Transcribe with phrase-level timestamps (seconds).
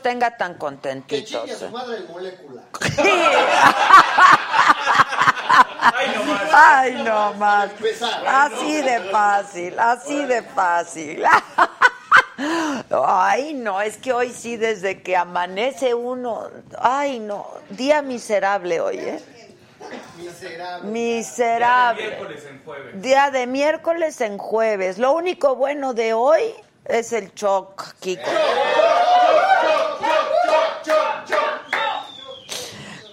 [0.00, 1.50] Los tenga tan Que contentitos.
[1.50, 1.70] a su ¿eh?
[1.70, 2.62] madre molécula.
[6.52, 7.70] Ay, no más.
[7.70, 8.26] empezar.
[8.26, 11.24] Así de fácil, así de fácil.
[12.90, 16.48] Ay, no, es que hoy sí, desde que amanece uno.
[16.78, 19.20] Ay, no, día miserable hoy, ¿eh?
[20.16, 20.90] Miserable.
[20.90, 22.02] Miserable.
[22.02, 23.02] Miércoles en jueves.
[23.02, 24.98] Día de miércoles en jueves.
[24.98, 26.42] Lo único bueno de hoy
[26.84, 28.30] es el choc, Kiko.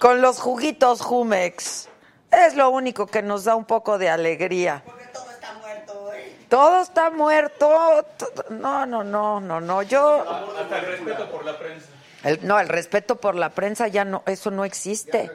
[0.00, 1.88] Con los juguitos Jumex.
[2.30, 4.82] Es lo único que nos da un poco de alegría.
[6.48, 8.04] Todo está muerto.
[8.16, 9.82] to- No, no, no, no, no.
[9.82, 10.24] Yo.
[10.58, 11.86] Hasta el respeto por la prensa.
[12.24, 15.30] El- no, el respeto por la prensa ya no, eso no existe.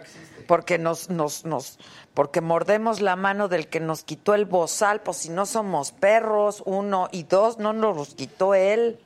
[0.47, 1.79] Porque nos, nos, nos,
[2.13, 6.61] porque mordemos la mano del que nos quitó el bozal, pues si no somos perros,
[6.65, 8.99] uno y dos, no nos los quitó él.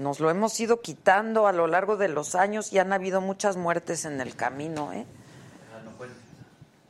[0.00, 3.58] Nos lo hemos ido quitando a lo largo de los años y han habido muchas
[3.58, 5.04] muertes en el camino, ¿eh?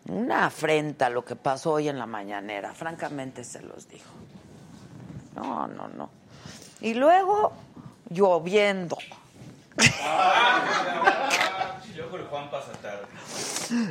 [0.06, 4.11] Una afrenta lo que pasó hoy en la mañanera, francamente se los dijo.
[5.34, 6.08] No, no, no.
[6.81, 7.53] Y luego,
[8.11, 8.97] lloviendo.
[11.97, 13.06] Luego el Juan pasa tarde.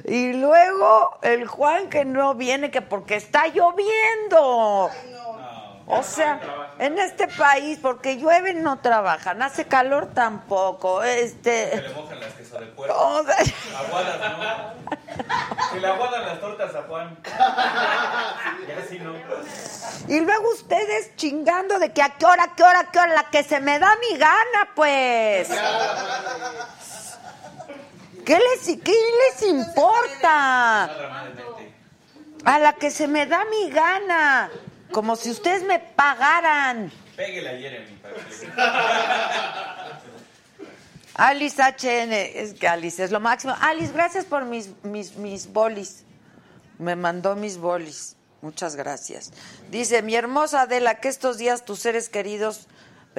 [0.06, 4.90] Y luego el Juan que no viene que porque está lloviendo.
[5.92, 6.40] O sea,
[6.78, 11.02] en este país, porque llueve no trabajan, hace calor tampoco.
[11.02, 11.82] Se Este.
[11.82, 12.96] le mojan las queso de puerco.
[12.96, 13.36] o sea,
[13.80, 14.90] Aguadas, ¿no?
[15.74, 17.18] Se le aguadan las tortas a Juan.
[17.26, 19.14] Ya sí, ¿no?
[20.08, 23.44] y luego ustedes chingando de que a qué hora, qué hora, qué hora, la que
[23.44, 25.50] se me da mi gana, pues.
[28.26, 30.84] ¿Qué les, qué les importa?
[32.46, 34.52] A la que se me da mi gana.
[34.92, 36.92] Como si ustedes me pagaran.
[37.16, 38.02] Pégale a Jeremy
[41.16, 43.54] Alice HN, es que Alice es lo máximo.
[43.60, 46.06] Alice, gracias por mis, mis, mis bolis.
[46.78, 48.16] Me mandó mis bolis.
[48.42, 49.34] Muchas gracias.
[49.70, 52.68] Dice, mi hermosa Adela, que estos días tus seres queridos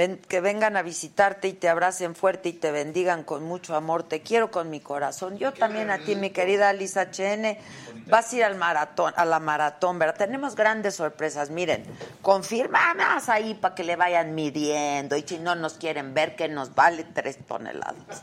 [0.00, 4.02] ven- que vengan a visitarte y te abracen fuerte y te bendigan con mucho amor.
[4.02, 5.36] Te quiero con mi corazón.
[5.36, 7.58] Yo también a ti, mi querida Alice HN.
[8.06, 10.16] Vas a ir al maratón, a la maratón, ¿verdad?
[10.16, 11.50] Tenemos grandes sorpresas.
[11.50, 11.84] Miren,
[12.22, 15.16] confirmadas ahí para que le vayan midiendo.
[15.16, 18.22] Y si no nos quieren ver, que nos vale tres toneladas.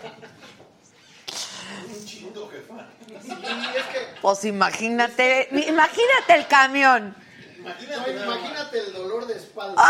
[4.22, 7.27] Pues imagínate, imagínate el camión.
[7.68, 9.76] Imagínate, imagínate el dolor de espalda.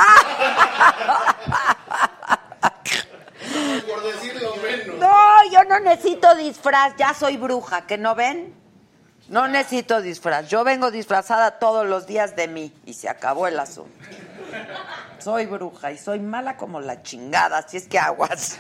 [3.88, 4.98] Por decirlo menos.
[4.98, 8.54] No, yo no necesito disfraz, ya soy bruja, ¿que no ven?
[9.30, 13.60] No necesito disfraz, yo vengo disfrazada todos los días de mí y se acabó el
[13.60, 13.92] asunto.
[15.20, 18.58] Soy bruja y soy mala como la chingada, así es que aguas.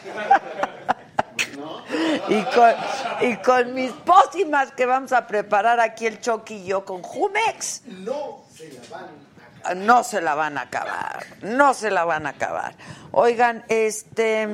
[2.28, 2.75] Y con,
[3.22, 7.84] y con mis pócimas que vamos a preparar aquí el Chucky y yo con Jumex,
[7.85, 12.25] No se la van a no se la van a acabar, no se la van
[12.25, 12.75] a acabar.
[13.12, 14.47] Oigan, este...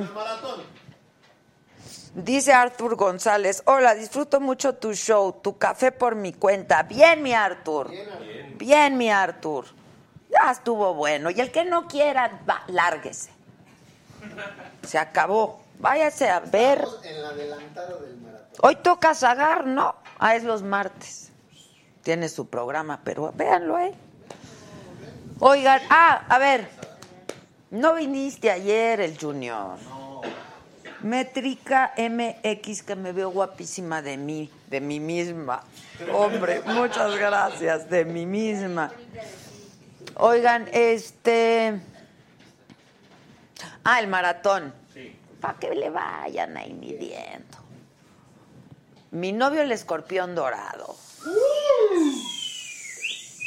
[2.14, 6.84] Dice Arthur González, hola, disfruto mucho tu show, tu café por mi cuenta.
[6.84, 7.90] Bien, mi Arthur.
[8.56, 9.66] Bien, mi Arthur.
[10.30, 11.30] Ya estuvo bueno.
[11.30, 13.30] Y el que no quiera, va, lárguese.
[14.86, 15.64] Se acabó.
[15.80, 16.78] Váyase a ver.
[16.78, 17.48] Estamos en la del
[18.18, 18.58] maratón.
[18.62, 19.96] Hoy toca Zagar, ¿no?
[20.18, 21.32] Ah, es los martes.
[22.04, 23.94] Tiene su programa, pero véanlo, ¿eh?
[25.40, 26.68] Oigan, ah, a ver.
[27.70, 29.78] No viniste ayer el Junior.
[31.00, 35.64] Métrica MX, que me veo guapísima de mí, de mí misma.
[36.12, 38.92] Hombre, muchas gracias, de mí misma.
[40.16, 41.80] Oigan, este.
[43.82, 44.72] Ah, el maratón.
[45.40, 47.58] Para que le vayan ahí midiendo.
[49.10, 50.96] Mi novio el escorpión dorado.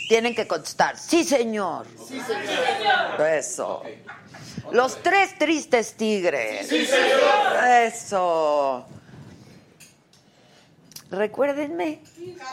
[0.07, 1.85] Tienen que contestar, sí señor.
[2.07, 3.21] Sí, señor.
[3.21, 3.83] Eso.
[4.71, 6.71] Los tres tristes tigres.
[6.71, 8.85] Eso.
[11.11, 11.99] Recuérdenme.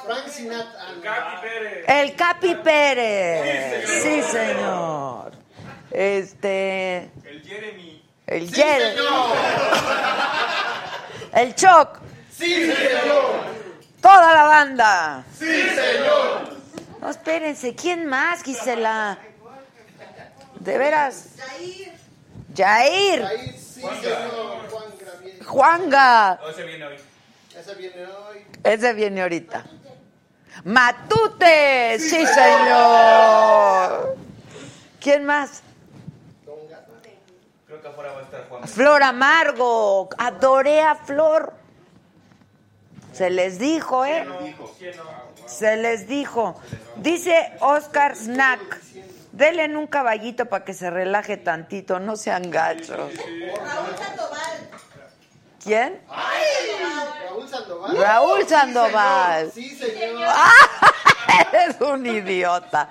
[0.04, 0.80] Frank Sinatra.
[1.02, 1.84] Capi Pérez.
[1.88, 4.02] El Capi Pérez.
[4.02, 5.32] Sí, señor.
[5.90, 7.10] Este.
[7.24, 8.02] El Jeremy.
[8.26, 8.96] El Jerry.
[11.32, 11.98] El Choc.
[12.30, 13.44] Sí, señor.
[14.00, 15.24] Toda la banda.
[15.36, 16.53] Sí, señor.
[17.04, 17.74] No, espérense.
[17.74, 19.18] ¿Quién más, Gisela?
[20.58, 21.34] De veras.
[21.36, 21.92] Jair.
[22.56, 23.28] Gravier.
[25.44, 26.40] Juanga.
[26.42, 26.96] O ese viene hoy.
[27.54, 28.46] Ese viene hoy.
[28.62, 29.66] Ese viene ahorita.
[30.64, 31.98] Matute.
[31.98, 34.16] Sí, señor.
[34.98, 35.62] ¿Quién más?
[37.66, 38.66] Creo que afuera va a estar Juan.
[38.66, 40.08] Flor Amargo.
[40.16, 41.52] Adoré a Flor.
[43.12, 44.26] Se les dijo, ¿eh?
[44.78, 45.23] ¿Quién no?
[45.46, 46.60] Se les dijo.
[46.96, 48.80] Dice Oscar Snack.
[49.32, 52.88] Denle un caballito para que se relaje tantito, no sean gachos.
[52.88, 54.70] Raúl Sandoval.
[55.62, 56.00] ¿Quién?
[56.08, 57.96] Raúl Sandoval.
[57.98, 59.50] Raúl Sandoval.
[59.52, 60.28] Sí, señor.
[61.52, 62.88] Eres un idiota.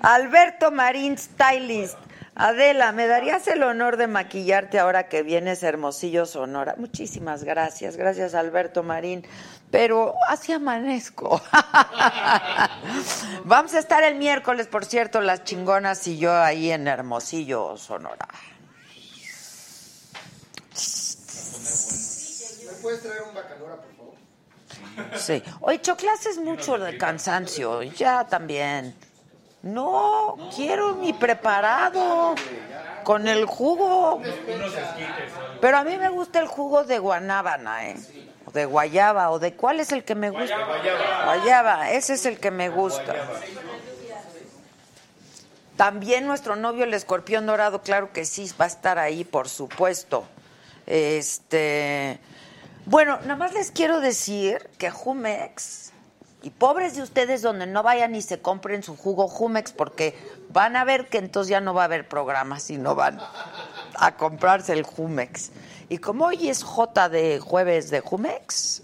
[0.00, 1.98] Alberto Marín, stylist.
[2.36, 6.76] Adela, ¿me darías el honor de maquillarte ahora que vienes Hermosillo, Sonora?
[6.78, 9.26] Muchísimas gracias, gracias Alberto Marín.
[9.70, 11.40] Pero así amanezco.
[13.44, 18.28] Vamos a estar el miércoles, por cierto, las chingonas y yo ahí en Hermosillo, Sonora.
[22.66, 25.18] ¿Me puedes traer un bacanora, por favor?
[25.18, 25.42] Sí.
[25.60, 27.82] Oye, Choclas es mucho de cansancio.
[27.82, 28.94] Ya también.
[29.62, 32.34] No, quiero mi preparado
[33.04, 34.20] con el jugo.
[34.22, 34.32] ¿no?
[35.60, 37.96] Pero a mí me gusta el jugo de guanábana, ¿eh?
[38.52, 40.64] De guayaba, o de cuál es el que me gusta.
[40.64, 41.24] Guayaba.
[41.24, 43.14] Guayaba, ese es el que me gusta.
[45.76, 50.26] También nuestro novio el escorpión dorado, claro que sí, va a estar ahí, por supuesto.
[50.86, 52.18] Este,
[52.86, 55.92] bueno, nada más les quiero decir que Jumex
[56.42, 60.16] y pobres de ustedes donde no vayan y se compren su jugo Jumex porque
[60.50, 63.20] van a ver que entonces ya no va a haber programas y no van
[63.96, 65.50] a comprarse el Jumex.
[65.88, 68.82] Y como hoy es J de jueves de Jumex,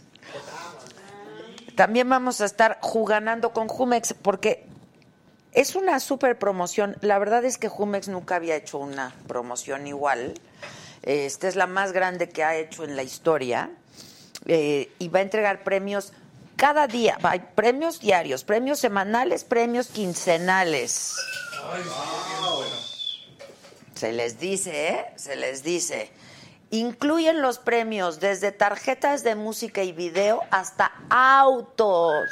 [1.76, 4.66] también vamos a estar juganando con Jumex porque
[5.52, 6.96] es una super promoción.
[7.00, 10.34] La verdad es que Jumex nunca había hecho una promoción igual.
[11.02, 13.70] Esta es la más grande que ha hecho en la historia.
[14.46, 16.12] Eh, y va a entregar premios
[16.56, 17.18] cada día.
[17.22, 21.14] Hay premios diarios, premios semanales, premios quincenales.
[23.94, 25.06] Se les dice, ¿eh?
[25.16, 26.10] Se les dice.
[26.74, 32.28] Incluyen los premios desde tarjetas de música y video hasta autos.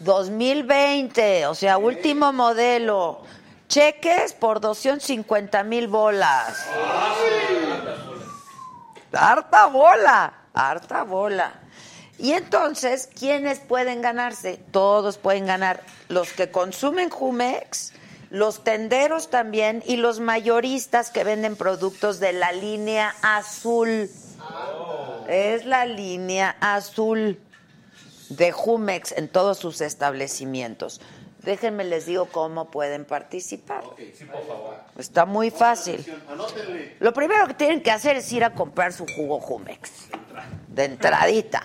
[0.00, 3.22] 2020, o sea, último modelo.
[3.68, 6.66] Cheques por 250 mil bolas.
[9.12, 11.60] Harta bola, harta bola.
[12.18, 14.58] Y entonces, ¿quiénes pueden ganarse?
[14.72, 15.84] Todos pueden ganar.
[16.08, 17.92] Los que consumen Jumex,
[18.30, 24.10] los tenderos también y los mayoristas que venden productos de la línea azul.
[25.28, 27.40] Es la línea azul
[28.28, 31.00] de Jumex en todos sus establecimientos.
[31.46, 33.84] Déjenme les digo cómo pueden participar.
[33.96, 34.74] Sí, por favor.
[34.98, 36.04] Está muy fácil.
[36.98, 39.92] Lo primero que tienen que hacer es ir a comprar su jugo Jumex.
[40.66, 41.62] De entradita,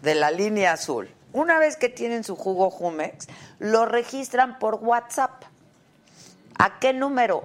[0.00, 1.10] de la línea azul.
[1.32, 3.26] Una vez que tienen su jugo Jumex,
[3.58, 5.42] lo registran por WhatsApp.
[6.58, 7.44] ¿A qué número?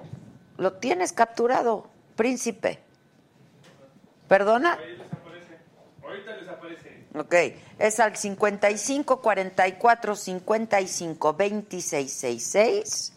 [0.57, 2.79] ¿Lo tienes capturado, príncipe?
[4.27, 4.73] ¿Perdona?
[4.73, 5.57] Ahí les aparece.
[6.03, 7.01] Ahorita les aparece.
[7.13, 7.35] Ok,
[7.79, 13.13] es al 55 44 55 26 66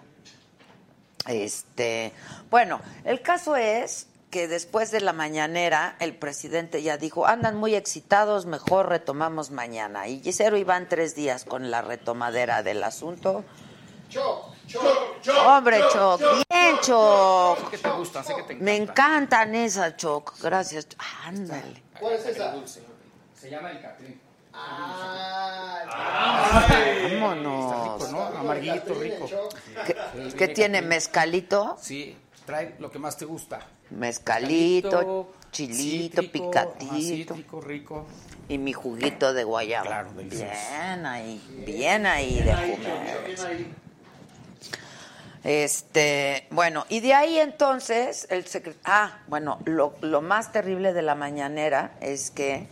[1.28, 2.12] Este,
[2.50, 7.74] bueno, el caso es que después de la mañanera el presidente ya dijo, andan muy
[7.74, 10.08] excitados, mejor retomamos mañana.
[10.10, 13.46] Y Cero iban tres días con la retomadera del asunto.
[14.10, 14.84] Choc, choc,
[15.48, 17.60] Hombre, Choc, bien, Choc.
[17.60, 19.24] Sé que te gustan, sé que te Me encantan.
[19.24, 20.34] encantan esas, Choc.
[20.42, 20.88] Gracias.
[21.24, 21.82] Ándale.
[22.00, 22.54] ¿Cuál es esa?
[23.46, 24.20] Se llama el Catrín.
[24.52, 25.84] Ah,
[27.12, 28.00] Vámonos.
[28.00, 28.24] Rico, ¿no?
[28.40, 29.30] Amarguito, rico.
[29.86, 29.96] ¿Qué,
[30.36, 30.82] qué tiene?
[30.82, 31.78] ¿Mezcalito?
[31.80, 33.60] Sí, trae lo que más te gusta.
[33.92, 37.36] Mezcalito, chilito, cítrico, ajá, picatito.
[37.36, 38.08] cítrico, rico.
[38.50, 39.86] Y mi juguito de guayaba.
[39.86, 40.46] Claro, delicioso.
[40.46, 43.24] Bien ahí, bien ahí de comer.
[43.28, 43.72] bien ahí.
[45.46, 48.82] Este, bueno, y de ahí entonces el secretario.
[48.84, 52.68] Ah, bueno, lo, lo más terrible de la mañanera es que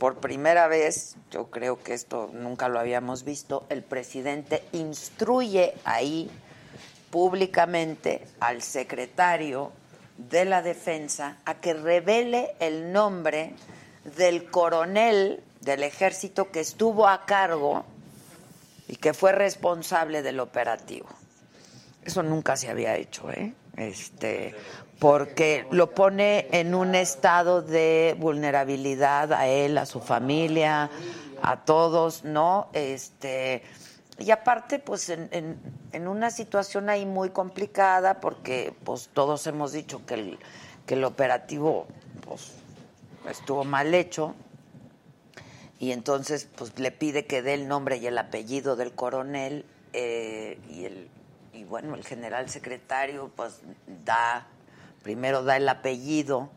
[0.00, 6.28] por primera vez, yo creo que esto nunca lo habíamos visto, el presidente instruye ahí
[7.10, 9.70] públicamente al secretario
[10.16, 13.54] de la defensa a que revele el nombre
[14.16, 17.84] del coronel del ejército que estuvo a cargo
[18.88, 21.19] y que fue responsable del operativo.
[22.04, 23.54] Eso nunca se había hecho, ¿eh?
[23.76, 24.54] Este,
[24.98, 30.90] porque lo pone en un estado de vulnerabilidad a él, a su familia,
[31.42, 32.68] a todos, ¿no?
[32.72, 33.62] Este,
[34.18, 35.58] y aparte, pues en,
[36.06, 40.38] una situación ahí muy complicada, porque pues todos hemos dicho que el,
[40.86, 41.86] que el operativo
[42.26, 42.52] pues,
[43.28, 44.34] estuvo mal hecho,
[45.78, 49.64] y entonces pues le pide que dé el nombre y el apellido del coronel
[49.94, 51.08] eh, y el
[51.52, 53.60] y bueno el general secretario pues
[54.04, 54.46] da
[55.02, 56.48] primero da el apellido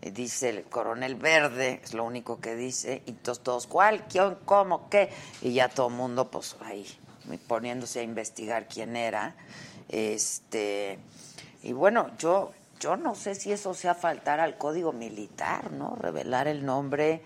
[0.00, 4.36] y dice el coronel verde es lo único que dice y entonces todos cuál quién
[4.44, 5.10] cómo qué
[5.42, 6.86] y ya todo el mundo pues ahí
[7.46, 9.34] poniéndose a investigar quién era
[9.88, 10.98] este
[11.62, 16.48] y bueno yo yo no sé si eso sea faltar al código militar no revelar
[16.48, 17.22] el nombre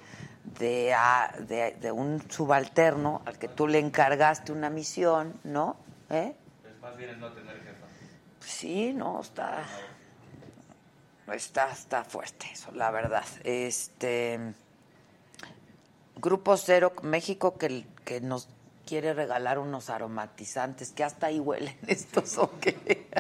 [0.59, 5.77] de, a- de, de un subalterno al que tú le encargaste una misión, ¿no?
[6.09, 6.35] ¿Eh?
[6.97, 7.87] Más bien no tener jefa.
[8.41, 9.65] Sí, no, está,
[11.31, 13.27] está, está fuerte eso, la verdad.
[13.45, 14.55] Este
[16.15, 18.49] Grupo Cero México que, que nos
[18.87, 23.11] quiere regalar unos aromatizantes que hasta ahí huelen estos o qué.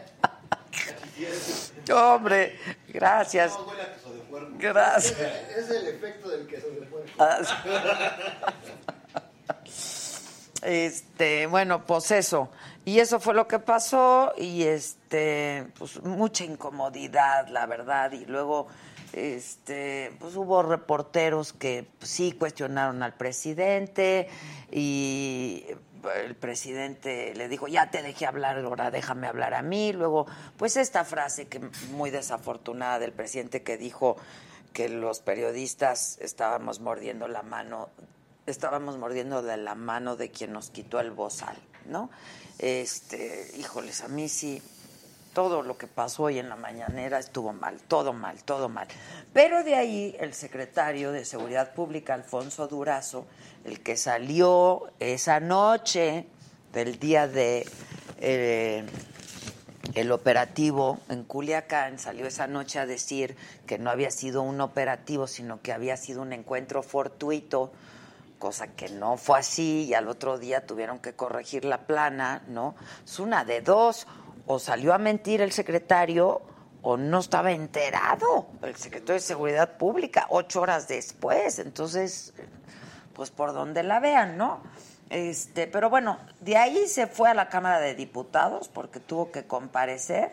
[1.92, 3.52] Hombre, gracias.
[3.52, 4.52] No, huele a queso de puerco.
[4.58, 5.20] Gracias.
[5.54, 7.10] Es el efecto del queso de puerco.
[7.18, 7.40] Ah,
[10.62, 12.50] Este, bueno, pues eso.
[12.86, 18.68] Y eso fue lo que pasó y este, pues mucha incomodidad, la verdad, y luego
[19.12, 24.28] este, pues hubo reporteros que pues, sí cuestionaron al presidente
[24.70, 25.64] y
[26.14, 30.26] el presidente le dijo, "Ya te dejé hablar, ahora déjame hablar a mí." Luego,
[30.56, 34.16] pues esta frase que muy desafortunada del presidente que dijo
[34.72, 37.88] que los periodistas estábamos mordiendo la mano
[38.46, 42.10] estábamos mordiendo de la mano de quien nos quitó el bozal, ¿no?
[42.58, 44.62] Este, híjoles, a mí sí,
[45.34, 48.88] todo lo que pasó hoy en la mañanera estuvo mal, todo mal, todo mal.
[49.34, 53.26] Pero de ahí el secretario de Seguridad Pública, Alfonso Durazo,
[53.64, 56.26] el que salió esa noche
[56.72, 57.68] del día de
[58.20, 58.86] eh,
[59.92, 63.36] el operativo en Culiacán, salió esa noche a decir
[63.66, 67.72] que no había sido un operativo, sino que había sido un encuentro fortuito
[68.38, 72.74] cosa que no fue así y al otro día tuvieron que corregir la plana, ¿no?
[73.04, 74.06] Es una de dos,
[74.46, 76.42] o salió a mentir el secretario
[76.82, 81.58] o no estaba enterado el secretario de Seguridad Pública ocho horas después.
[81.58, 82.32] Entonces,
[83.12, 84.60] pues por donde la vean, ¿no?
[85.10, 89.46] Este, pero bueno, de ahí se fue a la Cámara de Diputados porque tuvo que
[89.46, 90.32] comparecer.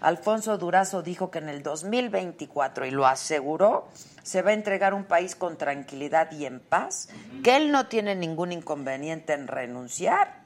[0.00, 3.86] Alfonso Durazo dijo que en el 2024, y lo aseguró,
[4.22, 7.08] se va a entregar un país con tranquilidad y en paz,
[7.42, 10.42] que él no tiene ningún inconveniente en renunciar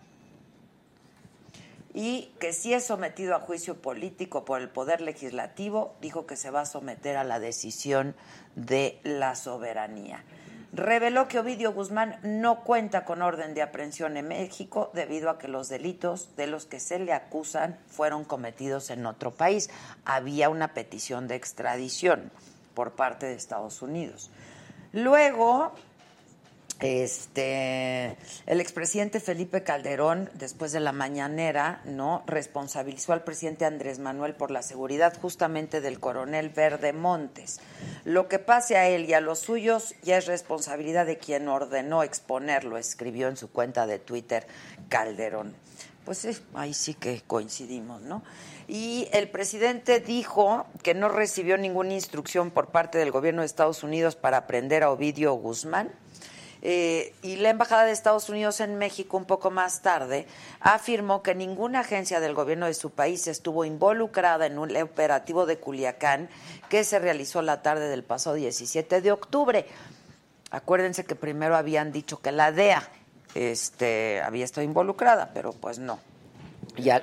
[1.96, 6.50] y que si es sometido a juicio político por el Poder Legislativo, dijo que se
[6.50, 8.14] va a someter a la decisión
[8.54, 10.22] de la soberanía.
[10.74, 15.48] Reveló que Ovidio Guzmán no cuenta con orden de aprehensión en México debido a que
[15.48, 19.70] los delitos de los que se le acusan fueron cometidos en otro país.
[20.04, 22.30] Había una petición de extradición
[22.76, 24.30] por parte de Estados Unidos.
[24.92, 25.72] Luego,
[26.80, 34.34] este, el expresidente Felipe Calderón, después de la mañanera, no responsabilizó al presidente Andrés Manuel
[34.34, 37.60] por la seguridad justamente del coronel Verde Montes.
[38.04, 42.02] Lo que pase a él y a los suyos ya es responsabilidad de quien ordenó
[42.02, 44.46] exponerlo, escribió en su cuenta de Twitter
[44.90, 45.54] Calderón.
[46.04, 48.22] Pues ahí sí que coincidimos, ¿no?
[48.68, 53.82] Y el presidente dijo que no recibió ninguna instrucción por parte del gobierno de Estados
[53.84, 55.92] Unidos para aprender a Ovidio Guzmán
[56.62, 60.26] eh, y la Embajada de Estados Unidos en México, un poco más tarde,
[60.58, 65.58] afirmó que ninguna agencia del gobierno de su país estuvo involucrada en un operativo de
[65.58, 66.28] Culiacán
[66.68, 69.66] que se realizó la tarde del pasado 17 de octubre.
[70.50, 72.82] Acuérdense que primero habían dicho que la DEA
[73.34, 76.00] este, había estado involucrada, pero pues no.
[76.78, 77.02] Ya,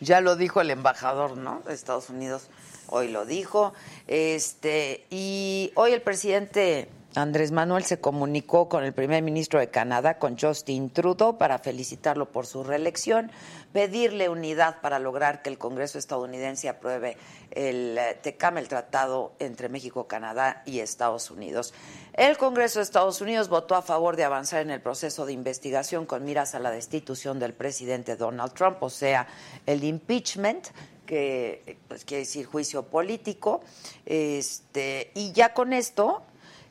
[0.00, 1.62] ya lo dijo el embajador, ¿no?
[1.66, 2.48] De Estados Unidos.
[2.88, 3.72] Hoy lo dijo.
[4.06, 10.18] Este, y hoy el presidente Andrés Manuel se comunicó con el primer ministro de Canadá,
[10.18, 13.30] con Justin Trudeau, para felicitarlo por su reelección,
[13.72, 17.16] pedirle unidad para lograr que el Congreso estadounidense apruebe
[17.52, 21.72] el eh, TECAM, el tratado entre México, Canadá y Estados Unidos.
[22.12, 26.04] El Congreso de Estados Unidos votó a favor de avanzar en el proceso de investigación
[26.04, 29.26] con miras a la destitución del presidente Donald Trump, o sea,
[29.64, 30.68] el impeachment
[31.06, 33.62] que pues, quiere decir juicio político,
[34.04, 36.22] este, y ya con esto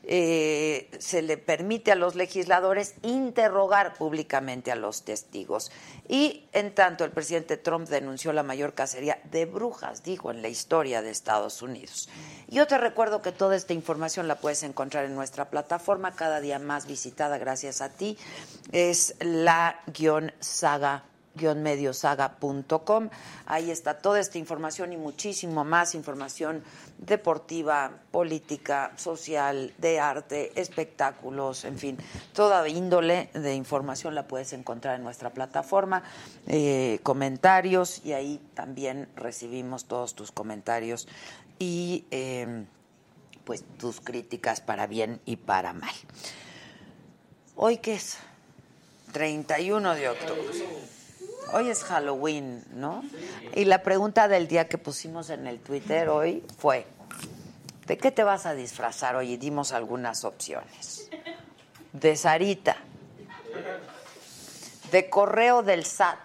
[0.08, 5.72] eh, se le permite a los legisladores interrogar públicamente a los testigos.
[6.08, 10.48] Y en tanto, el presidente Trump denunció la mayor cacería de brujas, dijo, en la
[10.48, 12.08] historia de Estados Unidos.
[12.46, 16.60] Yo te recuerdo que toda esta información la puedes encontrar en nuestra plataforma, cada día
[16.60, 18.16] más visitada gracias a ti.
[18.70, 21.04] Es la-saga
[21.36, 23.10] mediosaga.com.
[23.46, 26.62] Ahí está toda esta información y muchísimo más información
[26.98, 31.98] deportiva, política, social, de arte, espectáculos, en fin,
[32.32, 36.02] toda índole de información la puedes encontrar en nuestra plataforma,
[36.46, 41.06] eh, comentarios y ahí también recibimos todos tus comentarios
[41.58, 42.64] y eh,
[43.44, 45.94] pues tus críticas para bien y para mal.
[47.54, 48.18] ¿Hoy qué es?
[49.12, 50.95] 31 de octubre.
[51.52, 53.04] Hoy es Halloween, ¿no?
[53.54, 56.86] Y la pregunta del día que pusimos en el Twitter hoy fue,
[57.86, 59.32] ¿de qué te vas a disfrazar hoy?
[59.32, 61.08] Y dimos algunas opciones.
[61.92, 62.76] De Sarita.
[64.90, 66.18] De correo del SAT.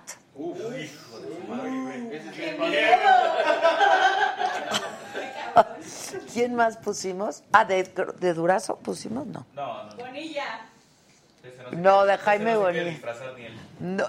[6.33, 7.43] ¿Quién más pusimos?
[7.51, 9.45] Ah, de, de Durazo pusimos, no.
[9.53, 9.89] No.
[9.97, 10.70] Bonilla.
[11.71, 12.99] No, de Jaime no Bonilla.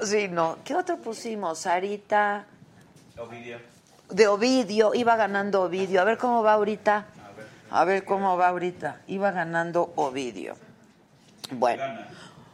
[0.03, 0.59] sí, no.
[0.65, 1.61] ¿Qué otro pusimos?
[1.61, 2.45] Sarita.
[3.19, 3.59] Ovidio.
[4.11, 6.01] De Ovidio, iba ganando Ovidio.
[6.01, 7.07] A ver cómo va ahorita.
[7.71, 8.05] A ver.
[8.05, 9.01] Cómo va ahorita.
[9.07, 10.57] Iba ganando Ovidio.
[11.53, 11.83] Bueno,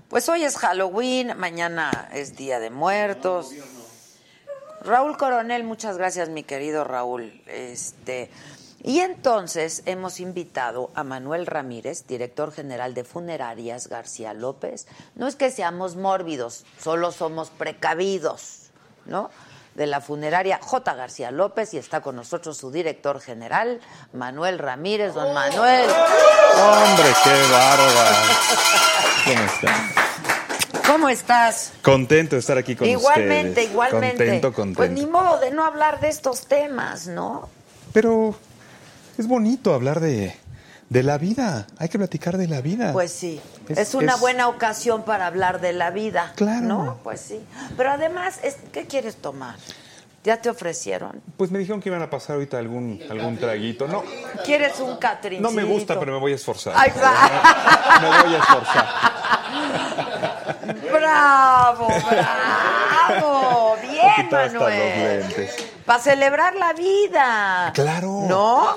[0.08, 3.52] pues hoy es Halloween, mañana es Día de Muertos.
[4.82, 7.42] Raúl Coronel, muchas gracias, mi querido Raúl.
[7.46, 8.30] Este,
[8.82, 14.86] y entonces hemos invitado a Manuel Ramírez, director general de Funerarias García López.
[15.16, 18.70] No es que seamos mórbidos, solo somos precavidos,
[19.04, 19.30] ¿no?
[19.74, 20.94] De la funeraria J.
[20.94, 23.80] García López y está con nosotros su director general,
[24.12, 25.14] Manuel Ramírez.
[25.14, 28.16] Don Manuel, Hombre, qué bárbaro.
[29.24, 30.08] ¿Cómo están?
[30.86, 31.72] ¿cómo estás?
[31.82, 33.70] Contento de estar aquí con igualmente, ustedes.
[33.70, 34.16] igualmente.
[34.16, 34.78] Contento, contento.
[34.78, 37.48] Pues ni modo de no hablar de estos temas, ¿no?
[37.92, 38.34] Pero
[39.18, 40.34] es bonito hablar de,
[40.88, 41.66] de la vida.
[41.78, 42.92] Hay que platicar de la vida.
[42.92, 46.32] Pues sí, es, Es- una es- buena ocasión para hablar de la vida.
[46.36, 46.66] Claro.
[46.66, 46.98] ¿No?
[47.04, 47.40] Pues sí.
[47.76, 48.40] Pero además,
[48.72, 49.56] ¿qué quieres tomar?
[50.24, 51.22] ¿Ya te ofrecieron?
[51.36, 53.86] Pues me dijeron que iban a pasar ahorita algún, algún traguito.
[53.88, 54.02] No,
[54.44, 55.48] ¿Quieres un catrincito?
[55.48, 56.74] no me gusta, pero me voy a esforzar.
[56.76, 57.14] Ay, va.
[58.02, 58.86] Me voy a esforzar.
[60.92, 63.76] ¡Bravo, bravo!
[63.82, 65.20] Bien, hasta los Manuel.
[65.20, 65.56] lentes.
[65.88, 67.72] Para celebrar la vida.
[67.74, 68.26] Claro.
[68.28, 68.76] ¿No?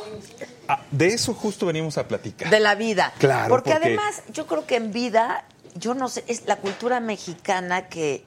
[0.69, 2.49] Ah, de eso justo venimos a platicar.
[2.49, 3.11] De la vida.
[3.19, 5.43] Claro, Porque, porque- además, yo creo que en vida,
[5.75, 8.23] yo no sé, es la cultura mexicana que,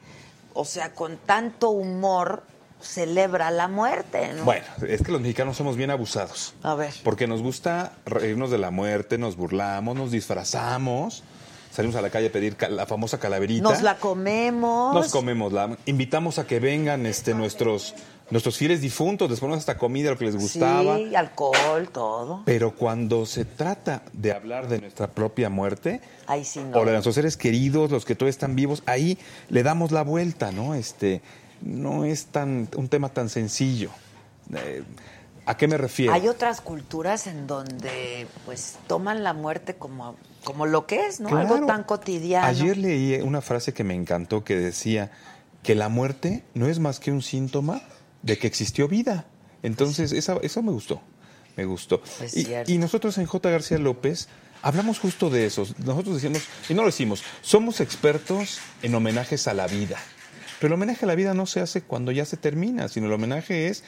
[0.53, 2.43] o sea, con tanto humor
[2.83, 4.45] celebra la muerte, ¿no?
[4.45, 6.53] Bueno, es que los mexicanos somos bien abusados.
[6.63, 6.93] A ver.
[7.03, 11.25] Porque nos gusta reírnos de la muerte, nos burlamos, nos disfrazamos,
[11.75, 13.63] salimos a la calle a pedir la famosa calaverita.
[13.69, 14.95] Nos la comemos.
[14.95, 17.95] Nos comemos la invitamos a que vengan este nuestros
[18.31, 20.97] nuestros fieles difuntos, les ponemos esta comida lo que les gustaba.
[20.97, 22.43] Sí, alcohol, todo.
[22.47, 26.79] Pero cuando se trata de hablar de nuestra propia muerte, Ahí sí no.
[26.79, 29.19] o de nuestros seres queridos, los que todavía están vivos, ahí
[29.51, 30.75] le damos la vuelta, ¿no?
[30.75, 31.21] Este,
[31.61, 33.91] no es tan un tema tan sencillo.
[34.55, 34.83] Eh,
[35.47, 36.15] ¿A qué me refiero?
[36.15, 41.37] Hay otras culturas en donde, pues, toman la muerte como, como lo que es, ¿no?
[41.37, 42.47] Algo tan cotidiano.
[42.47, 45.11] Ayer leí una frase que me encantó que decía
[45.63, 47.83] que la muerte no es más que un síntoma
[48.23, 49.27] de que existió vida.
[49.63, 51.01] Entonces, esa- eso me gustó,
[51.57, 52.03] me gustó.
[52.21, 52.71] Es Y, cierto.
[52.71, 53.51] y nosotros en J.
[53.51, 54.29] García López
[54.63, 55.67] hablamos justo de eso.
[55.85, 59.97] Nosotros decimos, y no lo decimos, somos expertos en homenajes a la vida.
[60.61, 63.13] Pero el homenaje a la vida no se hace cuando ya se termina, sino el
[63.13, 63.85] homenaje es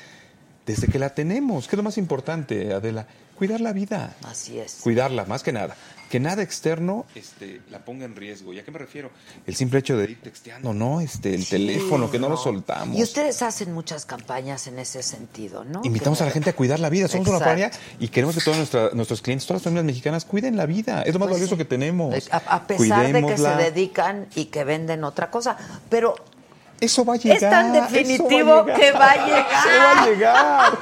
[0.67, 1.69] desde que la tenemos.
[1.69, 3.07] ¿Qué es lo más importante, Adela?
[3.37, 4.79] Cuidar la vida Así es.
[4.83, 5.77] cuidarla, más que nada.
[6.09, 8.53] Que nada externo este, la ponga en riesgo.
[8.55, 9.11] ¿Y a qué me refiero?
[9.47, 11.01] El simple hecho de ir texteando, ¿no?
[11.03, 12.97] Este, el teléfono, que no, lo soltamos.
[12.97, 15.83] Y ustedes hacen muchas campañas en ese sentido, ¿no?
[15.85, 17.09] Invitamos Que- a la gente a cuidar la vida.
[17.09, 20.57] Somos una familia y queremos que todos nuestra- nuestros clientes, todas las familias mexicanas, cuiden
[20.57, 21.03] la vida.
[21.03, 21.59] Es lo más Pues valioso sí.
[21.59, 22.15] que tenemos.
[22.31, 25.59] A, a pesar de que se dedican y que venden otra cosa.
[25.91, 26.15] Pero
[26.81, 27.37] Eso va a llegar.
[27.37, 29.47] es tan definitivo va que va a llegar.
[29.49, 30.73] Eso va a llegar.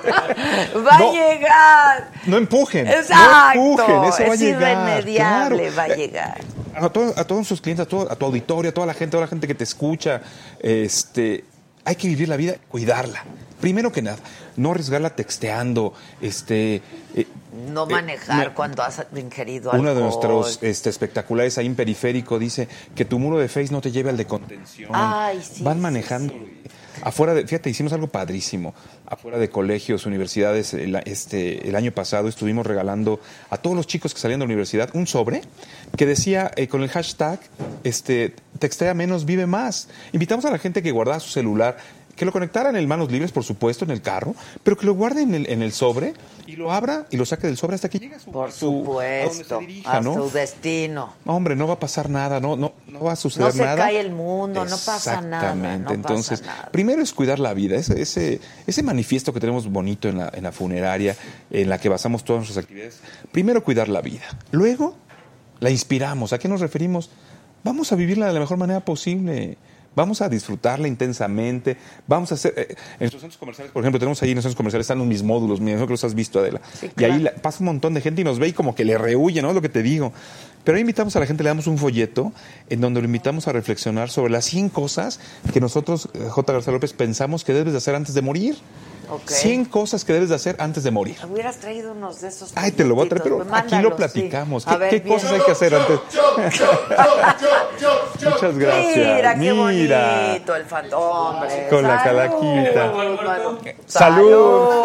[0.86, 1.08] Va No.
[1.08, 2.10] a llegar.
[2.26, 2.86] No empujen.
[2.88, 3.54] Exacto.
[3.54, 4.04] No empujen.
[4.04, 4.72] Eso va a es llegar.
[4.72, 5.76] irremediable, claro.
[5.76, 6.40] va a Eh, llegar.
[6.74, 9.06] a, todos- a todos sus clientes, a, todo- a tu auditorio, a toda la gente,
[9.08, 10.20] a toda la gente que te escucha,
[10.60, 11.44] este,
[11.84, 13.22] hay que vivir la vida, cuidarla.
[13.60, 14.18] Primero que nada,
[14.56, 16.82] no arriesgarla texteando, este,
[17.14, 17.26] eh,
[17.72, 19.80] No eh, manejar me- cuando has ingerido alcohol.
[19.80, 23.80] uno de nuestros este, espectaculares ahí en periférico dice que tu muro de Face no
[23.80, 24.90] te lleve al de contención.
[24.92, 26.34] Ay, sí, Van sí, manejando.
[27.02, 28.72] Afuera de, fíjate, hicimos algo padrísimo.
[29.06, 33.18] Afuera de colegios, universidades, el, este, el año pasado estuvimos regalando
[33.50, 35.42] a todos los chicos que salían de la universidad un sobre
[35.96, 37.40] que decía eh, con el hashtag
[37.82, 39.88] este, textea menos, vive más.
[40.12, 41.76] Invitamos a la gente que guardaba su celular,
[42.16, 45.22] que lo conectaran en manos libres, por supuesto, en el carro, pero que lo guarde
[45.22, 46.14] en el, en el sobre
[46.46, 48.52] y lo abra y lo saque del sobre hasta que llegue a su, Por a
[48.52, 49.58] supuesto.
[49.58, 50.14] dirija, a ¿no?
[50.14, 51.14] su destino.
[51.24, 53.64] No, hombre, no va a pasar nada, no, no, no va a suceder No se
[53.64, 53.76] nada.
[53.76, 55.84] cae el mundo, no pasa nada, Exactamente.
[55.88, 56.68] no Entonces, nada.
[56.70, 60.42] primero es cuidar la vida, ese, ese, ese manifiesto que tenemos bonito en la, en
[60.44, 61.16] la funeraria,
[61.50, 63.00] en la que basamos todas nuestras actividades.
[63.32, 64.24] Primero cuidar la vida.
[64.50, 64.96] Luego
[65.60, 66.32] la inspiramos.
[66.32, 67.10] ¿A qué nos referimos?
[67.62, 69.56] Vamos a vivirla de la mejor manera posible.
[69.96, 71.76] Vamos a disfrutarla intensamente.
[72.06, 72.54] Vamos a hacer.
[72.56, 75.22] eh, en nuestros centros comerciales, por ejemplo, tenemos ahí en los centros comerciales, están mis
[75.22, 76.60] módulos, creo que los has visto, Adela.
[76.78, 78.84] Sí, Y ahí la- pasa un montón de gente y nos ve y como que
[78.84, 79.48] le rehuye, ¿no?
[79.50, 80.12] Es lo que te digo.
[80.64, 82.32] Pero ahí invitamos a la gente, le damos un folleto
[82.70, 85.20] en donde lo invitamos a reflexionar sobre las 100 cosas
[85.52, 86.52] que nosotros, eh, J.
[86.52, 88.56] García López, pensamos que debes de hacer antes de morir.
[89.10, 89.28] Ok.
[89.30, 91.16] 100 cosas que debes de hacer antes de morir.
[91.30, 92.52] Hubieras traído unos de esos.
[92.54, 94.62] Ay, te lo voy a traer, pero aquí lo platicamos.
[94.64, 94.70] sí.
[94.70, 96.00] ¿Qué, ver, qué cosas hay que hacer antes?
[98.24, 98.96] Muchas gracias.
[99.16, 100.26] Mira, qué Mira.
[100.26, 100.86] bonito el fan.
[100.94, 102.18] Hombre, Con la salud.
[102.18, 102.92] calaquita.
[103.86, 104.84] Salud.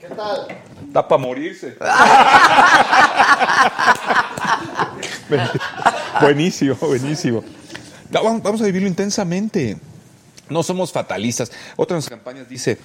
[0.00, 0.46] ¿Qué tal?
[0.86, 1.76] Está para morirse.
[6.20, 7.42] buenísimo, buenísimo.
[8.10, 9.76] Vamos a vivirlo intensamente.
[10.48, 11.50] No somos fatalistas.
[11.76, 12.78] Otra de nuestras campañas dice,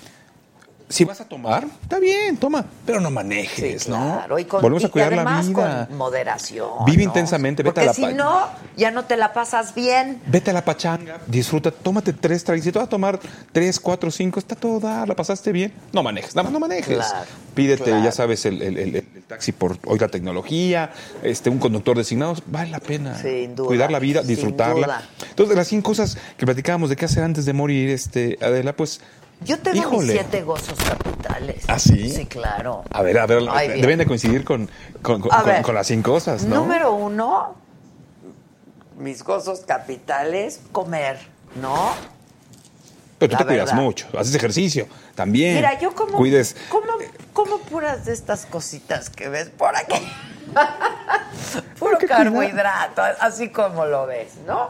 [0.89, 3.98] si vas a tomar, está bien, toma, pero no manejes, Sí, ¿no?
[4.17, 4.38] claro.
[4.39, 5.88] Y con, Volvemos a cuidar la además vida.
[5.88, 6.69] con moderación.
[6.86, 7.10] Vive ¿no?
[7.10, 10.22] intensamente, vete Porque a la si no, ya no te la pasas bien.
[10.28, 12.65] Vete a la pachanga, disfruta, tómate tres traguitos.
[12.65, 13.19] Si te vas a tomar
[13.52, 15.74] tres, cuatro, cinco, está todo dar, la pasaste bien.
[15.91, 16.96] No manejes, nada más no manejes.
[16.98, 18.04] Claro, Pídete, claro.
[18.04, 20.91] ya sabes, el, el- el- el taxi por hoy la tecnología,
[21.24, 23.17] este, un conductor designado, vale la pena.
[23.19, 25.02] Sin duda, Cuidar la vida, disfrutarla.
[25.30, 28.74] Entonces, de las 100 cosas que platicábamos de qué hacer antes de morir, este, Adela,
[28.76, 29.02] pues.
[29.46, 31.64] Yo tengo mis siete gozos capitales.
[31.68, 32.12] ¿Ah, sí?
[32.12, 32.84] Sí, claro.
[32.92, 33.82] A ver, a ver, Ay, bien.
[33.82, 34.70] deben de coincidir con,
[35.02, 35.62] con, con- A con- ver.
[35.62, 36.56] con las 100 cosas, ¿no?
[36.58, 37.56] Número uno,
[38.98, 41.20] mis gozos capitales, comer,
[41.62, 41.94] ¿no?
[43.20, 43.82] Pero tú la te cuidas verdad.
[43.84, 45.56] mucho, haces ejercicio también.
[45.56, 46.56] Mira, yo como, Cuides.
[46.70, 46.92] como,
[47.32, 49.96] como puras de estas cositas que ves por aquí.
[51.80, 52.24] Puro cuidar.
[52.24, 54.70] carbohidrato, así como lo ves, ¿no?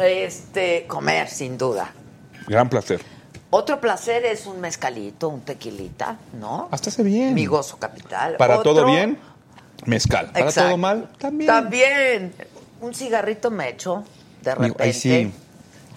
[0.00, 1.92] Este, comer, sin duda.
[2.48, 3.00] Gran placer.
[3.50, 6.68] Otro placer es un mezcalito, un tequilita, ¿no?
[6.70, 7.32] Hasta hace bien.
[7.34, 8.36] Mi gozo capital.
[8.36, 9.18] Para Otro- todo bien,
[9.86, 10.26] mezcal.
[10.32, 10.68] Para Exacto.
[10.70, 11.46] todo mal, también.
[11.46, 12.34] También.
[12.80, 14.04] Un cigarrito me echo,
[14.42, 14.82] de repente.
[14.82, 15.32] ahí sí.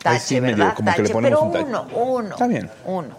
[0.02, 0.76] Tache, sí medio ¿verdad?
[0.76, 1.66] como que le Tache, ponemos pero un tache.
[1.66, 2.30] uno, uno.
[2.30, 2.70] Está bien.
[2.86, 3.10] Uno,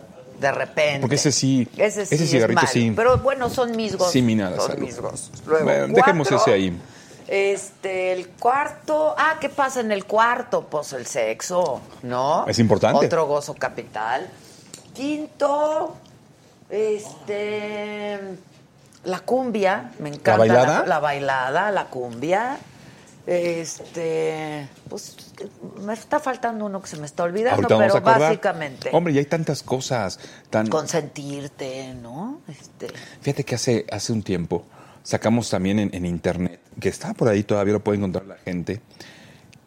[0.40, 1.00] de repente.
[1.00, 2.92] Porque ese sí, Ese sí ese es cigarrito malo, sí.
[2.96, 4.12] Pero bueno, son mis gozos.
[4.12, 5.30] Sí, mi nada, Son mis gozos.
[5.46, 6.80] Luego, Bueno, dejemos ese ahí.
[7.30, 9.14] Este, el cuarto.
[9.16, 10.66] Ah, ¿qué pasa en el cuarto?
[10.68, 12.44] Pues el sexo, ¿no?
[12.48, 13.06] Es importante.
[13.06, 14.28] Otro gozo capital.
[14.92, 15.94] Quinto,
[16.68, 18.18] este.
[19.04, 20.38] La cumbia, me encanta.
[20.38, 20.84] bailada?
[20.84, 22.58] La, bailada, la cumbia.
[23.24, 24.68] Este.
[24.88, 25.16] Pues
[25.82, 28.90] me está faltando uno que se me está olvidando, pero básicamente.
[28.92, 30.18] Hombre, y hay tantas cosas
[30.50, 32.40] tan Consentirte, ¿no?
[32.48, 32.88] Este.
[33.20, 34.64] Fíjate que hace, hace un tiempo
[35.02, 38.80] sacamos también en, en internet, que está por ahí todavía lo puede encontrar la gente.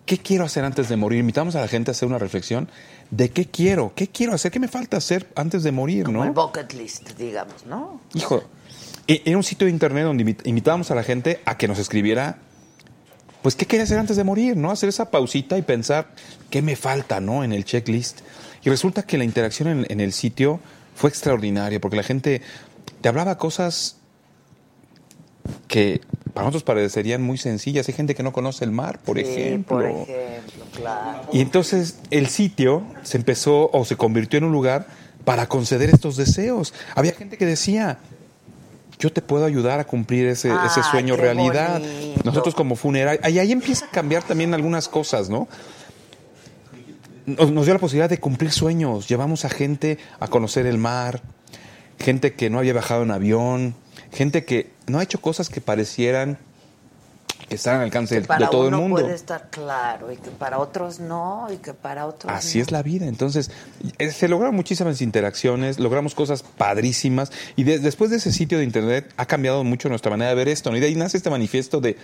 [0.05, 1.19] ¿Qué quiero hacer antes de morir?
[1.19, 2.67] Invitamos a la gente a hacer una reflexión
[3.09, 6.33] de qué quiero, qué quiero hacer, qué me falta hacer antes de morir, Como el
[6.33, 6.45] ¿no?
[6.45, 8.01] bucket list, digamos, ¿no?
[8.13, 8.43] Hijo,
[9.07, 11.79] e- era un sitio de internet donde invit- invitábamos a la gente a que nos
[11.79, 12.37] escribiera,
[13.41, 14.71] pues, qué quería hacer antes de morir, ¿no?
[14.71, 16.09] Hacer esa pausita y pensar
[16.49, 17.43] qué me falta, ¿no?
[17.45, 18.19] En el checklist.
[18.65, 20.59] Y resulta que la interacción en, en el sitio
[20.95, 22.41] fue extraordinaria, porque la gente
[22.99, 23.97] te hablaba cosas
[25.67, 26.01] que
[26.33, 27.87] para nosotros parecerían muy sencillas.
[27.87, 29.77] Hay gente que no conoce el mar, por Sí, ejemplo.
[29.77, 31.21] Por ejemplo, claro.
[31.31, 34.87] Y entonces el sitio se empezó o se convirtió en un lugar
[35.25, 36.73] para conceder estos deseos.
[36.95, 37.99] Había gente que decía,
[38.99, 41.79] yo te puedo ayudar a cumplir ese, Ah, ese sueño realidad.
[41.79, 42.21] bonito.
[42.23, 45.47] Nosotros como funeral, y ahí empieza a cambiar también algunas cosas, ¿no?
[47.25, 49.07] Nos, nos dio la posibilidad de cumplir sueños.
[49.07, 51.21] Llevamos a gente a conocer el mar,
[51.99, 53.75] gente que no había bajado en avión,
[54.11, 56.37] gente que no ha hecho cosas que parecieran
[57.49, 59.01] que están al alcance Que de, para de todo el mundo.
[59.01, 62.63] puede estar claro y que para otros no y que para otros Así no.
[62.63, 63.05] es la vida.
[63.05, 63.51] Entonces,
[63.99, 68.63] eh, se lograron muchísimas interacciones, logramos cosas padrísimas y de- después de ese sitio de
[68.63, 70.71] internet ha cambiado mucho nuestra manera de ver esto.
[70.71, 70.77] ¿no?
[70.77, 71.97] Y de ahí nace este manifiesto de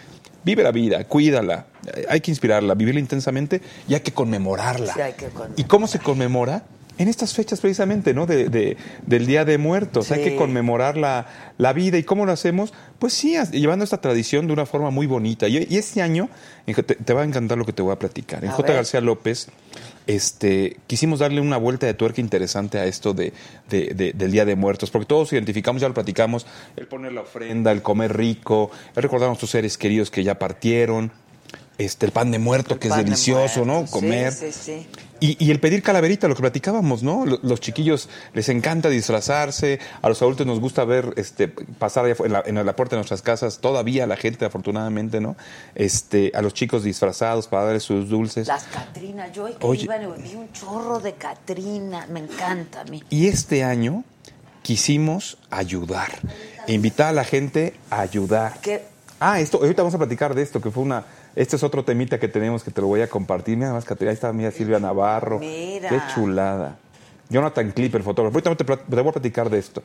[0.43, 4.93] vive la vida, cuídala, eh, hay que inspirarla, vivirla intensamente y hay que conmemorarla.
[4.93, 5.57] Sí, hay que conmemorar.
[5.59, 6.63] ¿Y cómo se conmemora?
[6.99, 8.25] En estas fechas precisamente, ¿no?
[8.27, 10.11] De, de- del Día de Muertos.
[10.11, 11.25] Hay que conmemorar la,
[11.57, 11.97] la vida.
[11.97, 12.73] ¿Y cómo lo hacemos?
[12.99, 15.47] Pues sí, llevando esta tradición de una forma muy bonita.
[15.47, 16.29] Y, y este año,
[16.65, 18.43] te, te va a encantar lo que te voy a platicar.
[18.43, 18.67] En A J.
[18.67, 18.75] ver.
[18.75, 19.47] García López,
[20.07, 23.31] este, quisimos darle una vuelta de tuerca interesante a esto de,
[23.69, 27.21] de- de- del Día de Muertos, porque todos identificamos, ya lo platicamos, el poner la
[27.21, 31.11] ofrenda, el comer rico, el recordar a nuestros seres queridos que ya partieron,
[31.77, 33.73] este, el pan de muerto, que es de delicioso, ¿no?
[33.75, 33.87] muerto.
[33.87, 34.33] Sí, Comer.
[34.33, 34.87] Sí, sí,
[35.21, 37.25] Y, y el pedir calaverita, lo que platicábamos, ¿no?
[37.25, 42.31] Lo- Los chiquillos les encanta disfrazarse, a los adultos nos gusta ver, este, pasar en
[42.31, 45.35] la, en la puerta de nuestras casas, todavía la gente, afortunadamente, ¿no?
[45.75, 48.47] Este, a los chicos disfrazados para darles sus dulces.
[48.47, 49.83] Las Catrinas, yo hoy que Oye.
[49.83, 53.03] iba, vi un chorro de Catrina, me encanta a mí.
[53.09, 54.03] Y este año
[54.63, 56.11] quisimos ayudar,
[56.67, 58.59] invitar a la gente a ayudar.
[58.61, 58.83] ¿Qué?
[59.19, 61.03] Ah, esto, ahorita vamos a platicar de esto, que fue una,
[61.35, 63.57] este es otro temita que tenemos que te lo voy a compartir.
[63.57, 65.39] Mira más, ahí está mira Silvia Navarro.
[65.39, 65.89] Mira.
[65.89, 66.77] Qué chulada.
[67.29, 68.37] Jonathan Clipper, fotógrafo.
[68.39, 69.83] Ahorita te, te voy a platicar de esto.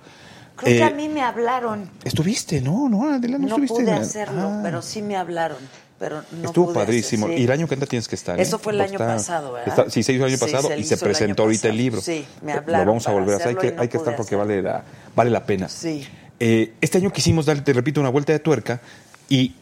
[0.57, 1.91] Creo que Eh, a mí me hablaron.
[2.05, 2.61] ¿Estuviste?
[2.61, 3.75] No, no, Adela, no, No, estuviste.
[3.83, 5.59] pude en- hacerlo, Ah, pero sí me hablaron.
[5.99, 7.27] Pero no Estuvo pude hacer- padrísimo.
[7.29, 7.35] sí.
[7.35, 8.39] Y el año que entra tienes que estar.
[8.39, 8.43] ¿eh?
[8.43, 9.69] Eso fue el año Está- pasado, ¿verdad?
[9.69, 11.77] está- sí, se hizo el año Sí, pasado se y se el presentó ahorita el
[11.77, 12.01] libro.
[12.01, 13.49] Sí, me Lo hablaron vamos a volver a hacer.
[13.49, 14.47] Hay que, no hay que estar pude porque hacerlo.
[14.55, 15.69] vale la, vale la pena.
[15.69, 16.07] Sí.
[16.41, 18.81] Eh, este año quisimos dar, te repito, una vuelta de tuerca
[19.29, 19.55] y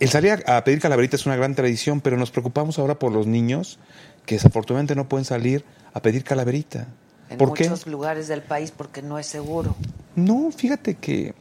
[0.00, 3.12] el salir a, a pedir calaverita es una gran tradición, pero nos preocupamos ahora por
[3.12, 3.78] los niños
[4.26, 6.86] que desafortunadamente no pueden salir a pedir calaverita.
[7.30, 7.64] En ¿Por qué?
[7.68, 9.76] muchos lugares del país porque no es seguro.
[10.16, 11.34] No, fíjate que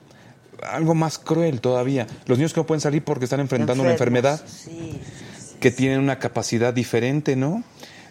[0.61, 2.07] algo más cruel todavía.
[2.25, 4.99] Los niños que no pueden salir porque están enfrentando una enfermedad Sí,
[5.39, 7.63] sí, que tienen una capacidad diferente, ¿no?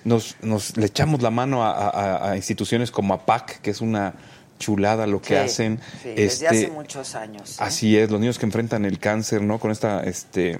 [0.04, 4.14] Nos, nos le echamos la mano a, a- a instituciones como APAC, que es una
[4.62, 5.80] chulada lo que sí, hacen.
[6.02, 7.52] sí, desde Este, hace muchos años.
[7.52, 7.56] ¿eh?
[7.58, 9.58] Así es, los niños que enfrentan el cáncer, ¿no?
[9.58, 10.58] Con esta, este,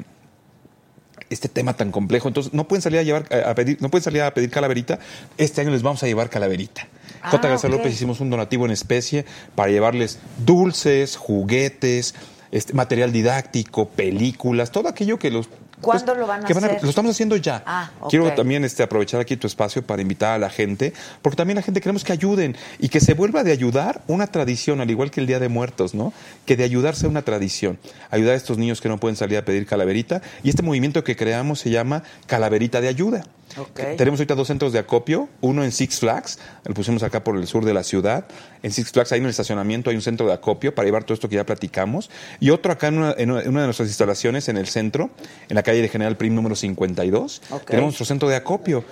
[1.30, 2.28] este tema tan complejo.
[2.28, 4.98] Entonces, no pueden salir a llevar, a pedir, no pueden salir a pedir calaverita.
[5.38, 6.88] Este año les vamos a llevar calaverita.
[7.22, 7.48] Ah, J.
[7.48, 7.70] García.
[7.70, 12.14] López hicimos un donativo en especie para llevarles dulces, juguetes,
[12.50, 15.48] este, material didáctico, películas, todo aquello que los
[15.82, 16.82] ¿Cuándo lo van a hacer?
[16.82, 17.62] Lo estamos haciendo ya.
[17.66, 18.10] Ah, ok.
[18.10, 21.62] Quiero también este, aprovechar aquí tu espacio para invitar a la gente, porque también la
[21.62, 25.20] gente queremos que ayuden y que se vuelva de ayudar una tradición, al igual que
[25.20, 26.12] el Día de Muertos, ¿no?
[26.46, 27.78] Que de ayudar sea una tradición.
[28.10, 30.22] Ayudar a estos niños que no pueden salir a pedir calaverita.
[30.42, 33.24] Y este movimiento que creamos se llama Calaverita de Ayuda.
[33.58, 33.80] Ok.
[33.98, 37.46] Tenemos ahorita dos centros de acopio, uno en Six Flags, lo pusimos acá por el
[37.46, 38.24] sur de la ciudad.
[38.62, 41.28] En Six Flags, en el estacionamiento, hay un centro de acopio para llevar todo esto
[41.28, 42.08] que ya platicamos.
[42.40, 45.10] Y otro acá en una- en una de nuestras instalaciones en el centro,
[45.50, 47.40] en la calle de General Prim número 52.
[47.50, 47.64] Ok.
[47.64, 48.84] Tenemos nuestro centro de acopio.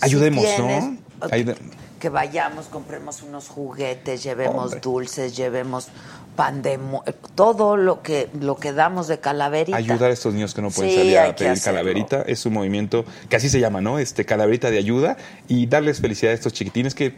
[0.00, 0.98] Ayudemos, tienes- ¿no?
[1.30, 1.56] Ayude-
[1.98, 4.80] que vayamos, compremos unos juguetes, llevemos Hombre.
[4.80, 5.88] dulces, llevemos
[6.36, 7.00] pan de mu-
[7.34, 9.78] todo lo que lo que damos de calaverita.
[9.78, 13.06] Ayudar a estos niños que no pueden Sí, salir a pedir calaverita es un movimiento
[13.30, 13.98] que así se llama, ¿no?
[13.98, 15.16] Este calaverita de ayuda
[15.48, 17.14] y darles felicidad a estos chiquitines que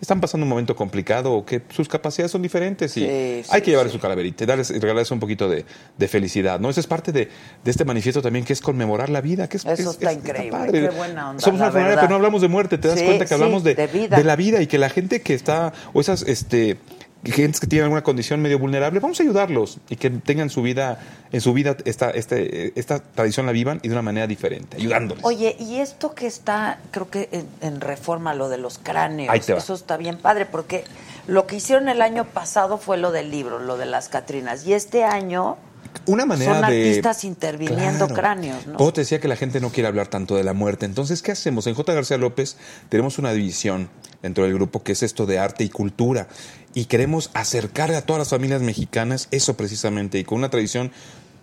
[0.00, 3.60] están pasando un momento complicado o que sus capacidades son diferentes y Sí, hay sí,
[3.62, 3.98] que llevarles sí.
[3.98, 5.64] su calaverita y darles regalarles un poquito de,
[5.98, 6.70] de felicidad, ¿no?
[6.70, 7.28] Eso es parte de,
[7.62, 10.18] de este manifiesto también que es conmemorar la vida, que es Eso es- está es-
[10.18, 10.80] increíble, padre.
[10.80, 11.96] qué buena onda, Somos una verdad.
[11.96, 14.18] pero no hablamos de muerte, te das cuenta que hablamos de, de vida.
[14.22, 16.78] la vida y que la gente que está o esas este
[17.24, 20.98] gentes que tienen alguna condición medio vulnerable, vamos a ayudarlos y que tengan su vida,
[21.32, 25.24] en su vida esta, este, esta tradición la vivan y de una manera diferente, ayudándoles.
[25.24, 29.40] Oye, y esto que está, creo que en, en reforma, lo de los cráneos, Ahí
[29.40, 29.58] te va.
[29.58, 30.84] eso está bien padre, porque
[31.26, 34.72] lo que hicieron el año pasado fue lo del libro, lo de las Catrinas, y
[34.72, 35.58] este año
[36.06, 38.14] una manera son de artistas interviniendo Claro.
[38.14, 38.74] cráneos, ¿no?
[38.76, 40.86] Eso te decía que la gente no quiere hablar tanto de la muerte.
[40.86, 41.66] Entonces, ¿qué hacemos?
[41.66, 41.92] En J.
[41.92, 42.56] García López
[42.88, 43.90] tenemos una división
[44.22, 46.28] dentro del grupo que es esto de arte y cultura.
[46.74, 50.18] Y queremos acercar a todas las familias mexicanas eso precisamente.
[50.18, 50.92] Y con una tradición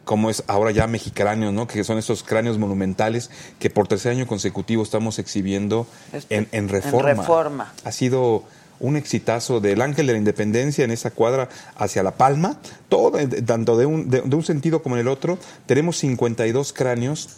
[0.08, 1.68] como es ahora ya mexicráneos, ¿no?
[1.68, 5.86] Que son estos cráneos monumentales que por tercer año consecutivo estamos exhibiendo
[6.30, 7.74] en, reforma.
[7.84, 8.46] Ha sido
[8.80, 12.58] un exitazo del Ángel de la Independencia en esa cuadra hacia La Palma,
[12.90, 15.38] todo, eh, tanto de un, de, de un sentido como en el otro.
[15.66, 17.30] Tenemos 52 cráneos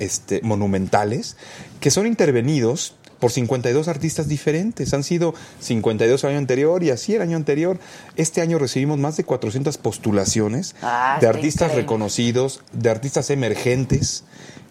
[0.00, 1.36] este, monumentales
[1.78, 4.92] que son intervenidos por 52 artistas diferentes.
[4.94, 7.78] Han sido 52 el año anterior y así el año anterior.
[8.16, 11.82] Este año recibimos más de 400 postulaciones Ah, de artistas increíble.
[11.82, 14.24] reconocidos, de artistas emergentes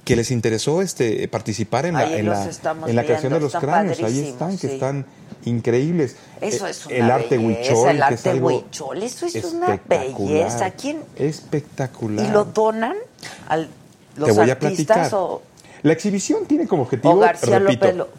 [0.03, 2.49] que les interesó este participar en la, en la,
[2.87, 4.01] en la creación de los cráneos.
[4.01, 4.73] Ahí están, que sí.
[4.73, 5.05] están
[5.45, 6.15] increíbles.
[6.41, 9.25] Eso Eh, es una El arte belleza, huichol, el que arte es algo huichol, eso
[9.27, 10.71] es una belleza.
[10.71, 12.25] ¿Quién- Espectacular.
[12.25, 12.95] ¿Y lo donan
[13.47, 13.67] a los
[14.25, 15.09] Te voy a artistas platicar.
[15.13, 15.41] o,
[15.83, 18.13] La exhibición tiene como objetivo, repito, López?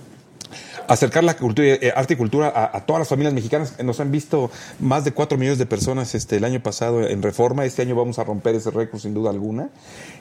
[0.90, 3.80] Acercar la cultura, eh, arte y cultura a, a todas las familias mexicanas.
[3.82, 4.50] Nos han visto
[4.80, 7.64] más de 4 millones de personas este, el año pasado en Reforma.
[7.64, 9.70] Este año vamos a romper ese récord sin duda alguna.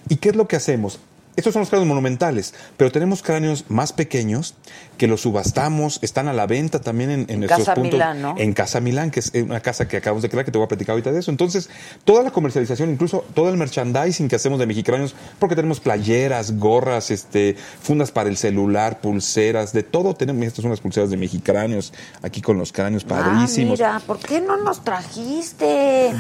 [0.08, 1.00] ¿Y qué es lo que hacemos?
[1.36, 4.56] Estos son los cráneos monumentales, pero tenemos cráneos más pequeños
[4.98, 7.94] que los subastamos, están a la venta también en, en En Casa puntos.
[7.94, 8.36] Milán, ¿no?
[8.38, 10.68] En Casa Milán, que es una casa que acabamos de crear, que te voy a
[10.68, 11.32] platicar ahorita de eso.
[11.32, 11.70] Entonces,
[12.04, 17.10] toda la comercialización, incluso todo el merchandising que hacemos de Mexicráneos, porque tenemos playeras, gorras,
[17.12, 20.44] este, fundas para el celular, pulseras, de todo tenemos.
[20.46, 23.80] Estas son las pulseras de Mexicráneos, aquí con los cráneos padrísimos.
[23.80, 26.12] Ah, mira, ¿por qué no nos trajiste?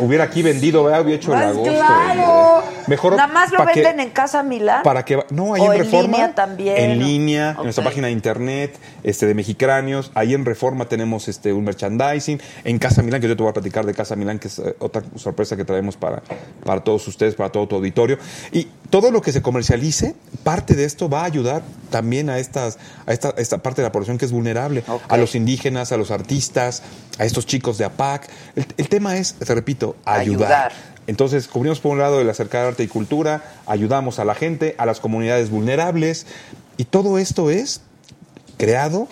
[0.00, 1.00] Hubiera aquí vendido, ¿verdad?
[1.02, 1.72] hubiera hecho el Pues agosto.
[1.74, 2.62] claro.
[2.86, 4.57] Mejor Nada más lo que- venden en Casa Milán.
[4.82, 6.16] Para que no, ahí O en en Reforma.
[6.16, 6.76] línea también.
[6.76, 10.10] En línea, en nuestra página de internet, este de Mexicráneos.
[10.14, 12.40] Ahí en Reforma tenemos este un merchandising.
[12.64, 14.74] En Casa Milán, que yo te voy a platicar de Casa Milán, que es eh,
[14.78, 16.22] otra sorpresa que traemos para,
[16.64, 18.18] para todos ustedes, para todo tu auditorio.
[18.52, 22.78] Y todo lo que se comercialice, parte de esto va a ayudar también a estas,
[23.06, 25.96] a esta, a esta parte de la población que es vulnerable, a los indígenas, a
[25.96, 26.82] los artistas,
[27.18, 28.28] a estos chicos de APAC.
[28.56, 30.52] El, el tema es, te repito, ayudar.
[30.52, 30.97] Ayudar.
[31.08, 34.84] Entonces, cubrimos por un lado el acercar arte y cultura, ayudamos a la gente, a
[34.86, 36.26] las comunidades vulnerables,
[36.76, 37.80] y todo esto es
[38.58, 39.08] creado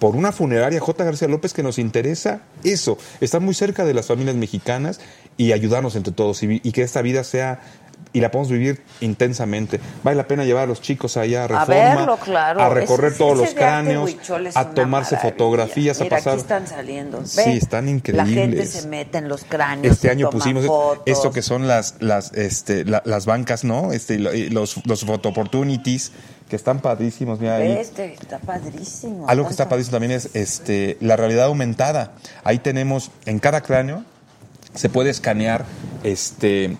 [0.00, 1.04] por una funeraria J.
[1.04, 4.98] García López que nos interesa eso, estar muy cerca de las familias mexicanas
[5.36, 7.60] y ayudarnos entre todos y, y que esta vida sea
[8.12, 9.78] y la podemos vivir intensamente.
[10.02, 12.60] Vale la pena llevar a los chicos allá a A Reforma, verlo, claro.
[12.60, 14.16] a recorrer todos los cráneos,
[14.54, 16.32] a tomarse fotografías, Mira, a pasar.
[16.32, 17.24] aquí están saliendo.
[17.24, 18.70] Sí, están La gente increíbles.
[18.70, 19.94] se mete en los cráneos.
[19.94, 21.02] Este año pusimos fotos.
[21.06, 23.92] esto que son las las este la- las bancas, ¿no?
[23.92, 26.12] Este los los photo opportunities
[26.48, 27.70] que están padrísimos, mira ahí.
[27.72, 29.28] Este está padrísimo.
[29.28, 32.14] Algo que está padrísimo también es este, la realidad aumentada.
[32.42, 34.04] Ahí tenemos, en cada cráneo,
[34.74, 35.64] se puede escanear,
[36.02, 36.76] este,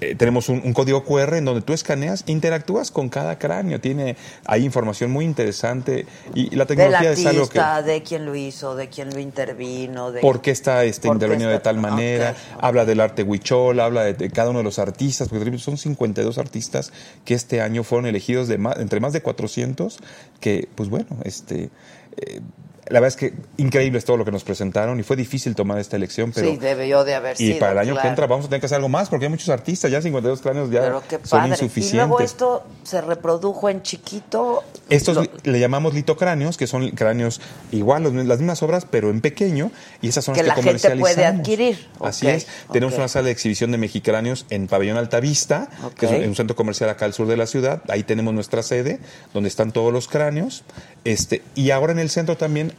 [0.00, 3.80] eh, tenemos un, un código QR en donde tú escaneas, interactúas con cada cráneo.
[3.80, 7.58] Tiene ahí información muy interesante y, la tecnología es algo que...
[7.58, 10.12] artista, de quién lo hizo, de quién lo intervino.
[10.12, 10.20] De...
[10.20, 12.34] ¿Por qué está este, ¿Por qué intervenido de tal manera?
[12.60, 16.36] Habla del arte huichol, habla de, de cada uno de los artistas, porque son 52
[16.38, 16.92] artistas
[17.24, 19.98] que este año fueron elegidos de más, entre más de 400,
[20.40, 21.70] que, pues bueno, este...
[22.18, 22.40] eh,
[22.88, 25.78] la verdad es que increíble es todo lo que nos presentaron y fue difícil tomar
[25.78, 26.48] esta elección, pero...
[26.50, 27.58] sí, debió de haber y sido.
[27.58, 29.48] para el año que entra vamos a tener que hacer algo más porque hay muchos
[29.48, 31.48] artistas, ya 52 cráneos ya Pero qué son padre.
[31.48, 31.94] Y insuficientes.
[32.08, 34.62] luego esto se reprodujo en chiquito.
[34.88, 37.40] Estos Lo- le llamamos litocráneos, que son cráneos
[37.72, 40.96] igual, las mismas obras, pero en pequeño, y esas son Que las que la gente
[41.00, 41.88] puede adquirir.
[42.00, 42.46] Así es.
[42.72, 45.68] Tenemos una sala de exhibición de mexicráneos en Pabellón Altavista,
[45.98, 47.82] que es un centro comercial acá al sur de la ciudad.
[47.88, 49.00] Ahí tenemos nuestra sede,
[49.34, 50.62] donde están todos los cráneos.
[51.04, 52.72] Este, y ahora en el centro también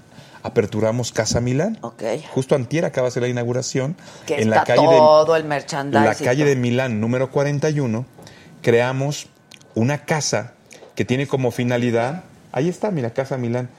[0.47, 1.77] aperturamos Casa Milán.
[1.81, 2.03] Ok.
[2.33, 3.95] Justo antier acaba de ser la inauguración.
[4.25, 6.05] que en está la calle de todo el merchandising.
[6.05, 8.05] la calle de Milán número 41,
[8.61, 9.27] creamos
[9.75, 10.53] una casa
[10.95, 13.69] que tiene como finalidad, ahí está, mira, Casa Milán,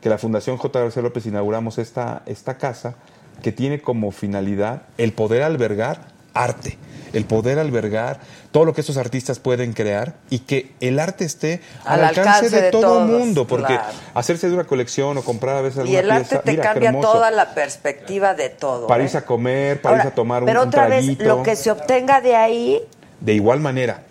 [0.00, 0.80] que la Fundación J.
[0.80, 2.94] García López inauguramos esta, esta casa
[3.42, 6.08] que tiene como finalidad el poder albergar
[6.42, 6.78] arte,
[7.12, 8.20] el poder albergar
[8.50, 12.30] todo lo que estos artistas pueden crear y que el arte esté al, Al alcance,
[12.30, 13.92] alcance de, de todo el mundo, porque claro.
[14.14, 16.62] hacerse de una colección o comprar a veces alguna Y el arte pieza, te mira,
[16.62, 18.86] cambia toda la perspectiva de todo.
[18.86, 19.06] Para ¿eh?
[19.06, 21.70] irse a comer, para irse a tomar un, Pero un otra vez, lo que se
[21.70, 22.82] obtenga de ahí,
[23.20, 24.02] De igual manera,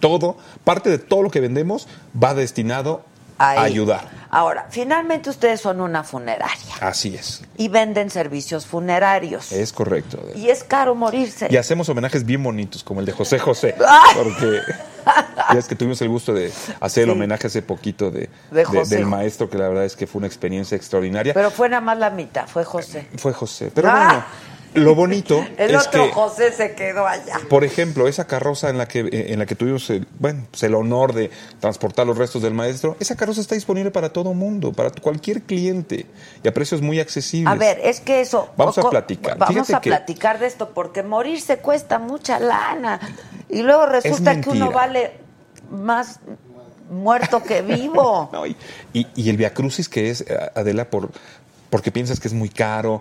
[0.00, 1.88] todo, parte de todo lo que vendemos
[2.20, 3.04] va destinado
[3.38, 3.58] ahí.
[3.72, 4.08] ayudar.
[4.30, 9.52] Ahora, finalmente ustedes son una funeraria Así es, y venden servicios funerarios.
[9.52, 10.18] es correcto.
[10.34, 11.46] Y es caro morirse.
[11.50, 13.76] Y hacemos homenajes bien bonitos, como el de José José,
[14.16, 14.60] porque
[15.52, 17.12] ya es que tuvimos el gusto de hacer el Sí.
[17.16, 18.20] homenaje hace poquito de,
[18.50, 18.96] De de- José.
[18.96, 21.32] del maestro, que la verdad es que fue una experiencia extraordinaria.
[21.32, 23.06] Pero fue nada más la mitad, fue José.
[23.16, 23.70] fue José.
[23.72, 24.04] Pero Ah.
[24.08, 24.24] bueno,
[24.74, 26.12] lo bonito El es otro que...
[26.12, 27.38] José se quedó allá.
[27.48, 30.62] Por ejemplo, esa carroza en la que eh, en la que tuvimos el, bueno, pues
[30.64, 34.72] el honor de transportar los restos del maestro, esa carroza está disponible para todo mundo,
[34.72, 36.06] para cualquier cliente
[36.42, 37.52] y a precios muy accesibles.
[37.52, 38.50] A ver, es que eso.
[38.56, 39.38] Vamos a platicar.
[39.38, 43.00] Vamos Fíjate a platicar de esto porque morirse cuesta mucha lana.
[43.48, 45.12] Y luego resulta que uno vale
[45.70, 46.20] más
[46.90, 48.28] muerto que vivo.
[48.32, 48.56] No, y,
[48.92, 51.10] y- y el viacrucis que es, eh, Adela, por,
[51.70, 53.00] porque piensas que es muy caro,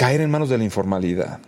[0.00, 1.40] caer en manos de la informalidad,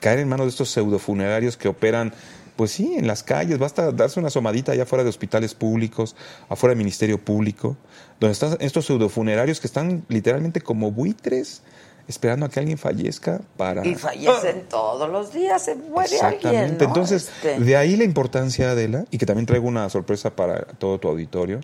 [0.00, 2.12] caer en manos de estos pseudofunerarios que operan,
[2.56, 6.16] pues sí, en las calles, basta darse una asomadita allá afuera de hospitales públicos,
[6.48, 7.76] afuera del Ministerio Público,
[8.18, 11.62] donde están estos pseudofunerarios que están literalmente como buitres
[12.08, 13.86] esperando a que alguien fallezca para...
[13.86, 16.48] Y fallecen todos los días, se muere Exactamente.
[16.48, 16.78] alguien.
[16.78, 16.84] ¿no?
[16.86, 20.98] Entonces, Este, de ahí la importancia, Adela, y que también traigo una sorpresa para todo
[20.98, 21.60] tu auditorio,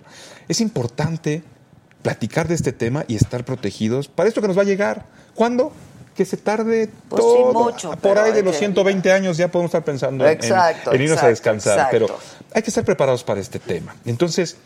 [0.47, 1.43] es importante
[2.03, 5.07] platicar de este tema y estar protegidos para esto que nos va a llegar.
[5.35, 5.73] ¿Cuándo?
[6.15, 9.71] Que se tarde Pues sí, mucho, Por ahí de los que- 120 años ya podemos
[9.71, 11.79] estar pensando en- en- Exacto, en, irnos exacto, a descansar.
[11.79, 11.91] exacto.
[12.07, 12.19] Pero
[12.55, 13.97] hay que estar preparados para este tema.
[14.05, 14.57] Entonces,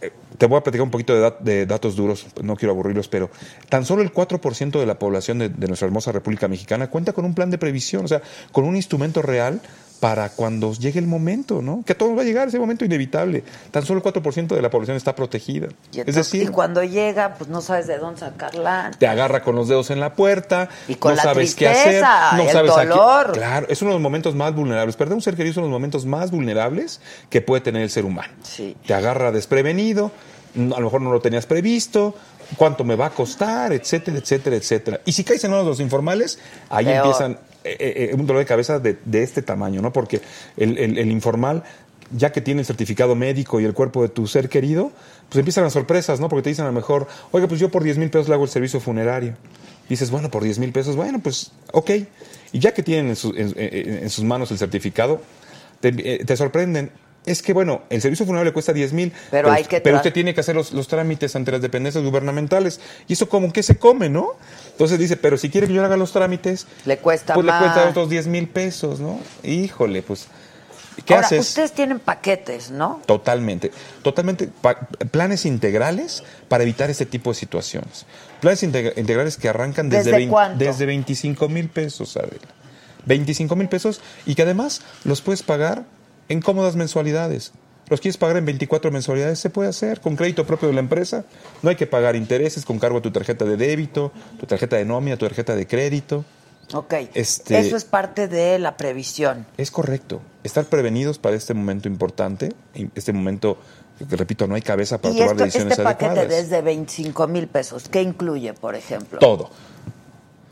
[0.00, 3.08] eh, te voy a platicar un poquito de, dat- de datos duros, no quiero aburrirlos,
[3.08, 3.30] pero
[3.68, 7.24] tan solo el 4% de la población de, de nuestra hermosa República Mexicana cuenta con
[7.24, 8.22] un plan de previsión, o sea,
[8.52, 9.60] con un instrumento real
[10.00, 11.82] para cuando llegue el momento, ¿no?
[11.86, 13.42] Que a todos va a llegar ese momento inevitable.
[13.70, 15.68] Tan solo el 4% de la población está protegida.
[15.92, 18.90] y, es decir, y cuando llega, pues no sabes de dónde sacarla.
[18.98, 21.82] te agarra con los dedos en la puerta, Y con no la sabes qué hacer,
[21.84, 23.32] tristeza, no el sabes a qué- dolor.
[23.32, 24.96] Claro, es uno de los momentos más vulnerables.
[24.96, 27.90] Perder un ser querido es uno de los momentos más vulnerables que puede tener el
[27.90, 28.32] ser humano.
[28.42, 28.76] Sí.
[28.86, 30.10] Te agarra desprevenido,
[30.56, 32.14] a lo mejor no lo tenías previsto,
[32.56, 35.00] cuánto me va a costar, etcétera, etcétera, etcétera.
[35.04, 36.38] Y si caes en uno de los informales,
[36.70, 36.96] ahí Peor.
[36.98, 39.92] empiezan eh, eh, un dolor de cabeza de, este tamaño, ¿no?
[39.92, 40.20] Porque
[40.56, 41.62] el, informal,
[42.16, 44.92] ya que tiene el certificado médico y el cuerpo de tu ser querido,
[45.28, 46.28] pues empiezan las sorpresas, ¿no?
[46.28, 48.44] Porque te dicen a lo mejor, oiga, pues yo por 10 mil pesos le hago
[48.44, 49.34] el servicio funerario.
[49.88, 51.90] Dices, bueno, por 10 mil pesos, bueno, pues ok.
[52.52, 55.20] Y ya que tienen en, su- en- en- en sus manos el certificado,
[55.80, 56.90] te, eh, te sorprenden.
[57.26, 60.12] Es que, bueno, el servicio funerario le cuesta 10 mil, Pero hay que pero usted
[60.12, 62.80] tiene que hacer los, los trámites ante las dependencias gubernamentales.
[63.08, 64.30] Y eso como que se come, ¿no?
[64.70, 67.60] Entonces dice, pero si quiere que yo le haga los trámites, Le cuesta pues más.
[67.60, 69.18] le cuesta otros 10 mil pesos, ¿no?
[69.42, 70.28] Híjole, pues,
[71.04, 71.48] ¿qué Ahora, haces?
[71.48, 73.02] ustedes tienen paquetes, ¿no?
[73.06, 73.72] Totalmente,
[74.02, 74.48] totalmente.
[74.60, 74.78] pa-
[75.10, 78.06] planes integrales para evitar este tipo de situaciones.
[78.40, 82.38] Planes integra- integrales que arrancan desde, ¿Desde desde 25 mil pesos, Adela.
[83.04, 85.84] 25 mil pesos y que además los puedes pagar
[86.28, 87.52] en cómodas mensualidades.
[87.88, 91.24] Los quieres pagar en 24 mensualidades, se puede hacer con crédito propio de la empresa.
[91.62, 94.10] No hay que pagar intereses con cargo a tu tarjeta de débito,
[94.40, 96.24] tu tarjeta de nómina, tu tarjeta de crédito.
[96.74, 96.94] Ok.
[97.14, 99.46] Este- Eso es parte de la previsión.
[99.56, 100.20] Es correcto.
[100.42, 102.52] Estar prevenidos para este momento importante,
[102.96, 103.56] este momento,
[104.10, 106.42] repito, no hay cabeza para Y tomar esto, decisiones este paquete adecuadas.
[106.42, 109.20] desde 25 mil pesos, ¿qué incluye, por ejemplo?
[109.20, 109.48] Todo.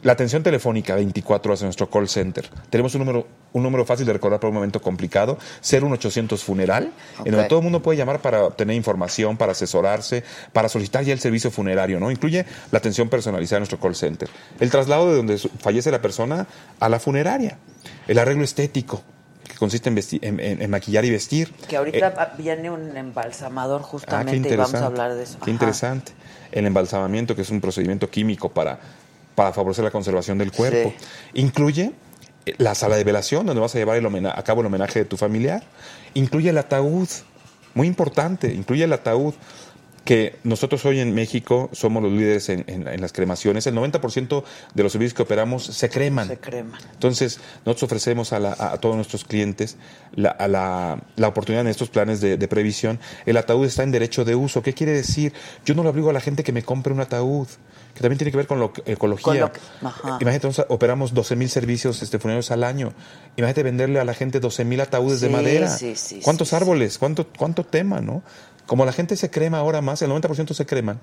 [0.04, 2.48] La atención telefónica 24 horas en nuestro call center.
[2.68, 6.92] Tenemos un número, un número fácil de recordar para un momento complicado, 01800 funeral,
[7.24, 11.14] en donde todo el mundo puede llamar para obtener información, para asesorarse, para solicitar ya
[11.14, 12.10] el servicio funerario, ¿no?
[12.10, 14.28] Incluye la atención personalizada en nuestro call center.
[14.60, 16.46] El traslado de donde fallece la persona
[16.80, 17.56] a la funeraria.
[18.06, 19.02] El arreglo estético,
[19.48, 21.50] que consiste en, vesti- en- en- en maquillar y vestir.
[21.66, 25.38] Que ahorita Eh, viene un embalsamador Ah, justamente y vamos a hablar de eso.
[25.38, 25.50] Qué Ajá.
[25.50, 26.12] interesante.
[26.52, 28.78] El embalsamamiento, que es un procedimiento químico para,
[29.34, 30.92] para favorecer la conservación del cuerpo.
[31.34, 31.92] Incluye
[32.46, 35.04] eh, la sala de velación, donde vas a llevar el a cabo el homenaje de
[35.04, 35.62] tu familiar.
[36.14, 37.08] Incluye el ataúd,
[37.74, 39.34] muy importante, incluye el ataúd
[40.04, 43.66] que nosotros hoy en México somos los líderes en, en- en las cremaciones.
[43.66, 44.44] El 90%
[44.74, 46.28] de los servicios que operamos se creman.
[46.28, 46.78] Se creman.
[46.92, 49.76] Entonces, nosotros ofrecemos a, la- a todos nuestros clientes
[50.14, 53.00] la, a la, la oportunidad en estos planes de, de previsión.
[53.24, 54.62] El ataúd está en derecho de uso.
[54.62, 55.32] ¿Qué quiere decir?
[55.64, 57.48] Yo no le obligo a la gente que me compre un ataúd,
[57.94, 59.50] que también tiene que ver con lo, ecología.
[59.50, 60.18] Con lo.
[60.20, 62.92] Imagínate, nosotros operamos 12 mil servicios este, funerarios al año.
[63.36, 65.70] Imagínate venderle a la gente 12 mil ataúdes de madera.
[65.70, 66.98] sí, sí, ¿Cuántos árboles?
[66.98, 68.22] ¿Cuánto, ¿Cuánto tema, no?
[68.66, 71.00] Como la gente se crema ahora más, el 90% se creman.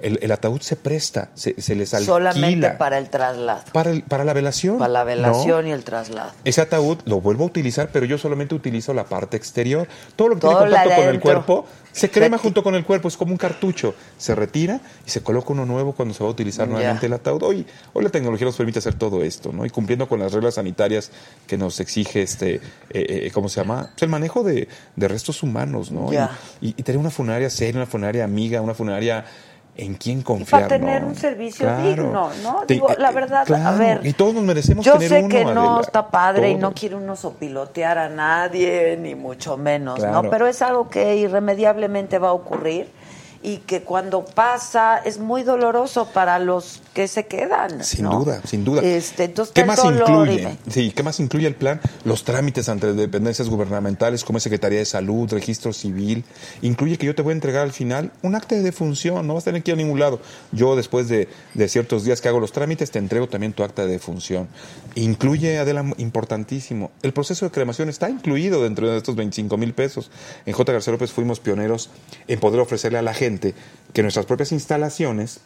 [0.00, 2.14] el, el ataúd se presta, se, se les alquila.
[2.14, 3.60] Solamente para el traslado.
[3.72, 4.78] para, el- para la velación.
[4.78, 5.06] Para la ¿no?
[5.06, 6.30] velación y el traslado.
[6.44, 9.88] Ese ataúd lo vuelvo a utilizar, pero yo solamente utilizo la parte exterior.
[10.16, 13.08] Todo lo que Todo tiene contacto con el cuerpo se crema junto con el cuerpo,
[13.08, 13.94] es como un cartucho.
[14.18, 17.42] Se retira y se coloca uno nuevo cuando se va a utilizar nuevamente el ataúd.
[17.42, 19.66] Hoy, hoy la tecnología nos permite hacer todo esto, ¿no?
[19.66, 21.10] Y cumpliendo con las reglas sanitarias
[21.46, 22.60] que nos exige este, eh,
[22.90, 23.90] eh, ¿cómo se llama?
[23.92, 26.10] Pues el manejo de, de restos humanos, ¿no?
[26.60, 29.24] Y, y tener una funeraria seria, una funeraria amiga, una funeraria
[29.82, 30.62] en quien Y confiar.
[30.62, 31.82] para tener un servicio Claro.
[31.88, 32.60] digno, ¿no?
[32.66, 34.00] Te- Digo, la eh, verdad, a claro, ver.
[34.06, 36.68] Y todos nos merecemos Yo tener sé uno, que no Adela, está padre y no
[36.68, 36.80] todos.
[36.80, 40.22] quiere uno sopilotear a nadie, ni mucho menos, Claro.
[40.22, 40.30] ¿no?
[40.30, 42.88] Pero es algo que irremediablemente va a ocurrir
[43.42, 47.82] y que cuando pasa es muy doloroso para los que se quedan.
[47.82, 48.18] Sin ¿no?
[48.18, 48.82] duda, sin duda.
[48.82, 50.36] Este, entonces ¿Qué más dolor, incluye?
[50.36, 50.58] dime.
[50.68, 51.80] Sí, ¿qué más incluye el plan?
[52.04, 56.24] Los trámites ante dependencias gubernamentales como Secretaría de Salud, Registro Civil.
[56.60, 59.44] Incluye que yo te voy a entregar al final un acta de defunción, no vas
[59.44, 60.20] a tener que ir a ningún lado.
[60.52, 63.86] Yo después de, de ciertos días que hago los trámites te entrego también tu acta
[63.86, 64.48] de defunción.
[64.96, 70.10] Incluye, Adela, importantísimo, el proceso de cremación está incluido dentro de estos 25 mil pesos.
[70.44, 70.72] En J.
[70.72, 71.88] García López fuimos pioneros
[72.28, 75.40] en poder ofrecerle a la gente que en nuestras propias instalaciones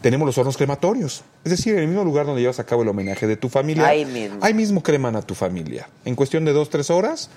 [0.00, 1.22] tenemos los hornos crematorios.
[1.44, 3.86] Es decir, en el mismo lugar donde llevas a cabo el homenaje de tu familia,
[3.86, 4.38] Ahí mismo.
[4.42, 5.88] ahí mismo creman a tu familia.
[6.04, 7.30] En cuestión de dos, tres horas,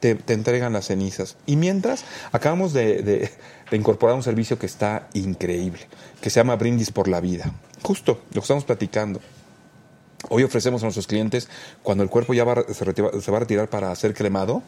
[0.00, 1.36] te, te entregan las cenizas.
[1.46, 3.30] Y mientras, acabamos de, de-
[3.70, 5.80] de incorporar un servicio que está increíble,
[6.22, 7.52] que se llama Brindis por la Vida.
[7.82, 9.20] Justo lo que estamos platicando.
[10.30, 11.48] Hoy ofrecemos a nuestros clientes,
[11.82, 14.62] cuando el cuerpo ya va, a- se, retira- se va a retirar para ser cremado,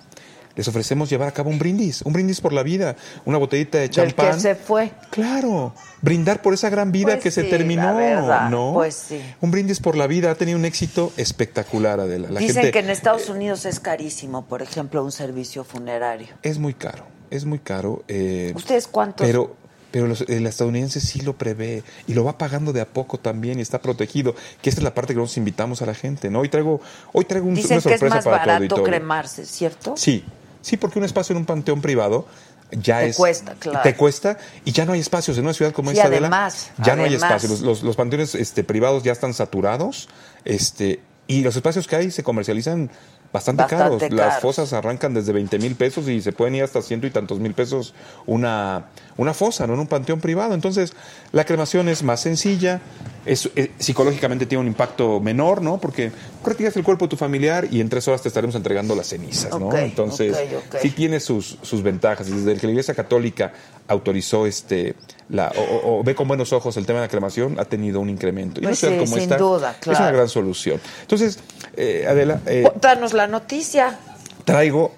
[0.57, 3.89] les ofrecemos llevar a cabo un brindis, un brindis por la vida, una botellita de
[3.91, 4.35] champán.
[4.35, 4.91] que se fue.
[5.11, 8.73] Claro, brindar por esa gran vida Pues que se terminó, verdad, ¿no?
[8.75, 9.21] pues sí.
[9.41, 12.31] Un brindis por la vida ha tenido un éxito espectacular, Adela.
[12.31, 16.29] La Dicen gente que en Estados Unidos es carísimo, por ejemplo, un servicio funerario.
[16.43, 18.03] es muy caro, es muy caro.
[18.09, 19.27] eh, ¿Ustedes cuántos?
[19.27, 19.57] Pero,
[19.93, 23.59] pero los- el estadounidense sí lo prevé y lo va pagando de a poco también
[23.59, 24.35] y está protegido.
[24.63, 26.41] Que esta es la parte que nosotros invitamos a la gente, ¿no?
[26.41, 26.81] Hoy traigo,
[27.13, 29.95] hoy traigo un, Dicen una que es sorpresa más para barato cremarse, ¿cierto?
[29.97, 30.25] Sí,
[30.63, 32.27] sí, porque un espacio en un panteón privado
[32.71, 33.81] ya Te es cuesta, claro.
[33.83, 36.71] te cuesta y ya no hay espacios en una ciudad como Sí, esta Adela, además,
[36.79, 40.09] ya no hay espacios los, los, los panteones este, privados ya están saturados
[40.45, 42.91] este y los espacios que hay se comercializan
[43.33, 46.83] bastante, Bastante caros las fosas arrancan desde 20 mil pesos y se pueden ir hasta
[46.83, 47.95] ciento y tantos mil pesos
[48.27, 50.93] una una fosa no en un panteón privado entonces
[51.33, 52.81] la cremación es más sencilla
[53.27, 56.11] es, eh, psicológicamente tiene un impacto menor no porque
[56.45, 59.59] retiras el cuerpo de tu familiar y en tres horas te estaremos entregando las cenizas
[59.59, 60.37] no entonces
[60.81, 62.29] sí tiene sus, sus ventajas.
[62.29, 63.53] Y desde que la Iglesia Católica
[63.89, 64.95] autorizó este
[65.29, 68.61] la, o, ve con buenos ojos el tema de la cremación, ha tenido un incremento.
[68.61, 70.17] Y Pues una ciudad sí, como sin duda, es una claro.
[70.17, 70.81] gran solución.
[71.03, 71.39] Entonces,
[71.77, 73.99] eh, Adela, eh, Danos la noticia.
[74.45, 74.93] traigo,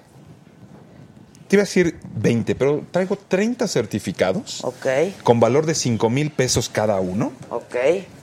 [1.48, 4.86] te iba a decir 20, pero traigo 30 certificados Ok,
[5.22, 7.74] con valor de 5 mil pesos cada uno ok.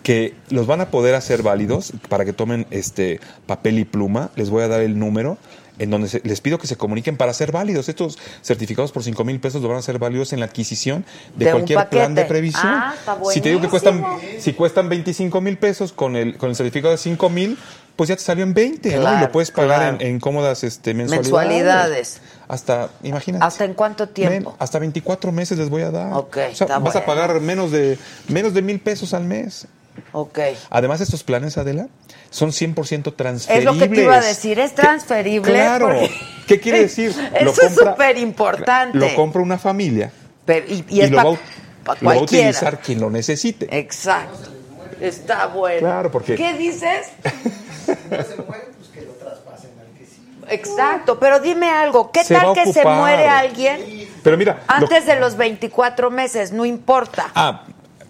[0.01, 4.31] que los van a poder hacer válidos para que tomen este papel y pluma.
[4.35, 5.37] Les voy a dar el número
[5.77, 7.87] en donde se- les pido que se comuniquen para ser válidos.
[7.87, 11.51] Estos certificados por 5 mil pesos lo van a hacer válidos en la adquisición de,
[11.51, 12.65] cualquier plan de previsión.
[12.65, 14.03] Ah, está si te digo que cuestan,
[14.39, 17.57] si cuestan 25 mil pesos con el, con el certificado de 5 mil,
[17.99, 18.95] pues ya te salió en 20, ¿no?
[18.95, 19.97] Y Claro, lo puedes pagar claro.
[19.99, 21.25] en, en cómodas este, mensualidades.
[21.31, 22.21] Mensualidades.
[22.47, 23.43] Hasta, imagínate.
[23.43, 24.51] ¿Hasta en cuánto tiempo?
[24.51, 26.13] Men- hasta 24 meses les voy a dar.
[26.13, 29.67] Ok, O sea, está vas a pagar menos de menos de mil pesos al mes.
[30.13, 30.39] Ok.
[30.69, 31.89] Además, estos planes, Adela,
[32.29, 33.65] son 100% Es transferibles.
[33.65, 35.51] lo que te iba a decir, es transferible.
[35.51, 35.87] Claro.
[35.89, 36.09] porque-
[36.47, 37.09] ¿Qué quiere decir?
[37.35, 38.97] Eso es súper importante.
[38.97, 40.09] Lo compra una familia
[40.45, 43.67] Pero- y, y y, es lo, va, a- lo va a utilizar quien lo necesite.
[43.77, 44.51] Exacto.
[45.01, 45.79] Está bueno.
[45.79, 47.07] Claro, porque- ¿Qué dices?
[50.51, 55.05] Exacto, pero dime algo, ¿qué Se tal que se muere alguien Pero mira, lo- antes
[55.05, 56.51] de los 24 meses?
[56.51, 57.29] No importa.
[57.35, 57.63] ah,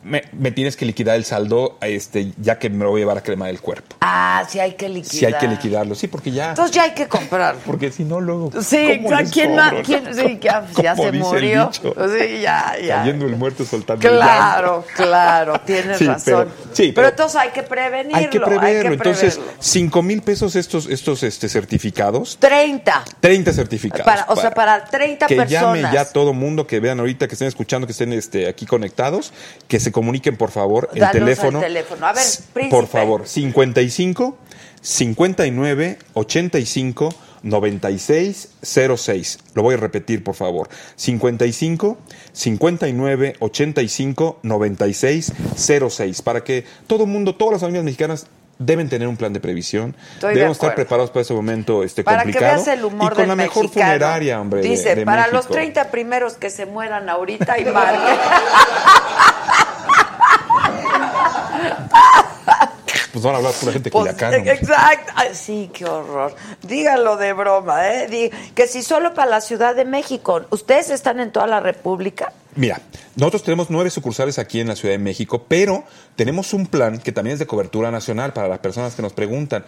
[0.03, 3.17] me, me tienes que liquidar el saldo este, ya que me lo voy a llevar
[3.17, 3.95] a cremar el cuerpo.
[4.01, 5.11] Ah, sí hay que liquidar.
[5.15, 6.49] Si hay que liquidarlo, sí, porque ya.
[6.49, 7.61] Entonces ya hay que comprarlo.
[7.65, 8.51] Porque si no, luego.
[8.61, 9.21] Sí, ¿cómo exacto.
[9.21, 9.83] les ¿Quién, cobro?
[9.83, 11.71] quién- sí, ya, ya se murió.
[11.73, 12.95] Sí, ya, ya.
[12.97, 16.23] Cayendo el muerto soltando el Claro, claro, tienes Sí, razón.
[16.25, 18.17] pero- sí, pero, pero- entonces hay que prevenirlo.
[18.17, 18.93] Hay que preverlo.
[18.93, 19.57] Entonces, preverlo.
[19.61, 22.37] 5 mil pesos estos, estos este, certificados.
[22.39, 23.03] 30.
[23.19, 24.05] 30 certificados.
[24.05, 25.61] Para- o sea, para 30 que personas.
[25.81, 29.31] llame ya todo mundo que vean ahorita, que estén escuchando, que estén este, aquí conectados,
[29.67, 31.59] que se comuniquen, por favor, el Danos el teléfono.
[31.59, 32.05] teléfono.
[32.07, 32.23] A ver,
[32.53, 32.69] príncipe.
[32.75, 34.37] Por favor, 55
[34.81, 38.49] 59 85 96
[38.97, 39.39] 06.
[39.53, 40.69] Lo voy a repetir, por favor.
[40.95, 41.97] 55
[42.33, 45.33] 59 85 96
[45.89, 46.21] 06.
[46.21, 48.27] Para que todo el mundo, todas las familias mexicanas
[48.57, 49.95] deben tener un plan de previsión.
[50.15, 50.75] Estoy de Debemos estar acuerdo.
[50.87, 52.55] preparados para ese momento este, Para que complicado.
[52.63, 53.85] veas el humor y con del la mejor mexicano.
[53.93, 54.61] funeraria, hombre.
[54.61, 55.37] de- Dice, de para México.
[55.37, 58.01] los 30 primeros que se mueran ahorita y marquen.
[63.21, 64.37] pues van a hablar pura gente Pues, culiacana.
[64.37, 64.53] hombre.
[64.53, 65.11] exacto.
[65.15, 66.33] Ay, sí, qué horror.
[66.63, 68.31] Díganlo de broma, ¿eh?
[68.55, 70.41] Que si solo para la Ciudad de México.
[70.49, 72.31] ¿Ustedes están en toda la República?
[72.59, 72.81] Mira,
[73.15, 75.85] nosotros tenemos nueve sucursales aquí en la Ciudad de México, pero
[76.17, 79.63] tenemos un plan que también es de cobertura nacional para las personas que nos preguntan.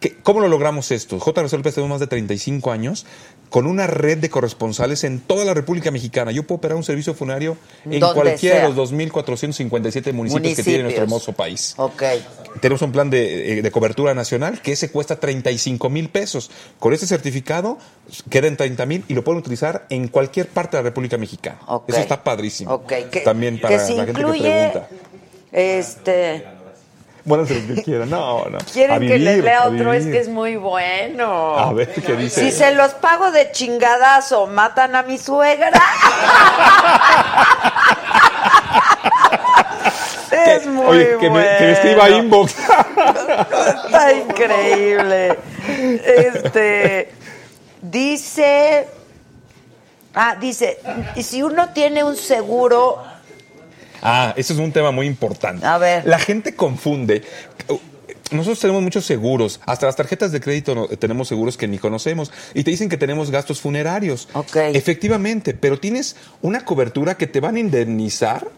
[0.00, 1.18] ¿qué- ¿Cómo lo logramos esto?
[1.18, 3.06] JRC López tenemos más de 35 años
[3.48, 6.32] con una red de corresponsales en toda la República Mexicana.
[6.32, 7.56] Yo puedo operar un servicio funerario
[7.86, 8.68] en cualquiera sea.
[8.68, 11.72] de los 2.457 municipios, que tiene nuestro hermoso país.
[11.78, 12.02] Ok.
[12.60, 16.50] Tenemos un plan de, eh, de cobertura nacional que ese cuesta 35 mil pesos.
[16.78, 17.78] Con ese certificado
[18.28, 21.58] queda en 30 mil y lo pueden utilizar en cualquier parte de la República Mexicana.
[21.68, 21.88] Ok.
[21.88, 22.74] Eso está padrísimo.
[22.74, 22.92] Ok.
[23.10, 24.88] Que, También para que la que incluye, pregunta.
[25.52, 26.44] Este.
[27.24, 28.10] Bueno, lo que quieran.
[28.10, 28.58] No, no.
[28.72, 29.92] ¿Quieren A que les vivir, lea otro?
[29.92, 30.14] Es vivir.
[30.14, 31.56] que es muy bueno.
[31.56, 32.40] A ver, ¿qué dice?
[32.40, 35.70] Si se los pago de chingadazo, matan a mi suegra.
[40.46, 42.18] es muy Oye, que me, que me escriba bueno.
[42.18, 42.54] inbox.
[43.86, 45.38] Está increíble.
[46.04, 47.10] Este
[47.90, 48.86] dice,
[50.16, 50.78] ah, dice,
[51.14, 53.02] y si uno tiene un seguro,
[54.02, 55.64] Ah, eso es un tema muy importante.
[55.66, 56.04] A ver.
[56.06, 57.22] La gente confunde.
[58.30, 62.32] Nosotros tenemos muchos seguros, hasta las tarjetas de crédito no- tenemos seguros que ni conocemos
[62.54, 64.28] y te dicen que tenemos gastos funerarios.
[64.34, 64.56] Ok.
[64.74, 68.48] Efectivamente, pero tienes una cobertura que te van a indemnizar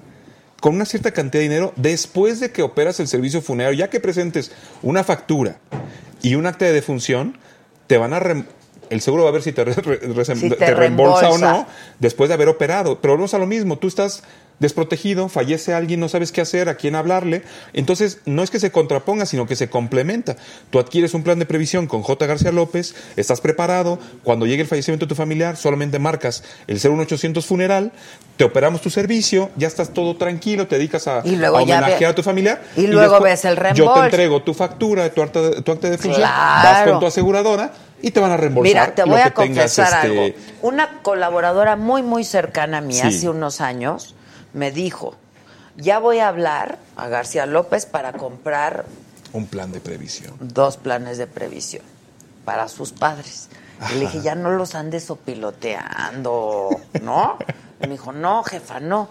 [0.61, 4.01] con una cierta cantidad de dinero después de que operas el servicio funerario, ya que
[4.01, 4.53] presentes
[4.83, 5.59] una factura
[6.23, 7.39] y un acta de defunción,
[7.87, 8.21] te van a
[8.91, 11.39] el seguro va a ver si te, re- re- re- Si te te reembolsa o
[11.39, 11.66] no
[11.99, 13.01] después de haber operado.
[13.01, 14.22] Pero vamos a lo mismo, tú estás
[14.61, 17.43] desprotegido, fallece alguien, no sabes qué hacer, a quién hablarle.
[17.74, 20.34] Entonces, no es que se contraponga, sino que se complementa.
[20.70, 22.26] Tú adquieres un plan de previsión con J.
[22.26, 27.47] García López, estás preparado, cuando llegue el fallecimiento de tu familiar, solamente marcas el 01800
[27.47, 27.93] funeral,
[28.36, 31.99] te operamos tu servicio, ya estás todo tranquilo, te dedicas a, Y luego a homenajear
[32.01, 32.61] ve- a tu familiar.
[32.76, 33.95] y luego después ves el Yo reembolso.
[33.95, 37.72] te entrego tu factura, tu acta de, tu acta de función, vas con tu aseguradora
[38.03, 40.38] y te van a reembolsar mira, te voy a confesar tengas, este, algo.
[40.62, 43.03] Una colaboradora muy, muy cercana a mí Sí.
[43.03, 44.14] hace unos años
[44.53, 45.16] me dijo,
[45.76, 48.84] ya voy a hablar a García López para comprar
[49.32, 50.34] un plan de previsión.
[50.40, 51.82] dos planes de previsión
[52.44, 53.49] para sus padres.
[53.90, 56.70] Y le dije, ya no los andes sopiloteando,
[57.03, 57.36] ¿no?
[57.80, 59.09] Y me dijo, no, jefa, no.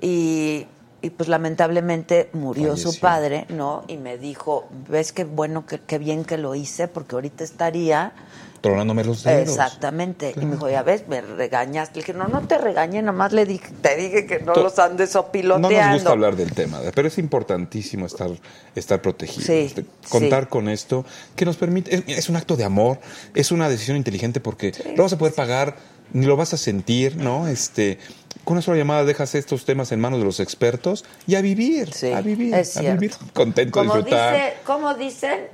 [0.00, 0.66] Y,
[1.02, 3.84] y pues lamentablemente murió su padre, ¿no?
[3.88, 8.12] Y me dijo, ves qué bueno, qué, qué bien que lo hice, porque ahorita estaría...
[8.60, 9.48] Tronándome los dedos.
[9.48, 10.34] Exactamente.
[10.40, 11.96] Y me dijo, ya ves, me regañaste.
[11.96, 14.78] Le dije, no, no te regañé, nomás le dije, te dije que no To- los
[14.78, 15.80] andes No sopiloteando.
[15.88, 18.30] nos gusta hablar del tema, pero es importantísimo estar,
[18.76, 19.44] estar protegidos.
[19.46, 20.48] Sí, Este, Contar sí.
[20.50, 23.00] con esto, que nos permite, es, es un acto de amor,
[23.34, 25.74] es una decisión inteligente porque no vas a poder pagar,
[26.12, 27.48] ni lo vas a sentir, ¿no?
[27.48, 27.98] Este,
[28.44, 31.92] con una sola llamada dejas estos temas en manos de los expertos y a vivir,
[31.92, 34.34] Sí, a vivir, es a vivir contento, Como disfrutar.
[34.34, 35.46] dice, ¿cómo dicen?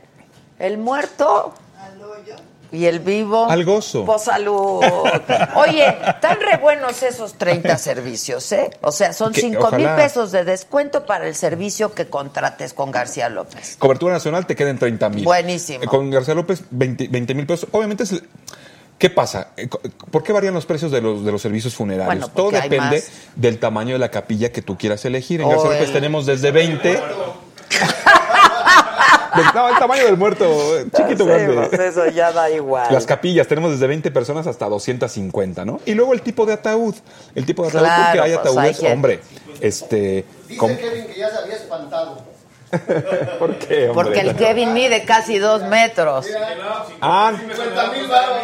[0.58, 1.54] El muerto
[2.70, 3.48] y el vivo.
[3.50, 4.04] Al gozo.
[4.04, 4.82] Pues salud.
[5.56, 8.68] Oye, están re buenos esos 30 servicios, ¿eh?
[8.82, 12.90] O sea, son Que- 5 mil pesos de descuento para el servicio que contrates con
[12.90, 13.76] García López.
[13.78, 15.24] Cobertura nacional te quedan 30 mil.
[15.24, 15.84] Buenísimo.
[15.86, 17.68] Con García López, 20 mil pesos.
[17.72, 18.22] Obviamente, es,
[18.98, 19.48] ¿qué pasa?
[19.56, 19.68] Eh,
[20.10, 22.06] ¿Por qué varían los precios de los, de los servicios funerarios?
[22.18, 23.08] Bueno, Todo depende más.
[23.36, 25.40] del tamaño de la capilla que tú quieras elegir.
[25.40, 27.00] En García el- López tenemos desde 20.
[29.36, 30.44] Del- no, el tamaño del muerto,
[30.78, 31.68] eh, chiquito, Sí, grande.
[31.68, 32.88] pues eso ya da igual.
[32.92, 35.80] Las capillas tenemos desde 20 personas hasta 250, ¿no?
[35.84, 36.94] Y luego el tipo de ataúd.
[37.34, 39.20] El tipo de ataúd, Claro, porque hay pues, ataúdes, hay hombre,
[39.60, 40.24] este...
[40.48, 42.22] Dice Kevin que ya se había espantado.
[43.38, 43.94] ¿Por qué, hombre?
[43.94, 46.26] Porque el Kevin mide casi dos metros.
[47.00, 48.38] Ah, 50 mil baros.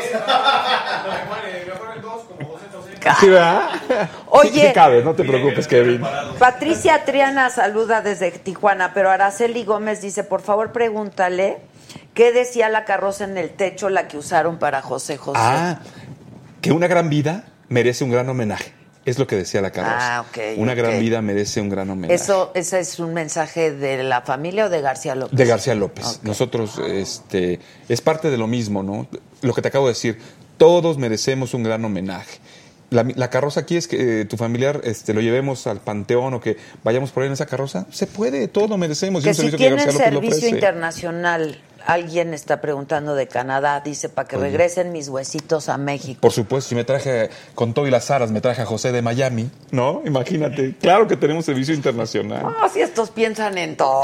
[3.20, 3.68] ¿sí, verdad?
[4.30, 4.50] Oye.
[4.50, 6.02] Sí, sí cabe, no te preocupes, Kevin.
[6.38, 11.58] Patricia Triana saluda desde Tijuana, pero Araceli Gómez dice, por favor pregúntale
[12.14, 15.38] qué decía la carroza en el techo, la que usaron para José José.
[15.42, 15.80] Ah,
[16.60, 18.72] que una gran vida merece un gran homenaje.
[19.05, 20.16] Es lo que decía la carroza.
[20.16, 22.14] Ah, ok, Una gran vida merece un gran homenaje.
[22.14, 25.36] Eso, ¿Ese es un mensaje de la familia o de García López?
[25.36, 26.20] De García López.
[26.22, 29.07] Nosotros, este, es parte de lo mismo, ¿no?
[29.42, 30.18] Lo que te acabo de decir,
[30.57, 32.38] todos merecemos un gran homenaje.
[32.90, 36.40] La, la carroza aquí es que eh, tu familiar este, lo llevemos al panteón o
[36.40, 37.86] que vayamos por ahí en esa carroza.
[37.90, 39.22] Se puede, todo lo merecemos.
[39.22, 44.09] y Que un si servicio tienen lo servicio internacional alguien está preguntando de Canadá, dice,
[44.09, 44.47] para que Oye.
[44.47, 46.20] regresen mis huesitos a México.
[46.20, 49.03] Por supuesto, si me traje con todo y las aras, me traje a José de
[49.03, 50.03] Miami, ¿no?
[50.05, 50.74] Imagínate.
[50.80, 52.43] Claro que tenemos servicio internacional.
[52.43, 54.01] No, si estos piensan en todo.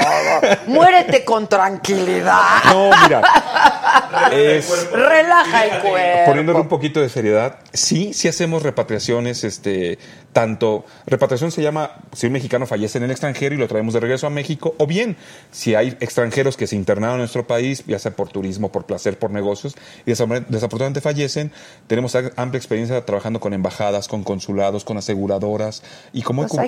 [0.67, 2.41] Muérete con tranquilidad.
[2.65, 3.21] No, mira.
[4.31, 6.25] es- Relaja el cuerpo.
[6.25, 9.97] Poniéndole un poquito de seriedad, sí, sí hacemos repatriaciones, este,
[10.33, 13.99] tanto, repatriación se llama si un mexicano fallece en el extranjero y lo traemos de
[13.99, 15.17] regreso a México, o bien,
[15.51, 19.17] si hay extranjeros que se internaron en nuestro país, ya sea por turismo, por placer,
[19.19, 21.51] por negocios, y desafortunadamente fallecen,
[21.87, 26.61] tenemos amplia experiencia trabajando con embajadas, con consulados, con aseguradoras, y como, Pues como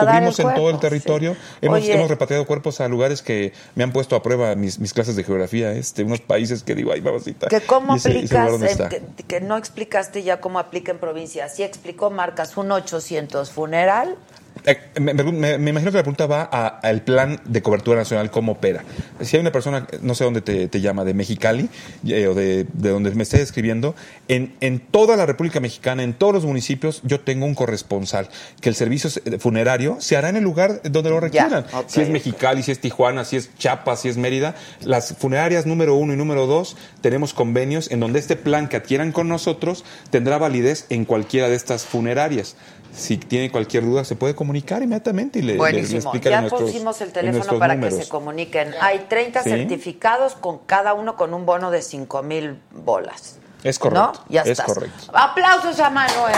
[0.00, 1.38] cubrimos en todo el territorio, sí.
[1.62, 1.94] hemos, Oye.
[1.94, 5.24] hemos repatriado cuerpos a lugares que me han puesto a prueba mis, mis clases de
[5.24, 7.48] geografía, este, unos países que digo, ay, babacita.
[7.48, 10.92] Que cómo ¿Y ese- ese aplicas, lugar dónde eh, que no explicaste ya cómo aplica
[10.92, 11.48] en provincia.
[11.48, 14.16] Sí explicó, marcas un 800 funeral.
[14.64, 17.96] Eh, Me, me- me- me imagino que la pregunta va a- al plan de cobertura
[17.98, 18.84] nacional, cómo opera.
[19.20, 21.68] Si hay una persona, no sé dónde te, te llama, de Mexicali,
[22.06, 23.96] eh, o de, de donde me estés escribiendo,
[24.28, 28.28] en, en toda la República Mexicana, en todos los municipios, yo tengo un corresponsal,
[28.60, 29.10] que el servicio
[29.40, 31.64] funerario se hará en el lugar donde lo requieran.
[31.88, 32.08] si es.
[32.10, 34.54] Mexicali, si es Tijuana, si es Chiapas, si es Mérida,
[34.84, 39.10] las funerarias número uno y número dos, tenemos convenios en donde este plan que adquieran
[39.12, 42.54] con nosotros tendrá validez en cualquiera de estas funerarias.
[42.94, 46.12] Si tiene cualquier duda, se puede comunicar inmediatamente y le, le- le Buenísimo.
[46.20, 48.74] Ya nuestros- pusimos el teléfono para que se comuniquen.
[48.80, 49.50] Hay 30 Sí.
[49.50, 53.36] certificados con cada uno con un bono de 5 mil bolas.
[53.64, 54.24] Es correcto, ¿No?
[54.28, 54.66] Ya es estás.
[54.66, 55.04] correcto.
[55.14, 56.34] Aplausos a Manuel.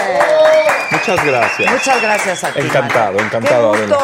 [0.92, 1.72] Muchas gracias.
[1.72, 2.60] Muchas gracias a ti.
[2.60, 3.24] Encantado, Manuel.
[3.26, 3.98] encantado, Qué gusto.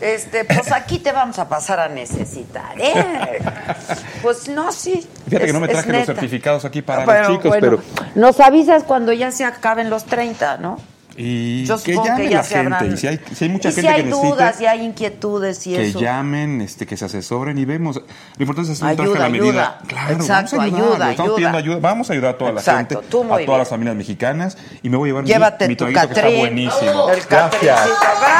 [0.00, 3.40] Este, pues aquí te vamos a pasar a necesitar, ¿eh?
[4.22, 5.06] Pues no, sí.
[5.26, 8.10] Fíjate que no me traje los certificados aquí para Pero, los chicos, bueno, pero...
[8.14, 10.78] Nos avisas cuando ya se acaben los 30, ¿no?
[11.18, 12.74] Y Yo que que ya la se gente.
[12.74, 14.84] habrán- Y si hay, si hay mucha y gente si hay que dudas, si hay
[14.84, 15.98] inquietudes y que eso.
[16.00, 17.96] llamen, este, que se asesoren y vemos.
[17.96, 18.02] Lo
[18.38, 19.78] importante es hacer un traje a la medida.
[19.86, 21.36] Claro, Exacto, vamos a ayudar, ayuda, estamos ayuda.
[21.36, 21.78] pidiendo ayuda.
[21.80, 23.58] Vamos a ayudar a toda la Exacto, gente, tú muy a todas bien.
[23.58, 26.38] las familias mexicanas y me voy a llevar mi- Llévate mi, tu traguito que está
[26.38, 27.10] buenísimo.
[27.10, 27.80] El Gracias.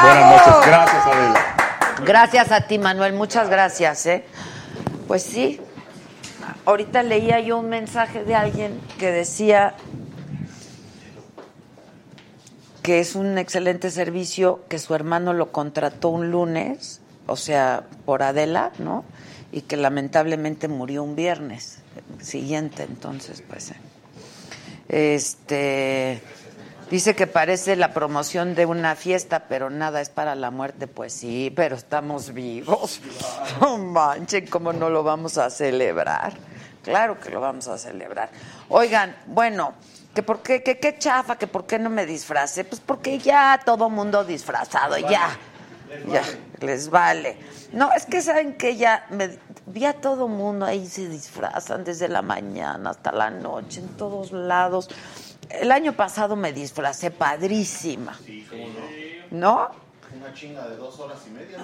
[0.03, 0.67] Buenas noches.
[0.67, 1.45] Gracias, Adela.
[2.05, 3.13] Gracias a ti, Manuel.
[3.13, 4.23] Muchas gracias, ¿eh?
[5.07, 5.59] Pues sí.
[6.65, 9.73] Ahorita leía yo un mensaje de alguien que decía
[12.87, 18.23] que es un excelente servicio, que su hermano lo contrató un lunes, o sea, por
[18.23, 19.03] Adela, ¿no?
[19.51, 21.79] Y que lamentablemente murió un viernes
[22.21, 23.71] siguiente, entonces, pues.
[23.71, 26.21] eh, Este.
[26.89, 30.87] Dice que parece la promoción de una fiesta, pero nada es para la muerte.
[30.87, 33.01] Pues sí, pero estamos vivos.
[33.59, 36.37] No manchen, ¿cómo no lo vamos a celebrar?
[36.83, 38.29] Claro que lo vamos a celebrar.
[38.69, 39.73] Oigan, bueno,
[40.17, 42.63] que por qué, que qué chafa, que por qué no me disfracé.
[42.63, 45.37] Pues porque ya todo mundo disfrazado, ya.
[46.11, 46.23] Ya,
[46.59, 47.37] les vale.
[47.71, 49.37] No, es que saben que ya me,
[49.67, 54.31] vi a todo mundo ahí se disfrazan desde la mañana hasta la noche, en todos
[54.31, 54.89] lados.
[55.51, 58.17] El año pasado me disfracé padrísima.
[59.29, 59.69] ¿No?
[60.15, 61.59] Una chinga de dos horas y media,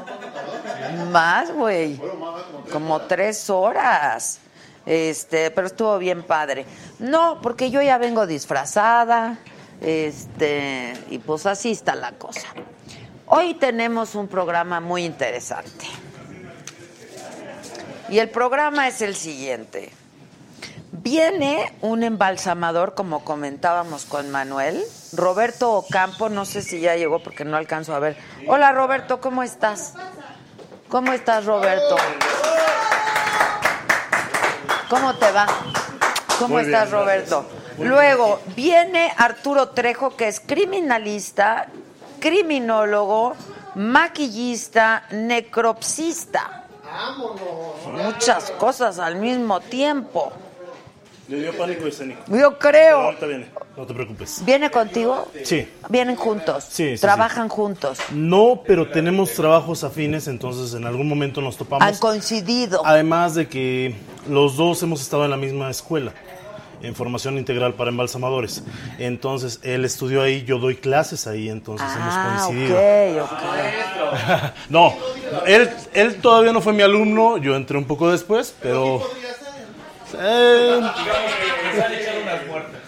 [0.96, 1.06] ¿no?
[1.08, 2.00] Más, güey.
[2.72, 4.42] Como tres horas.
[4.86, 6.66] Este, pero estuvo bien padre.
[7.00, 9.38] No, porque yo ya vengo disfrazada.
[9.82, 12.48] Este, y pues así está la cosa.
[13.28, 15.86] Hoy tenemos un programa muy interesante.
[18.10, 19.92] Y el programa es el siguiente.
[20.92, 24.82] Viene un embalsamador, como comentábamos con Manuel,
[25.14, 28.16] Roberto Ocampo, no sé si ya llegó porque no alcanzo a ver.
[28.48, 29.96] Hola Roberto, ¿cómo estás?
[30.90, 31.98] ¿Cómo estás Roberto?
[34.94, 35.48] ¿Cómo te va?
[36.38, 37.46] ¿Cómo Muy bien, estás Roberto?
[37.80, 41.66] Luego viene Arturo Trejo, que es criminalista,
[42.20, 43.34] criminólogo,
[43.74, 46.66] maquillista, necropsista.
[47.92, 50.32] Muchas cosas al mismo tiempo.
[51.30, 52.22] Le dio pánico escénico.
[52.28, 52.98] Yo Pero creo.
[53.00, 53.46] ahorita viene,
[53.78, 54.42] no te preocupes.
[54.46, 55.28] ¿Viene contigo?
[55.44, 55.66] Sí.
[55.88, 56.66] Vienen juntos.
[56.70, 57.98] Sí, sí, Trabajan juntos.
[58.12, 62.00] No, pero tenemos trabajos afines, entonces en algún momento nos Han topamos.
[62.00, 62.82] coincidido.
[62.86, 63.96] Además de que
[64.30, 66.12] los dos hemos estado en la misma escuela,
[66.82, 68.62] en formación integral para embalsamadores.
[69.00, 73.24] Entonces, él estudió ahí, yo doy clases ahí, entonces Ah, hemos coincidido.
[73.24, 74.52] ok, ok.
[74.70, 74.94] no,
[75.46, 79.02] él, él todavía no fue mi alumno, yo entré un poco después, pero...
[80.20, 82.82] Eh, Digamos que se han echado unas muertas.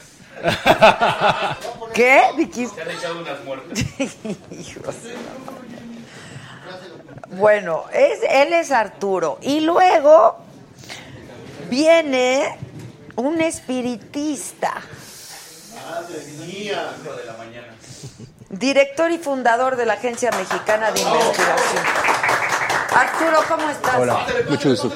[1.94, 2.24] ¿Qué?
[2.38, 2.68] Vicky?
[2.68, 3.80] Se han echado unas muertas.
[4.52, 5.66] Hijos de la madre.
[7.30, 9.40] Bueno, es, él es Arturo.
[9.42, 10.38] Y luego
[11.70, 12.58] viene
[13.16, 14.74] un espiritista.
[18.50, 21.84] Director y fundador de la Agencia Mexicana de Investigación.
[22.96, 23.96] Arturo, ¿cómo estás?
[24.00, 24.90] Hola, mucho gusto.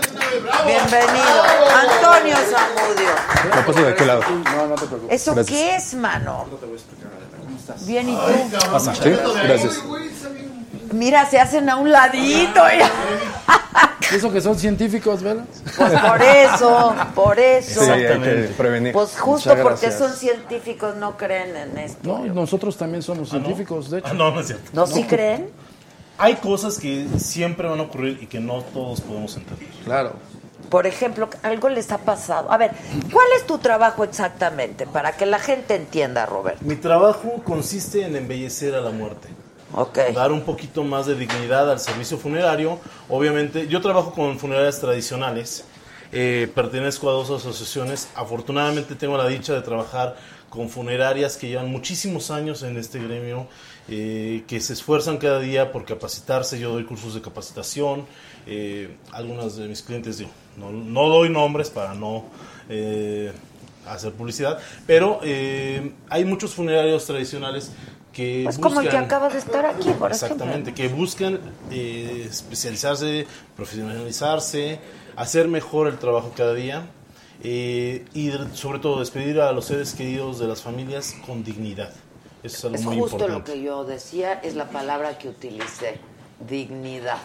[0.66, 1.43] Bienvenido.
[1.76, 3.56] Antonio Zamudio.
[3.56, 4.22] Me paso de aquel lado.
[4.56, 5.22] No, no te preocupes.
[5.22, 5.58] ¿Eso Gracias.
[5.60, 6.45] qué es, mano?
[7.82, 8.58] Bien, ¿y tú?
[8.72, 8.95] Pasa.
[8.95, 9.10] Sí,
[9.43, 9.84] gracias.
[10.93, 12.62] Mira, se hacen a un ladito.
[12.72, 15.43] ¿Y Eso que son científicos, ¿verdad?
[15.78, 17.84] Pues por eso, por eso.
[17.84, 18.93] Sí, hay que prevenir.
[18.93, 22.00] Pues justo porque son científicos no creen en esto.
[22.04, 24.08] No, nosotros también somos científicos, de hecho.
[24.10, 24.72] Ah, no, no es cierto.
[24.74, 25.52] ¿No sí creen?
[26.20, 29.67] Hay cosas que siempre van a ocurrir y que no todos podemos entender.
[29.86, 30.13] Claro.
[30.70, 32.51] Por ejemplo, algo les ha pasado.
[32.51, 32.72] A ver,
[33.11, 34.86] ¿cuál es tu trabajo exactamente?
[34.86, 36.61] Para que la gente entienda, Robert.
[36.61, 39.30] Mi trabajo consiste en embellecer a la muerte.
[39.72, 39.99] Ok.
[40.15, 42.80] dar un poquito más de dignidad al servicio funerario.
[43.07, 45.63] Obviamente, yo trabajo con funerarias tradicionales,
[46.11, 48.09] eh, pertenezco a dos asociaciones.
[48.15, 50.17] Afortunadamente tengo la dicha de trabajar
[50.50, 53.47] con funerarias que llevan muchísimos años en este gremio,
[53.88, 56.60] eh, que se esfuerzan cada día por capacitarse.
[56.60, 58.06] Yo doy cursos de capacitación.
[58.47, 62.26] eh, algunas de mis clientes, digo, no, no doy nombres para no...
[62.70, 63.32] eh,
[63.88, 67.72] hacer publicidad, pero eh, hay muchos funerarios tradicionales
[68.14, 70.76] que Pues como el que buscan- acaba de estar aquí, por Exactamente, ejemplo.
[70.76, 71.39] que buscan
[71.72, 73.26] eh, especializarse,
[73.56, 74.80] profesionalizarse,
[75.16, 76.84] hacer mejor el trabajo cada día
[77.44, 81.92] eh, y sobre todo despedir a los seres queridos de las familias con dignidad.
[82.44, 86.00] Eso es algo Es muy justo lo que yo decía, es la palabra que utilicé,
[86.48, 87.18] dignidad.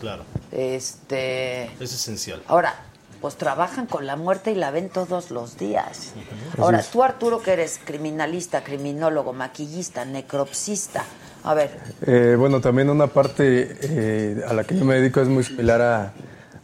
[0.00, 2.42] Claro, Este, es esencial.
[2.48, 2.74] ahora,
[3.20, 6.12] pues trabajan con la muerte y la ven todos los días.
[6.58, 11.04] Ahora, tú Arturo que eres criminalista, criminólogo, maquillista, necropsista.
[11.42, 15.28] A ver, Eh, bueno, también una parte eh, a la que yo me dedico es
[15.28, 16.12] muy similar a,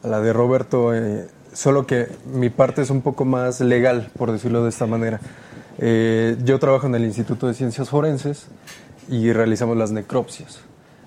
[0.03, 4.33] a la de Roberto, eh, solo que mi parte es un poco más legal, por
[4.33, 5.21] decirlo de esta manera.
[5.79, 8.47] Eh, yo trabajo en el Instituto de Ciencias Forenses
[9.09, 10.59] y realizamos las necropsias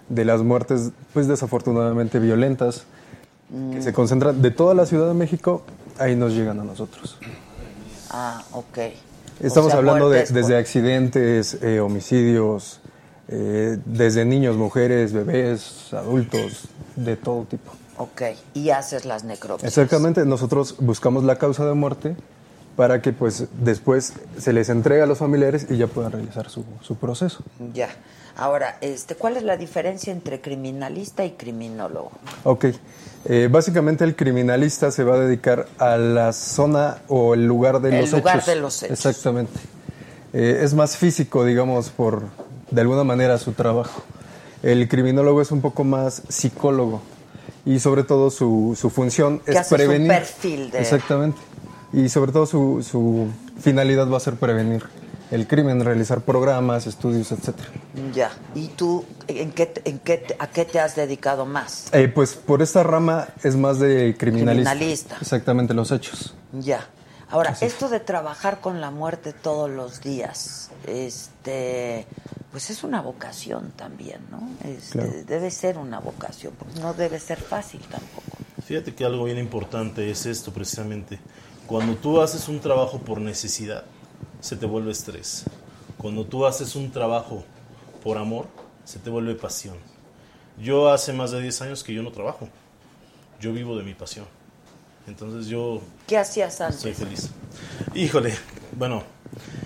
[0.10, 2.86] de las muertes, pues desafortunadamente violentas,
[3.72, 5.64] que se concentran de toda la Ciudad de México,
[6.00, 7.18] ahí nos llegan a nosotros.
[8.10, 8.78] ah, ok.
[9.39, 12.80] Estamos O sea, hablando de, por- desde accidentes, eh, homicidios,
[13.28, 17.72] eh, desde niños, mujeres, bebés, adultos, de todo tipo.
[17.98, 18.22] Ok,
[18.54, 19.70] y haces las necropsias.
[19.72, 22.16] Exactamente, nosotros buscamos la causa de muerte
[22.76, 26.66] para que pues después se les entregue a los familiares y ya puedan realizar su,
[26.82, 27.44] su proceso.
[27.74, 27.89] Ya.
[28.36, 32.12] Ahora, este, ¿cuál es la diferencia entre criminalista y criminólogo?
[32.44, 32.66] Ok,
[33.26, 37.89] eh, básicamente el criminalista se va a dedicar a la zona o el lugar de
[37.89, 38.48] El los lugar hechos.
[38.48, 39.06] de los hechos.
[39.06, 39.60] Exactamente.
[40.34, 42.24] Eh, es más físico, digamos, por
[42.72, 44.02] de alguna manera su trabajo.
[44.64, 47.04] El criminólogo es un poco más psicólogo
[47.66, 50.07] y sobre todo su, su función Que es haces un prevenir.
[50.07, 51.38] perfil de- Exactamente.
[51.93, 53.28] Y sobre todo su, su
[53.59, 54.84] finalidad va a ser prevenir
[55.32, 57.70] el crimen, realizar programas, estudios, etcétera.
[58.14, 58.32] Ya.
[58.55, 61.88] ¿Y tú en qué, en qué, a qué te has dedicado más?
[61.91, 64.72] Eh, pues por esta rama es más de criminalista.
[64.72, 65.18] Criminalista.
[65.22, 66.36] Exactamente, los hechos.
[66.53, 66.88] Ya.
[67.34, 72.05] Ahora, esto de trabajar con la muerte todos los días, este,
[72.51, 74.47] pues es una vocación también, ¿no?
[74.63, 75.11] Este, Claro.
[75.25, 78.38] Debe ser una vocación, porque no debe ser fácil tampoco.
[78.63, 81.19] Fíjate que algo bien importante es esto precisamente.
[81.65, 83.84] Cuando tú haces un trabajo por necesidad,
[84.39, 85.45] se te vuelve estrés.
[85.97, 87.43] Cuando tú haces un trabajo
[88.03, 88.45] por amor,
[88.86, 89.77] se te vuelve pasión.
[90.61, 92.47] Yo hace más de 10 años que yo no trabajo.
[93.39, 94.27] Yo vivo de mi pasión.
[95.08, 96.82] Entonces yo ¿Qué hacías antes?
[96.82, 97.30] soy feliz.
[97.93, 98.34] Híjole,
[98.78, 99.04] bueno,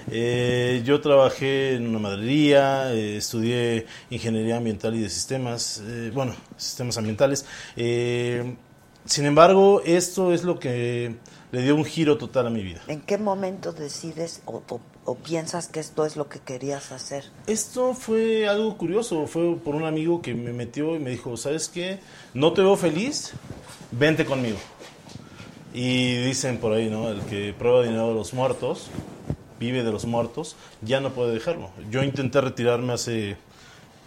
[0.10, 6.36] eh, yo trabajé en una madrería, eh, estudié ingeniería ambiental y de sistemas, eh, bueno,
[6.58, 7.46] sistemas ambientales.
[7.76, 8.56] Eh,
[9.06, 11.16] sin embargo, esto es lo que
[11.52, 12.82] le dio un giro total a mi vida.
[12.88, 17.24] ¿En qué momento decides o, o- o piensas que esto es lo que querías hacer?
[17.48, 21.70] Esto fue algo curioso, fue por un amigo que me metió y me dijo, ¿sabes
[21.70, 22.00] qué?
[22.34, 23.32] No te veo feliz,
[23.92, 24.58] vente conmigo.
[25.78, 27.08] Y dicen por ahí, ¿no?
[27.10, 28.88] El que prueba dinero de los muertos,
[29.60, 31.70] vive de los muertos, ya no puede dejarlo.
[31.92, 33.38] Yo intenté retirarme hace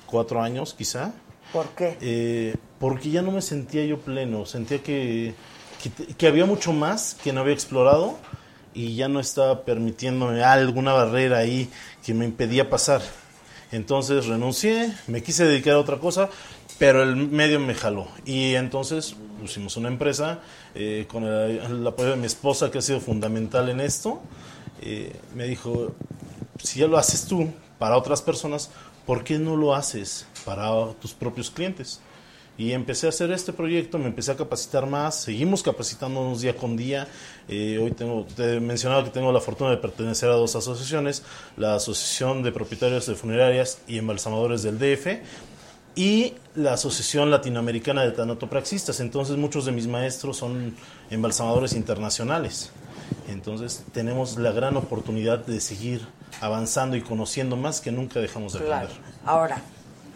[0.06, 1.12] cuatro años, quizá,
[1.52, 1.96] ¿Por qué?
[2.00, 5.34] eh, porque ya no me sentía yo pleno, sentía que,
[5.80, 8.18] que, que había mucho más que no había explorado
[8.74, 11.70] y ya no estaba permitiéndome alguna barrera ahí
[12.04, 13.00] que me impedía pasar.
[13.70, 16.30] Entonces renuncié, me quise dedicar a otra cosa,
[16.80, 18.08] pero el medio me jaló.
[18.24, 20.40] Y entonces pusimos una empresa
[20.74, 24.20] eh, con el, el apoyo de mi esposa, que ha sido fundamental en esto.
[24.82, 25.92] Eh, me dijo,
[26.62, 28.70] si ya lo haces tú para otras personas,
[29.06, 32.00] ¿por qué no lo haces para tus propios clientes?
[32.60, 36.76] Y empecé a hacer este proyecto, me empecé a capacitar más, seguimos capacitándonos día con
[36.76, 37.08] día.
[37.48, 41.22] Eh, hoy tengo, te he mencionado que tengo la fortuna de pertenecer a dos asociaciones,
[41.56, 45.22] la Asociación de Propietarios de Funerarias y Embalsamadores del DF,
[45.94, 49.00] y la Asociación Latinoamericana de Tanatopraxistas.
[49.00, 50.74] Entonces muchos de mis maestros son
[51.10, 52.70] embalsamadores internacionales.
[53.28, 56.06] Entonces tenemos la gran oportunidad de seguir
[56.40, 58.86] avanzando y conociendo más que nunca dejamos de Claro.
[58.88, 59.12] aprender.
[59.26, 59.62] Ahora,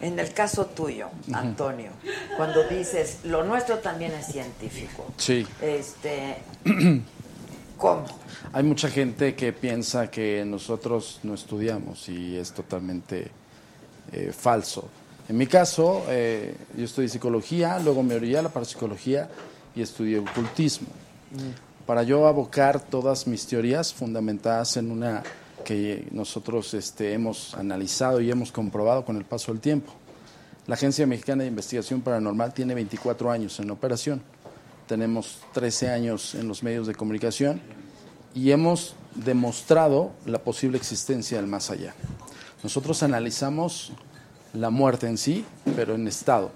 [0.01, 1.91] en el caso tuyo, Antonio,
[2.37, 5.05] cuando dices lo nuestro también es científico.
[5.17, 5.45] Sí.
[5.61, 6.37] Este,
[7.77, 8.05] ¿cómo?
[8.53, 13.29] Hay mucha gente que piensa que nosotros no estudiamos y es totalmente
[14.11, 14.89] eh, falso.
[15.27, 19.27] En mi caso, eh, yo estudié psicología, luego me orillé a la parapsicología
[19.75, 20.87] y estudié ocultismo.
[21.87, 25.23] Para yo abocar todas mis teorías fundamentadas en una
[25.63, 29.93] que nosotros este, hemos analizado y hemos comprobado con el paso del tiempo.
[30.67, 34.21] La Agencia Mexicana de Investigación Paranormal tiene 24 años en operación.
[34.87, 37.61] Tenemos 13 años en los medios de comunicación
[38.35, 41.95] y hemos demostrado la posible existencia del más allá.
[42.63, 43.91] Nosotros analizamos
[44.55, 45.45] la muerte en sí,
[45.75, 46.51] pero en estado,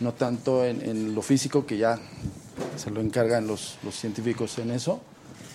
[0.00, 1.98] no tanto en, lo físico, que ya
[2.76, 5.00] se lo encargan los, científicos en eso.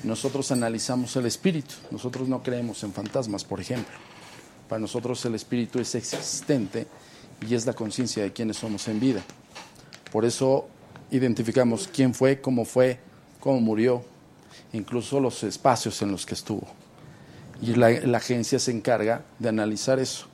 [0.03, 3.93] Nosotros analizamos el espíritu, nosotros no creemos en fantasmas, por ejemplo.
[4.69, 6.87] Para nosotros el espíritu es existente
[7.47, 9.23] y es la conciencia de quienes somos en vida.
[10.11, 10.67] Por eso
[11.09, 12.99] identificamos quién fue, cómo fue,
[13.39, 14.03] cómo murió,
[14.73, 16.67] incluso los espacios en los que estuvo.
[17.59, 20.27] Y la agencia se encarga de analizar eso,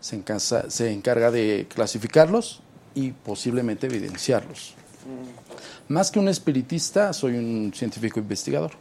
[0.00, 2.60] se, encarga, se encarga de clasificarlos
[2.94, 4.74] y posiblemente evidenciarlos.
[5.88, 8.72] Más que un espiritista, soy un científico investigador,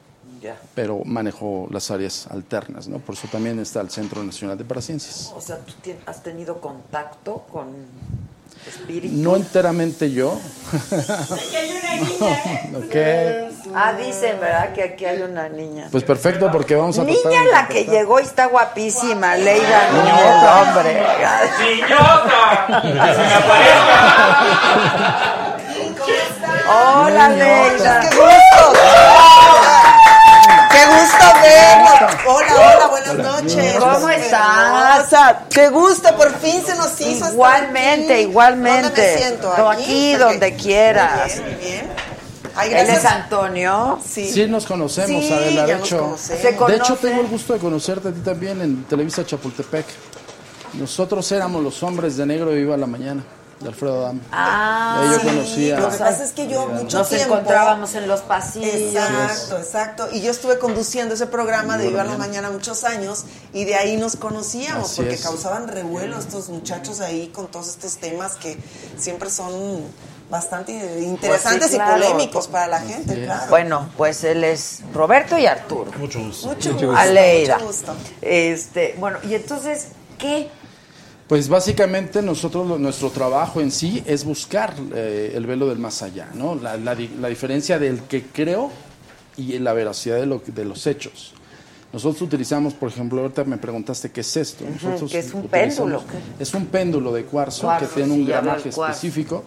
[0.76, 3.00] pero manejo las áreas alternas, ¿no?
[3.00, 5.34] Por eso también está el Centro Nacional de Paraciencias.
[5.36, 5.74] O sea, ¿tú
[6.06, 7.68] has tenido contacto con
[8.68, 9.18] espíritus?
[9.18, 10.38] No enteramente yo.
[12.76, 12.96] Ok.
[13.74, 14.72] Ah, dicen, ¿verdad?
[14.74, 15.88] Que aquí hay una niña.
[15.92, 19.90] Pues perfecto, porque vamos a tratar Niña de la que llegó y está guapísima, Leida
[19.92, 20.94] Núñez, hombre.
[21.60, 22.82] ¡Niñota!
[22.82, 24.18] ¡Que se me aparezca!
[26.70, 28.00] Hola, Leida.
[28.02, 28.87] ¡Qué gusto!
[30.78, 32.22] ¡Qué gusto vernos!
[32.28, 33.76] Hola, hola, buenas noches.
[33.80, 35.16] ¿Cómo estás?
[35.50, 36.16] ¡Qué gusto!
[36.16, 38.22] Por fin se nos hizo estar Igualmente, aquí.
[38.24, 38.84] igualmente.
[38.84, 39.54] ¿Dónde me siento?
[39.58, 41.36] No, aquí, donde quieras.
[41.36, 41.88] Muy bien, muy bien.
[42.56, 43.06] Ay, Él es.
[43.06, 44.00] Antonio.
[44.08, 44.32] Sí.
[44.32, 45.66] Sí, nos conocemos, Sí, Adela.
[45.66, 46.16] De hecho,
[46.68, 49.86] de hecho, tengo el gusto de conocerte a ti también en Televisa Chapultepec.
[50.74, 53.24] Nosotros éramos los hombres de negro de Viva la Mañana,
[53.60, 54.20] de Alfredo Adame.
[54.32, 57.34] Ah, Ahí yo Sí, conocí a- Lo que pasa es que yo mucho Nos tiempo...
[57.34, 58.74] encontrábamos en los pasillos.
[58.76, 60.08] Exacto, exacto.
[60.12, 63.98] Y yo estuve conduciendo ese programa de Viva la Mañana muchos años y de ahí
[63.98, 65.22] nos conocíamos Así porque es.
[65.24, 68.58] causaban revuelo estos muchachos ahí con todos estos temas que
[68.98, 69.84] siempre son
[70.30, 71.98] bastante interesantes Pues sí, claro.
[71.98, 73.46] y polémicos para la gente, claro.
[73.50, 75.90] Bueno, pues él es Roberto y Arturo.
[75.98, 76.48] Mucho gusto.
[76.50, 76.96] mucho gusto.
[76.96, 77.56] Aleida.
[77.56, 77.96] Mucho gusto.
[78.22, 79.88] Este, bueno, y entonces,
[80.18, 80.50] ¿qué?
[81.28, 86.30] Pues básicamente nosotros, nuestro trabajo en sí es buscar eh, el velo del más allá,
[86.34, 86.56] ¿no?
[86.56, 88.72] La, la la diferencia del que creo
[89.36, 91.34] y la veracidad de, lo, de los hechos.
[91.92, 94.64] Nosotros utilizamos, por ejemplo, ahorita me preguntaste qué es esto.
[94.70, 96.44] Nosotros que es un péndulo, ¿qué?
[96.44, 99.44] Es un péndulo de cuarzo, Cuarzo, que tiene un sí, gramaje específico.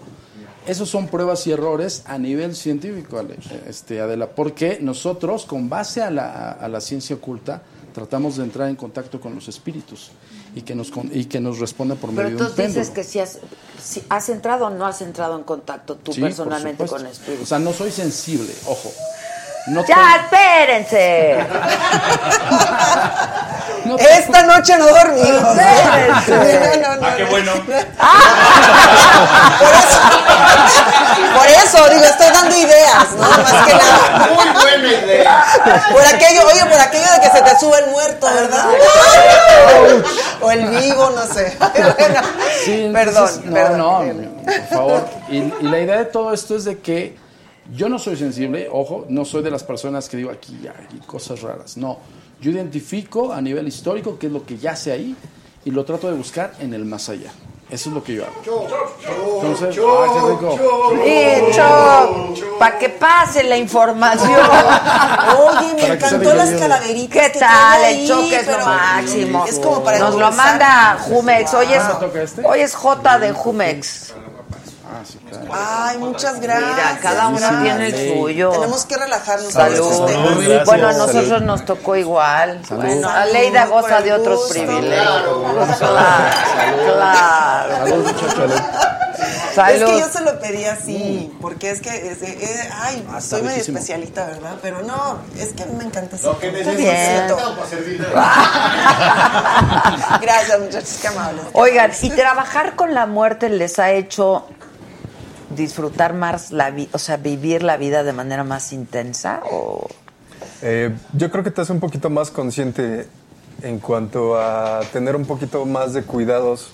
[0.66, 6.02] Esos son pruebas y errores a nivel científico, Ale- este, Adela, porque nosotros, con base
[6.02, 7.62] a la, a la ciencia oculta,
[7.94, 10.10] tratamos de entrar en contacto con los espíritus
[10.54, 12.94] y que nos, y que nos responda por Pero medio de un entonces dices péndulo.
[12.94, 13.38] que si has,
[13.82, 17.44] si has entrado o no has entrado en contacto tú Sí, personalmente con espíritus.
[17.44, 18.90] O sea, no soy sensible, ojo.
[19.66, 21.36] No ¡Ya, espérense!
[23.84, 25.20] no Esta noche no dormí.
[25.20, 26.78] Espérense.
[26.80, 27.30] No, no, no, Ah, qué no.
[27.30, 27.52] bueno.
[29.58, 29.98] Por eso,
[31.34, 33.22] por eso, digo, estoy dando ideas, ¿no?
[33.28, 34.28] Más que nada.
[34.34, 35.44] Muy buena idea.
[35.92, 38.66] Por aquello, oye, por aquello de que se te sube el muerto, ¿verdad?
[40.40, 41.56] O el vivo, no sé.
[41.58, 42.20] Bueno,
[42.64, 43.78] Sí, entonces, perdón, no, perdón.
[43.78, 45.08] no, por favor.
[45.28, 47.16] Y, y la idea de todo esto es de que
[47.72, 51.42] yo no soy sensible, ojo, no soy de las personas que digo aquí hay cosas
[51.42, 51.76] raras.
[51.76, 51.98] No,
[52.40, 55.14] yo identifico a nivel histórico qué es lo que yace ahí
[55.64, 57.32] y lo trato de buscar en el más allá.
[57.70, 58.66] Eso es lo que yo hago.
[59.36, 60.56] Entonces, ah, qué rico.
[61.04, 64.28] Dicho, para que pase la información.
[65.38, 67.26] Oye, me encantó las calaveritas.
[67.26, 67.84] ¿Qué que tal?
[67.84, 69.46] El choque es lo máximo.
[69.46, 71.54] Es como para Nos lo manda Jumex.
[71.54, 72.42] Hoy es, Ah, ¿me toca este?
[72.44, 74.14] hoy es J de Jumex.
[75.00, 75.46] Ah, sí, claro.
[75.52, 76.70] Ay, muchas gracias.
[76.70, 77.62] Mira, cada uno gracias.
[77.62, 78.50] tiene el suyo.
[78.50, 79.52] Tenemos que relajarnos.
[79.52, 79.78] Salud.
[79.78, 80.28] con estos temas.
[80.34, 80.60] Salud.
[80.66, 81.46] Bueno, a nosotros Salud.
[81.46, 82.60] nos tocó igual.
[82.70, 84.54] Bueno, Aleida goza de otros gusto.
[84.54, 85.78] privilegios.
[85.78, 87.76] Claro, claro.
[87.86, 88.52] Salud, muchachos.
[89.54, 89.82] Salud.
[89.82, 93.42] Es que yo se lo pedí así, porque es que, es eh, ay, Ah, soy
[93.42, 93.78] medio riquísimo.
[93.78, 94.54] especialita, ¿verdad?
[94.62, 96.50] Pero no, es que a mí me encanta ese Lo que
[97.68, 98.00] servir.
[100.20, 101.42] Gracias, muchachos, qué amables.
[101.52, 101.90] Oigan.
[102.00, 104.46] ¿y trabajar con la muerte les ha hecho
[105.60, 109.40] disfrutar más la vida, o sea, vivir la vida de manera más intensa?
[109.50, 109.86] O...
[110.62, 113.06] Eh, yo creo que te hace un poquito más consciente
[113.62, 116.72] en cuanto a tener un poquito más de cuidados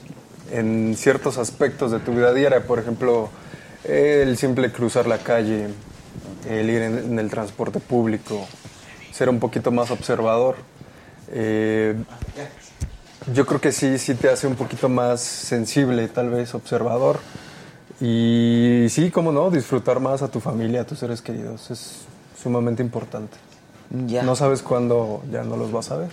[0.52, 2.66] en ciertos aspectos de tu vida diaria.
[2.66, 3.28] Por ejemplo,
[3.84, 5.68] el simple cruzar la calle,
[6.48, 8.46] el ir en, en el transporte público,
[9.12, 10.56] ser un poquito más observador.
[11.32, 11.96] Eh,
[13.32, 17.18] yo creo que sí, sí te hace un poquito más sensible, tal vez observador.
[18.00, 21.70] Y sí, cómo no, disfrutar más a tu familia, a tus seres queridos.
[21.70, 22.02] Es
[22.40, 23.36] sumamente importante.
[24.06, 24.22] Ya.
[24.22, 26.10] No sabes cuándo ya no los vas a ver.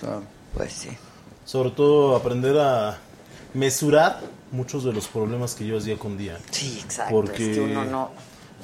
[0.00, 0.22] Claro.
[0.54, 0.90] Pues sí.
[1.44, 2.98] Sobre todo aprender a
[3.54, 4.20] mesurar
[4.52, 6.38] muchos de los problemas que llevas día con día.
[6.50, 7.14] Sí, exacto.
[7.14, 8.10] Porque es que uno no.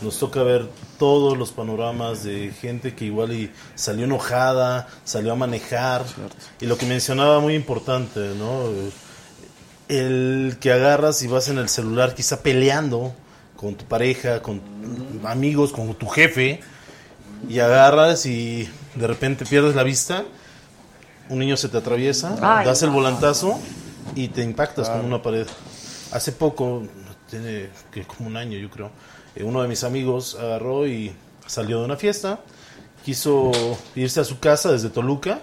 [0.02, 5.36] nos toca ver todos los panoramas de gente que igual y salió enojada, salió a
[5.36, 6.04] manejar.
[6.60, 8.64] Y lo que mencionaba muy importante, ¿no?
[9.88, 13.14] El que agarras y vas en el celular quizá peleando
[13.56, 14.60] con tu pareja, con
[15.24, 16.60] amigos, con tu jefe,
[17.48, 20.24] y agarras y de repente pierdes la vista,
[21.28, 23.58] un niño se te atraviesa, Ay, das el volantazo
[24.14, 25.46] y te impactas con una pared.
[26.12, 26.84] Hace poco,
[27.28, 28.90] tiene que como un año yo creo,
[29.34, 31.14] eh, uno de mis amigos agarró y
[31.46, 32.40] salió de una fiesta,
[33.04, 33.50] quiso
[33.94, 35.40] irse a su casa desde Toluca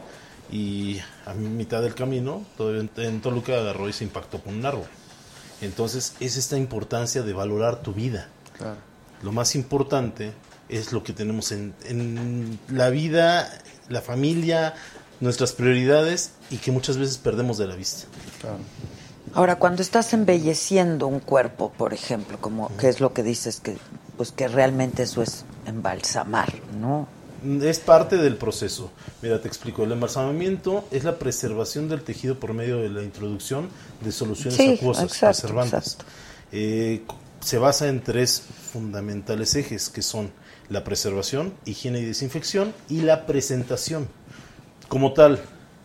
[0.52, 1.00] y
[1.32, 4.88] a mitad del camino, todavía en, Toluca agarró y se impactó con un árbol.
[5.62, 8.30] Entonces es esta importancia de valorar tu vida.
[8.58, 8.78] Claro.
[9.22, 10.34] Lo más importante
[10.70, 13.50] es lo que tenemos en, en la vida,
[13.90, 14.74] la familia,
[15.20, 18.08] nuestras prioridades y que muchas veces perdemos de la vista.
[18.40, 18.58] Claro.
[19.34, 23.78] Ahora, cuando estás embelleciendo un cuerpo, por ejemplo, como que es lo que dices que
[24.18, 27.08] pues que realmente eso es embalsamar, ¿no?
[27.62, 28.92] Es parte del proceso.
[29.22, 29.84] Mira, te explico.
[29.84, 33.70] El embalsamamiento es la preservación del tejido por medio de la introducción
[34.02, 35.74] de soluciones Sí, acuosas exacto, preservantes.
[35.94, 36.06] exacto.
[36.52, 37.02] Eh,
[37.40, 40.32] se basa en tres fundamentales ejes que son
[40.70, 44.08] la preservación, higiene y desinfección y la presentación.
[44.88, 45.42] Como tal,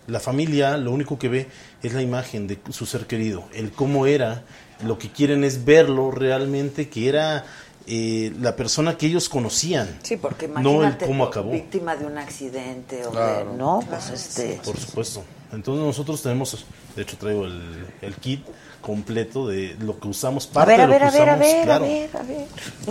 [0.07, 1.49] la familia lo único que ve
[1.83, 4.45] es la imagen de su ser querido, el cómo era,
[4.85, 7.47] lo que quieren es verlo realmente, que era
[7.87, 9.99] eh, la persona que ellos conocían.
[10.03, 11.51] Sí, porque no el imagínate cómo acabó.
[11.53, 13.51] víctima de un accidente o Claro.
[13.53, 15.23] de, no, pues este Por supuesto.
[15.53, 16.65] Entonces nosotros tenemos,
[16.97, 18.45] de hecho traigo el, el kit
[18.81, 20.49] completo de lo que usamos.
[20.49, 22.11] A Parte ver, a de lo ver, que a ver, a usamos, ver, a ver,
[22.17, 22.47] a ver.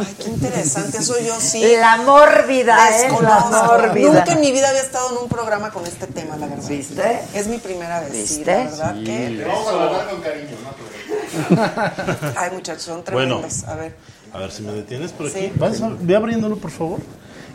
[0.08, 1.64] Ay, qué interesante, eso yo sí.
[1.80, 3.10] La mórbida, ¿eh?
[3.22, 4.14] La mórbida.
[4.14, 6.68] Nunca en mi vida había estado en un programa con este tema, la verdad.
[6.68, 7.20] ¿Viste?
[7.34, 8.46] Es mi primera vez, sí, ¿Viste?
[8.56, 9.36] la verdad que...
[9.38, 12.32] Te vamos a tratar con cariño, ¿no?
[12.38, 13.36] Ay, muchachos, son Bueno.
[13.42, 13.64] tremendos.
[13.66, 13.96] A ver.
[14.36, 15.40] A ver si me detienes por aquí.
[15.40, 15.52] Sí.
[15.56, 17.00] Vas a- ve abriéndolo, por favor.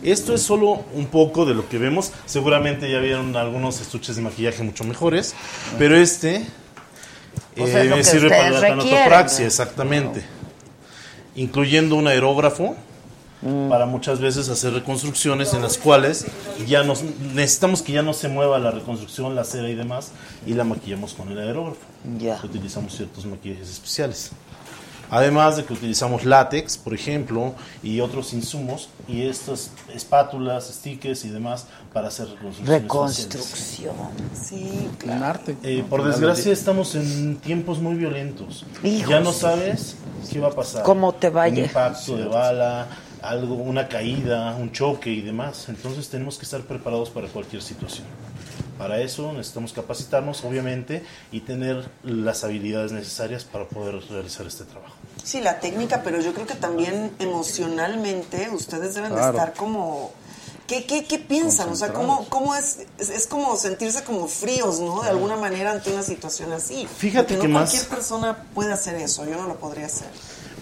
[0.03, 2.13] Esto es solo un poco de lo que vemos.
[2.25, 5.35] Seguramente ya vieron algunos estuches de maquillaje mucho mejores.
[5.79, 6.47] Pero este
[7.59, 9.47] O sea, eh, es me sirve para la tanatopraxia, ¿no?
[9.47, 10.25] exactamente.
[11.37, 12.77] Incluyendo un aerógrafo
[13.43, 13.69] Mm.
[13.71, 16.27] para muchas veces hacer reconstrucciones en las cuales
[16.67, 17.03] ya nos
[17.35, 20.13] necesitamos que ya no se mueva la reconstrucción, la cera y demás,
[20.47, 21.79] y la maquillamos con el aerógrafo.
[22.19, 22.39] Ya.
[22.45, 24.31] Utilizamos ciertos maquillajes especiales.
[25.11, 31.31] Además de que utilizamos látex, por ejemplo, y otros insumos, y estas espátulas, stickers y
[31.31, 32.67] demás para hacer reconstrucciones.
[32.67, 32.83] faciales.
[32.83, 33.95] Reconstrucción.
[34.41, 35.57] Sí, Un arte.
[35.63, 38.65] Eh, por desgracia estamos en tiempos muy violentos.
[38.85, 39.11] Hijos.
[39.11, 39.97] Ya no sabes
[40.31, 40.85] qué va a pasar.
[40.85, 41.55] Cómo te vaya.
[41.55, 42.87] Un impacto de bala,
[43.23, 45.69] algo, una caída, un choque y demás.
[45.69, 48.07] Entonces tenemos que estar preparados para cualquier situación.
[48.81, 54.95] Para eso necesitamos capacitarnos, obviamente, y tener las habilidades necesarias para poder realizar este trabajo.
[55.23, 59.33] Sí, la técnica, pero yo creo que también emocionalmente ustedes deben Claro.
[59.33, 60.13] de estar como...
[60.67, 61.69] ¿Qué, qué, qué piensan?
[61.69, 63.11] O sea, ¿cómo, cómo es, es?
[63.11, 65.03] es como sentirse como fríos, ¿no?
[65.03, 66.87] De alguna manera ante una situación así.
[66.87, 70.07] Fíjate Porque que no más- cualquier persona puede hacer eso, yo no lo podría hacer.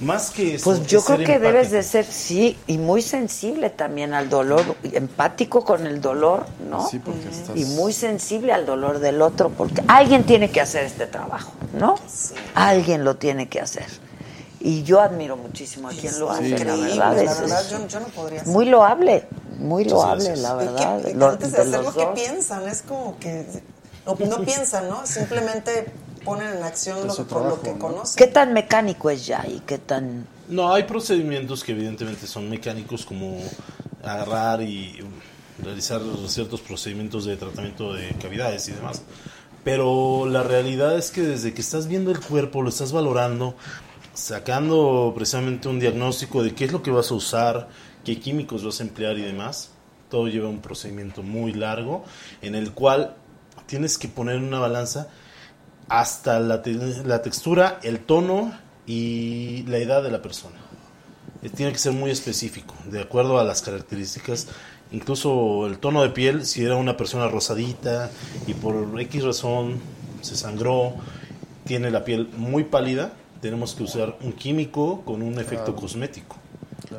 [0.01, 3.69] Más que eso, Pues es yo creo que debes de ser, sí, y muy sensible
[3.71, 6.87] también al dolor, empático con el dolor, ¿no?
[6.89, 10.85] Sí, porque estás- Y muy sensible al dolor del otro, porque alguien tiene que hacer
[10.85, 11.97] este trabajo, ¿no?
[12.55, 13.87] Alguien lo tiene que hacer.
[14.61, 17.17] Y yo admiro muchísimo a quien lo hace, la Increíble, verdad.
[17.17, 18.53] la es- verdad, es yo, yo no podría hacer.
[18.53, 19.27] muy loable,
[19.59, 21.03] muy loable, la ¿Y qué- verdad.
[21.15, 22.15] lo- antes de los ¿qué dos.
[22.15, 22.69] piensan?
[22.69, 23.47] Es como que
[24.07, 25.05] no, no piensan, ¿no?
[25.07, 25.87] Simplemente
[26.29, 27.79] ponen en acción lo, por lo que ¿no?
[27.79, 28.17] conocen.
[28.17, 30.27] ¿Qué tan mecánico es ya y qué tan...
[30.49, 33.39] No, hay procedimientos que evidentemente son mecánicos como
[34.03, 34.99] agarrar y
[35.63, 39.03] realizar ciertos procedimientos de tratamiento de cavidades y demás.
[39.65, 43.55] Pero la realidad es que desde que estás viendo el cuerpo, lo estás valorando,
[44.15, 47.69] sacando precisamente un diagnóstico de qué es lo que vas a usar,
[48.05, 49.71] qué químicos vas a emplear y demás.
[50.09, 52.05] Todo lleva un procedimiento muy largo
[52.41, 53.17] en el cual
[53.67, 55.09] tienes que poner una balanza
[55.89, 56.75] hasta la, te-
[57.05, 58.53] la textura, el tono
[58.87, 60.57] y la edad de la persona.
[61.43, 64.49] Eh, Tiene que ser muy específico, de acuerdo a las características.
[64.91, 68.11] Incluso el tono de piel, si era una persona rosadita
[68.47, 69.79] y por X razón
[70.23, 70.95] se sangró,
[71.65, 73.13] tiene la piel muy pálida,
[73.43, 76.37] tenemos que usar un químico con un efecto cosmético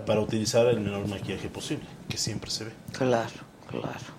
[0.06, 2.72] para utilizar el menor maquillaje posible, que siempre se ve.
[2.92, 3.30] Claro,
[3.70, 4.19] claro.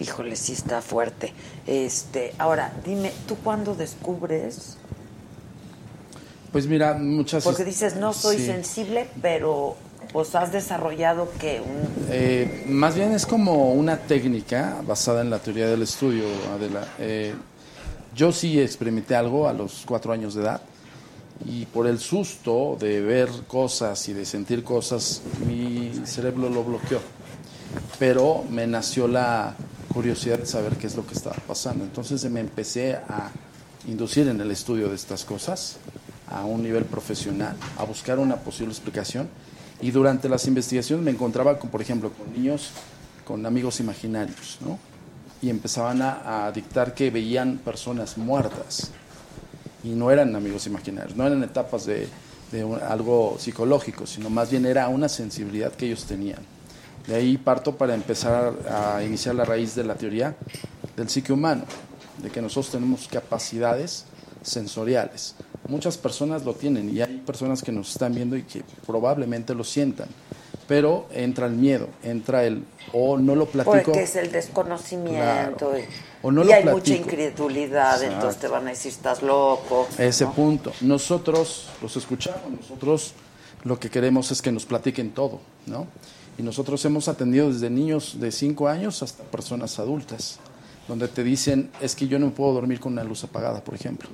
[0.00, 1.32] Híjole, sí está fuerte.
[1.66, 4.76] Este, ahora, dime, ¿tú cuándo descubres?
[6.52, 7.44] Pues mira, muchas...
[7.44, 8.46] Porque dices, no soy Sí.
[8.46, 9.76] sensible, pero
[10.12, 12.06] pues has desarrollado que un...
[12.10, 16.88] Eh, más bien es como una técnica basada en la teoría del estudio, Adela.
[16.98, 17.34] Eh,
[18.16, 20.62] yo sí experimenté algo a los cuatro años de edad
[21.44, 27.00] y por el susto de ver cosas y de sentir cosas, mi cerebro lo bloqueó.
[28.00, 29.54] Pero me nació la
[29.92, 31.84] curiosidad de saber qué es lo que estaba pasando.
[31.84, 33.30] Entonces me empecé a
[33.88, 35.76] inducir en el estudio de estas cosas
[36.28, 39.28] a un nivel profesional, a buscar una posible explicación.
[39.82, 42.70] Y durante las investigaciones me encontraba, con, por ejemplo, con niños,
[43.24, 44.78] con amigos imaginarios, ¿no?
[45.42, 48.90] Y empezaban a, dictar que veían personas muertas
[49.82, 52.08] y no eran amigos imaginarios, no eran etapas de,
[52.88, 56.40] algo psicológico, sino más bien era una sensibilidad que ellos tenían.
[57.06, 60.36] De ahí parto para empezar a iniciar la raíz de la teoría
[60.96, 61.64] del psique humano,
[62.22, 64.04] de que nosotros tenemos capacidades
[64.42, 65.34] sensoriales.
[65.68, 69.64] Muchas personas lo tienen y hay personas que nos están viendo y que probablemente lo
[69.64, 70.08] sientan,
[70.66, 73.76] pero entra el miedo, entra el o no lo platico.
[73.82, 75.70] Porque es el desconocimiento.
[75.70, 75.78] Claro.
[75.78, 75.84] Y,
[76.22, 76.98] O no y lo hay mucha platico.
[77.10, 78.14] incredulidad, Exacto.
[78.14, 79.88] entonces te van a decir, estás loco.
[79.98, 80.72] ese punto.
[80.80, 83.14] Nosotros los escuchamos, nosotros
[83.64, 85.86] lo que queremos es que nos platiquen todo, ¿no?
[86.38, 90.38] Y nosotros hemos atendido desde niños de 5 años hasta personas adultas,
[90.88, 94.08] donde te dicen, es que yo no puedo dormir con una luz apagada, por ejemplo.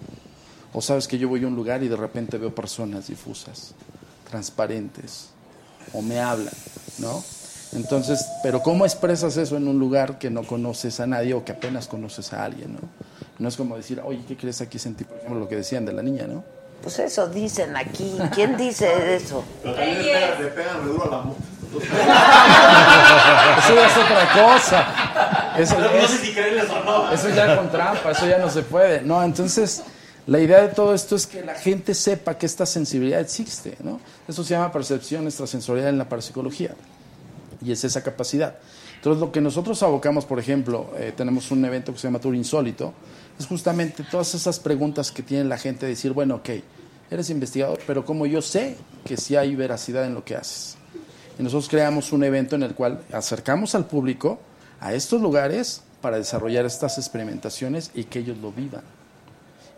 [0.72, 3.74] O sabes que yo voy a un lugar y de repente veo personas difusas,
[4.28, 5.28] transparentes,
[5.92, 6.52] o me hablan,
[6.98, 7.22] ¿no?
[7.72, 11.52] Entonces, pero ¿cómo expresas eso en un lugar que no conoces a nadie o que
[11.52, 12.80] apenas conoces a alguien, ¿no?
[13.38, 15.04] No es como decir, oye, ¿qué crees aquí sentí?
[15.04, 16.44] Por ejemplo, lo que decían de la niña, ¿no?
[16.86, 18.16] Pues eso dicen aquí.
[18.32, 19.44] ¿Quién dice eso?
[19.64, 21.36] Pero también le pegan, le pegan duro a la moto.
[23.58, 25.52] Eso ya es otra cosa.
[25.58, 27.10] Eso, No es- sé si creerles o no.
[27.12, 29.00] eso ya con trampa, eso ya no se puede.
[29.02, 29.82] No, entonces,
[30.28, 34.00] la idea de todo esto es que la gente sepa que esta sensibilidad existe, ¿no?
[34.28, 36.70] Eso se llama percepción extrasensorial en la parapsicología.
[37.60, 38.54] Y es esa capacidad.
[38.94, 42.36] Entonces, lo que nosotros abocamos, por ejemplo, eh, tenemos un evento que se llama Tour
[42.36, 42.94] Insólito,
[43.38, 46.50] es justamente todas esas preguntas que tiene la gente de decir, bueno, ok,
[47.10, 50.76] eres investigador, pero como yo sé que sí hay veracidad en lo que haces.
[51.38, 54.38] Y nosotros creamos un evento en el cual acercamos al público
[54.80, 58.82] a estos lugares para desarrollar estas experimentaciones y que ellos lo vivan.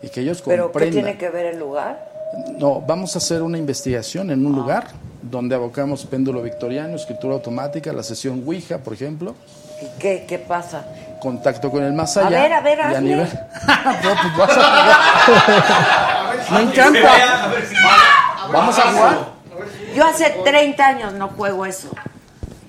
[0.03, 1.05] Y que ellos ¿Pero qué comprendan.
[1.05, 2.13] tiene que ver el lugar?
[2.59, 4.89] No, vamos a hacer una investigación en un lugar
[5.23, 9.35] donde abocamos péndulo victoriano, escritura automática, la sesión Ouija, por ejemplo,
[9.81, 10.87] ¿Y qué, qué pasa?
[11.19, 12.43] Contacto con el más A allá.
[12.43, 13.29] ver, a ver, y a nivel...
[13.67, 14.63] No, pues vas a
[15.27, 16.51] jugar.
[16.51, 17.49] Me encanta.
[17.49, 17.69] ver
[18.53, 19.19] Vamos a jugar.
[19.95, 21.89] Yo hace 30 años no juego eso.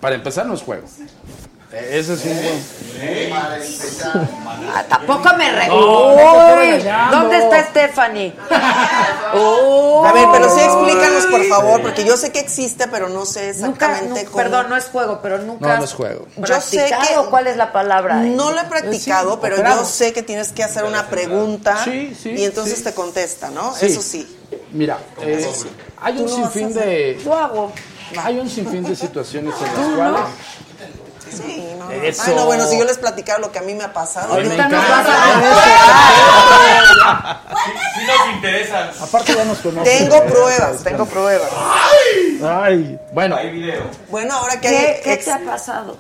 [0.02, 0.88] Para empezar, no es juego.
[1.72, 2.80] Ese es un buen...
[4.76, 5.68] Ah, tampoco me re...
[5.68, 6.84] No, Uy.
[7.12, 8.36] ¿Dónde está Stephanie?
[8.50, 13.54] A ver, pero sí explícanos, por favor, porque yo sé que existe, pero no sé
[13.54, 14.38] Nunca, exactamente cómo.
[14.38, 15.78] perdón, no es juego, pero nunca.
[15.78, 16.26] No, es juego.
[16.38, 18.16] Yo sé que- ¿Cuál es la palabra?
[18.16, 22.16] No lo he practicado, Sí, pero yo sé que tienes que hacer una pregunta Sí,
[22.20, 23.76] sí, y entonces te contesta, ¿no?
[23.80, 24.38] Eso sí.
[24.72, 25.48] Mira, eh,
[26.02, 27.20] hay un sinfín de...
[27.24, 27.72] Yo hago.
[28.24, 30.22] Hay un sinfín de situaciones en las cuales...
[31.32, 31.92] Sí, no.
[31.92, 32.24] Eso.
[32.26, 34.34] Ay, no, bueno, si yo les platicara lo que a mí me ha pasado.
[34.34, 35.04] Ay, me Ahorita nos encanta.
[35.04, 35.20] vas a
[37.96, 38.92] Sí nos interesa.
[39.02, 40.10] Aparte ya nos conocen.
[40.10, 41.50] Tengo pruebas, tengo pruebas.
[42.44, 43.84] Ay, bueno, Hay video.
[44.10, 45.98] Bueno, ahora que ¿Qué, hay qué ex- te ha pasado?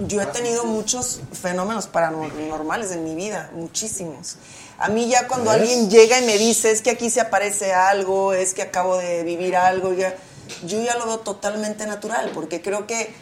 [0.00, 4.36] Yo he tenido muchos fenómenos paranormales en mi vida, muchísimos.
[4.78, 8.34] A mí ya cuando alguien llega y me dice, es que aquí se aparece algo,
[8.34, 10.14] es que acabo de vivir algo, ya,
[10.66, 13.14] yo ya lo veo totalmente natural, porque creo que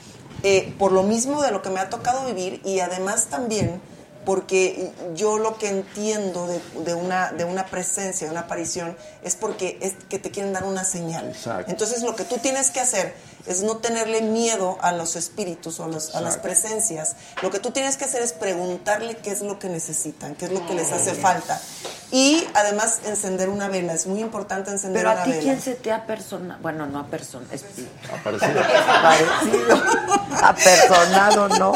[0.44, 3.80] eh, por lo mismo de lo que me ha tocado vivir y además también
[4.24, 9.36] porque yo lo que entiendo de, de una, de una presencia, de una aparición, es
[9.36, 11.28] porque es que te quieren dar una señal.
[11.28, 11.70] Exacto.
[11.70, 13.14] Entonces lo que tú tienes que hacer
[13.46, 17.16] es no tenerle miedo a los espíritus o a, los- a las presencias.
[17.42, 20.52] Lo que tú tienes que hacer es preguntarle qué es lo que necesitan, qué es
[20.52, 21.60] lo que les hace falta.
[22.10, 25.42] Y además encender una vela, es muy importante encender Pero una a ti, vela.
[25.42, 26.58] ¿quién se te ha persona?
[26.62, 27.64] Bueno, no a persona, es
[28.10, 28.62] Aparecido.
[29.02, 29.82] parecido.
[30.42, 31.72] Apersonado, ¿no?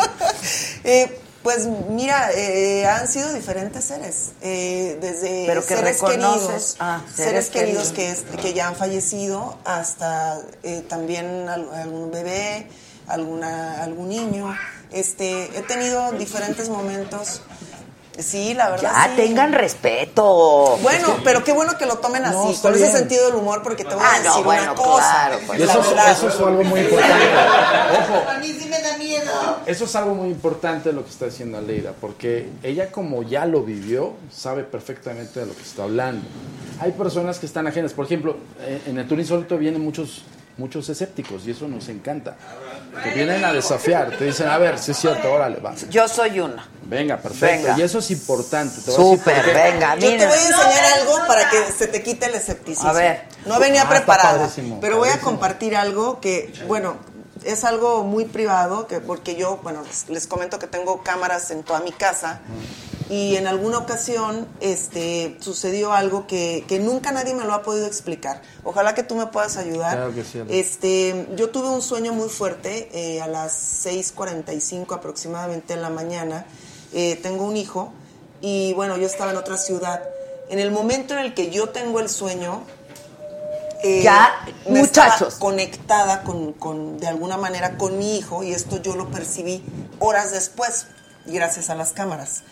[0.85, 7.01] Eh, pues mira, eh, han sido diferentes seres, eh, desde Pero que seres queridos, ah,
[7.15, 8.24] seres, seres queridos queridos.
[8.27, 12.66] que, es- que ya han fallecido, hasta eh, también al- algún bebé,
[13.06, 14.55] alguna, algún niño.
[14.90, 17.43] Este, he tenido diferentes momentos.
[18.19, 18.90] Sí, la verdad.
[19.07, 19.16] Ya, sí.
[19.23, 20.77] tengan respeto.
[20.82, 22.93] Bueno, pero qué bueno que lo tomen así, No, con ese bien.
[22.97, 24.99] sentido del humor, porque te voy Ah, a no, decir bueno, una cosa.
[24.99, 25.61] claro, pues.
[25.61, 26.11] Eso, verdad.
[26.12, 27.24] eso es algo muy importante.
[28.03, 29.32] Ojo, A mí sí me da miedo.
[29.66, 33.62] eso es algo muy importante lo que está diciendo Aleida, porque ella como ya lo
[33.62, 36.27] vivió, sabe perfectamente de lo que está hablando.
[36.81, 37.93] Hay personas que están ajenas.
[37.93, 40.23] Por ejemplo, eh, en el turismo insólito vienen muchos,
[40.57, 42.36] muchos escépticos y eso nos encanta.
[43.02, 45.74] Que vienen a desafiar, te dicen, a ver, si es cierto, órale, va.
[45.90, 46.66] Yo soy una.
[46.82, 47.66] Venga, perfecto.
[47.66, 47.78] Venga.
[47.78, 48.81] Y eso es importante.
[48.81, 51.86] te voy a decir Súper, venga, Yo te voy a enseñar algo para que se
[51.86, 52.89] te quite el escepticismo.
[52.89, 53.23] A ver.
[53.47, 56.97] No venía Ah, preparada, padrísimo, pero voy a compartir algo que, bueno,
[57.44, 61.62] es algo muy privado, que porque yo, bueno, les, les comento que tengo cámaras en
[61.62, 62.40] toda mi casa
[63.10, 67.86] y en alguna ocasión este, sucedió algo que, que nunca nadie me lo ha podido
[67.86, 68.43] explicar.
[68.65, 69.97] Ojalá que tú me puedas ayudar.
[69.97, 70.43] Claro que sí.
[70.48, 76.44] Este, yo tuve un sueño muy fuerte eh, a las 6.45 aproximadamente en la mañana.
[76.93, 77.93] Eh, tengo un hijo
[78.43, 80.02] y bueno, yo estaba en otra ciudad.
[80.51, 82.62] En el momento en el que yo tengo el sueño,
[83.83, 84.33] eh, Ya,
[84.67, 85.35] muchachos.
[85.37, 89.65] conectada con, con- de alguna manera con mi hijo y esto yo lo percibí
[89.99, 90.87] horas después,
[91.27, 92.43] gracias a las cámaras.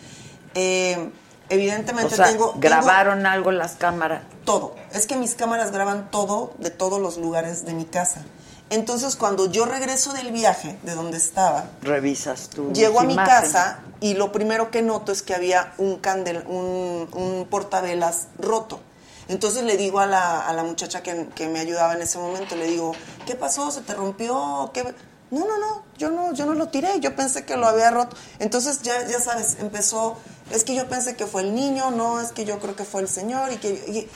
[0.55, 1.09] Eh,
[1.49, 4.21] O evidentemente sea, tengo, tengo- grabaron algo en las cámaras.
[4.45, 4.75] todo.
[4.93, 8.21] Es que mis cámaras graban todo de todos los lugares de mi casa.
[8.69, 12.71] Entonces, cuando yo regreso del viaje, de donde estaba, Revisas tú.
[12.73, 17.07] llego a mi casa y lo primero que noto es que había un, candel, un,
[17.13, 18.81] un portavelas roto.
[19.27, 22.55] Entonces le digo a la, a la muchacha que, que me ayudaba en ese momento,
[22.55, 22.93] le digo,
[23.25, 23.71] ¿qué pasó?
[23.71, 24.71] ¿Se te rompió?
[24.73, 24.83] ¿Qué?
[25.29, 28.15] No, no, no, yo no, yo no lo tiré, yo pensé que lo había roto.
[28.39, 30.17] Entonces ya, ya sabes, empezó,
[30.51, 33.01] es que yo pensé que fue el niño, no, es que yo creo que fue
[33.01, 33.69] el señor y que...
[33.69, 34.09] Y,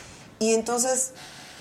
[0.45, 1.11] y entonces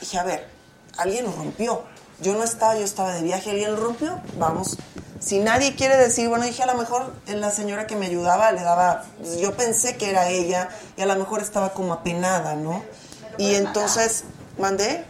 [0.00, 0.48] dije, a ver,
[0.96, 1.82] alguien lo rompió.
[2.20, 4.76] Yo no estaba, yo estaba de viaje, alguien lo rompió, vamos.
[5.20, 8.62] Si nadie quiere decir, bueno, dije a lo mejor la señora que me ayudaba le
[8.62, 9.04] daba,
[9.38, 12.82] yo pensé que era ella y a lo mejor estaba como apenada, ¿no?
[13.40, 14.24] Y entonces,
[14.58, 15.04] ¿mandé?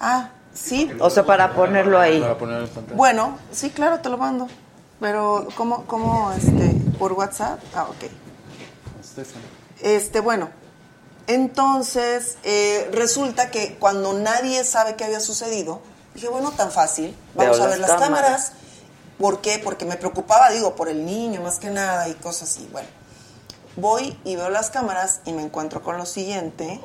[0.00, 0.90] Ah, sí.
[0.98, 2.20] O sea, para ponerlo ahí.
[2.20, 2.96] Para poner en pantalla.
[2.96, 4.48] Bueno, sí, claro, te lo mando.
[4.98, 7.60] Pero, ¿cómo, cómo, este, por WhatsApp?
[7.74, 8.10] Ah, ok.
[9.82, 10.48] Este, bueno,
[11.26, 15.82] entonces eh, resulta que cuando nadie sabe qué había sucedido,
[16.14, 18.22] dije, bueno, tan fácil, vamos Veo a ver las las cámaras.
[18.22, 18.52] cámaras.
[19.18, 19.60] ¿Por qué?
[19.62, 22.68] Porque me preocupaba, digo, por el niño más que nada y cosas así.
[22.72, 22.88] Bueno,
[23.76, 26.80] voy y veo las cámaras y me encuentro con lo siguiente.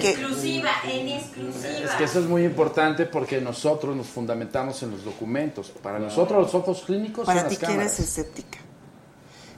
[0.00, 1.84] Que, Exclusiva, en exclusiva.
[1.86, 5.72] Es que eso es muy importante porque nosotros nos fundamentamos en los documentos.
[5.82, 7.94] Para nosotros los ojos clínicos para son ti las que cámaras.
[7.94, 8.58] eres escéptica.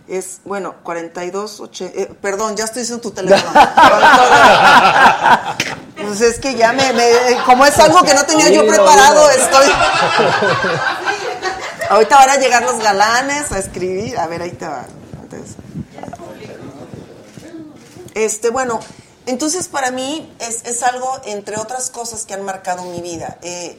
[0.07, 3.53] Es, bueno, 42, oche- eh, perdón, ya estoy diciendo tu teléfono.
[5.97, 7.11] pues es que ya me, me-
[7.47, 9.67] como es algo que no tenía yo preparado, estoy...
[11.91, 14.17] Ahorita van a llegar los galanes a escribir.
[14.19, 14.85] A ver, ahí te va.
[18.15, 18.81] Este, bueno,
[19.27, 23.39] entonces para mí es, es algo, entre otras cosas, que han marcado mi vida.
[23.43, 23.79] Eh,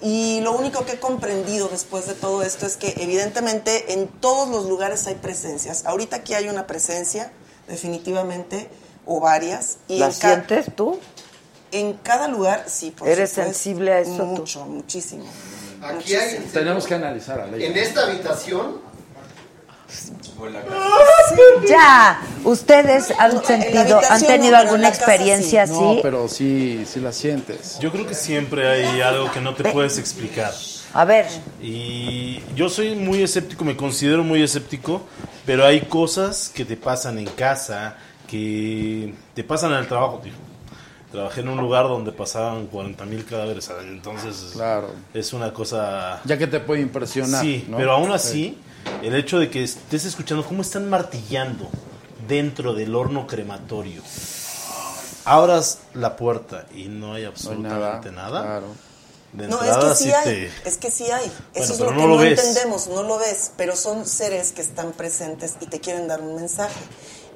[0.00, 4.48] y lo único que he comprendido después de todo esto es que evidentemente en todos
[4.48, 5.84] los lugares hay presencias.
[5.86, 7.32] Ahorita aquí hay una presencia,
[7.68, 8.68] definitivamente,
[9.06, 9.78] o varias.
[9.88, 10.98] Y ¿La en ca- sientes tú?
[11.72, 13.52] En cada lugar, sí, por ¿Eres supuesto.
[13.52, 14.24] sensible a eso tú?
[14.26, 15.24] Mucho, muchísimo.
[15.82, 18.80] Aquí hay, Tenemos que analizar a en esta habitación,
[21.68, 26.00] Ya, ustedes han sentido, han tenido no, alguna experiencia No, así.
[26.02, 27.78] pero sí, sí la sientes.
[27.80, 30.52] Yo creo que siempre hay algo que no te puedes explicar.
[30.92, 31.26] A ver,
[31.60, 35.02] Y yo soy muy escéptico, me considero muy escéptico,
[35.44, 37.96] pero hay cosas que te pasan en casa,
[38.28, 40.32] que te pasan en el trabajo, tío.
[41.10, 44.90] Trabajé en un lugar donde pasaban 40 mil cadáveres entonces Claro.
[45.12, 46.20] es una cosa...
[46.24, 47.40] Ya que te puede impresionar.
[47.42, 47.76] Sí, ¿no?
[47.76, 48.58] pero aún así,
[49.02, 51.68] el hecho de que estés escuchando cómo están martillando
[52.28, 54.02] dentro del horno crematorio,
[55.24, 58.66] abras la puerta y no hay No hay absolutamente nada, Claro.
[59.32, 60.68] de No, es que sí sí hay, te...
[60.68, 61.26] es que sí hay.
[61.28, 62.38] Bueno, Eso es lo no que lo no ves.
[62.38, 66.36] entendemos, no lo ves, pero son seres que están presentes y te quieren dar un
[66.36, 66.80] mensaje.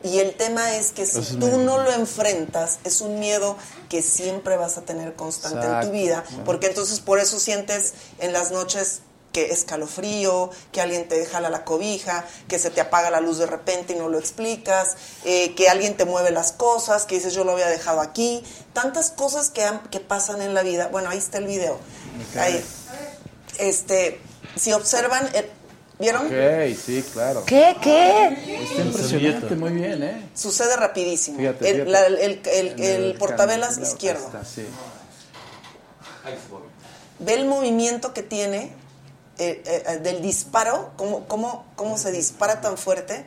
[0.05, 3.57] Y el tema es que si tú no lo enfrentas, es un miedo
[3.89, 8.33] que siempre vas a tener constante en tu vida, porque entonces por eso sientes en
[8.33, 9.01] las noches
[9.47, 13.47] que escalofrío, que alguien te jala la cobija, que se te apaga la luz de
[13.47, 17.45] repente y no lo explicas, eh, que alguien te mueve las cosas, que dices yo
[17.45, 18.43] lo había dejado aquí,
[18.73, 20.89] tantas cosas que, han- que pasan en la vida.
[20.89, 21.79] Bueno, ahí está el video.
[22.37, 22.65] Ahí.
[23.59, 24.21] Este,
[24.57, 25.49] si observan, eh,
[26.01, 26.27] ¿vieron?
[26.27, 27.45] Ok, sí, claro.
[27.45, 27.77] ¿Qué?
[27.81, 28.65] ¿Qué?
[28.65, 30.29] Está impresionante, muy bien, ¿eh?
[30.35, 31.39] Sucede rapidísimo.
[31.39, 34.21] Fíjate, el, la- el- el- portavelas izquierdo.
[34.27, 34.67] ahí está, sí.
[37.21, 38.73] Ve el movimiento que tiene
[39.39, 43.25] eh, eh, del disparo, cómo, cómo, cómo se dispara tan fuerte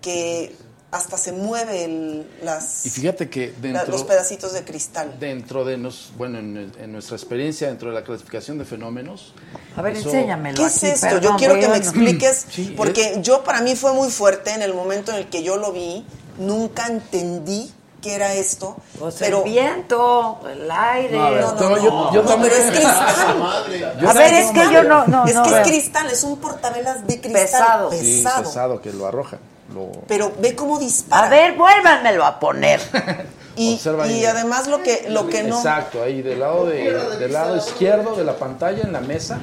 [0.00, 0.54] que
[0.90, 5.16] hasta se mueve el- las, Y fíjate que la- los pedacitos de cristal.
[5.18, 9.32] dentro de nos, bueno, en, en nuestra experiencia, dentro de la clasificación de fenómenos.
[9.74, 10.56] A ver, eso- enséñamelo.
[10.58, 11.06] ¿Qué es aquí, esto?
[11.06, 14.60] perdón, yo quiero que me expliques, Sí, porque yo para mí fue muy fuerte en
[14.60, 16.04] el momento en el que yo lo vi,
[16.38, 17.72] nunca entendí
[18.02, 21.16] qué era esto, Pues pero el viento, el aire.
[21.16, 22.52] No, No, no, no, yo, yo no, también.
[22.52, 24.06] pero es cristal.
[24.06, 25.58] A ver, es que yo no, no, es no que veo.
[25.62, 27.90] es cristal, es un portavelas de cristal Pesado.
[27.92, 28.42] Sí, pesado.
[28.42, 29.38] pesado, que lo arroja.
[29.72, 31.26] Lo, Pero ve cómo dispara.
[31.28, 32.80] A ver, vuélvanmelo a poner.
[33.56, 37.56] y, y además lo que lo que no Exacto, ahí del lado, de, del lado
[37.56, 39.38] izquierdo de la pantalla, en la mesa.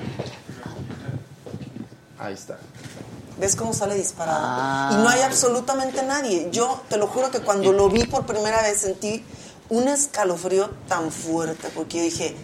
[2.20, 2.58] Ahí está.
[3.40, 4.90] Ves cómo sale disparado Ah.
[4.94, 6.50] y no hay absolutamente nadie.
[6.52, 9.24] Yo te lo juro que cuando lo vi por primera vez sentí
[9.70, 12.36] un escalofrío tan fuerte porque dije,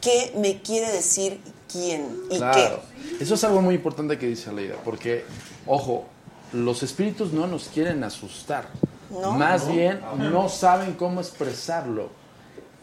[0.00, 1.40] ¿qué me quiere decir
[1.70, 2.80] quién y Claro.
[3.20, 5.24] Eso es algo muy importante que dice Aleida, porque,
[5.66, 6.04] ojo,
[6.52, 8.68] los espíritus no nos quieren asustar.
[9.10, 9.32] No.
[9.32, 12.08] Más bien, no saben cómo expresarlo.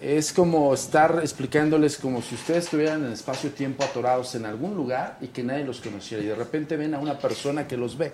[0.01, 5.27] Es como estar explicándoles como si ustedes estuvieran en espacio-tiempo atorados en algún lugar y
[5.27, 6.23] que nadie los conociera.
[6.23, 8.11] Y de repente ven a una persona que los ve.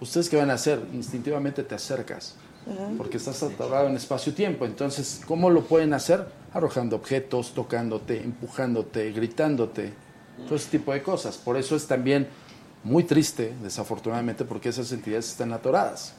[0.00, 0.80] ¿Ustedes qué van a hacer?
[0.94, 2.36] Instintivamente te acercas.
[2.96, 4.64] Porque estás atorado en espacio-tiempo.
[4.64, 6.26] Entonces, ¿cómo lo pueden hacer?
[6.54, 9.92] Arrojando objetos, tocándote, empujándote, gritándote.
[10.46, 11.36] Todo ese tipo de cosas.
[11.36, 12.26] Por eso es también
[12.84, 16.14] muy triste, desafortunadamente, porque esas entidades están atoradas.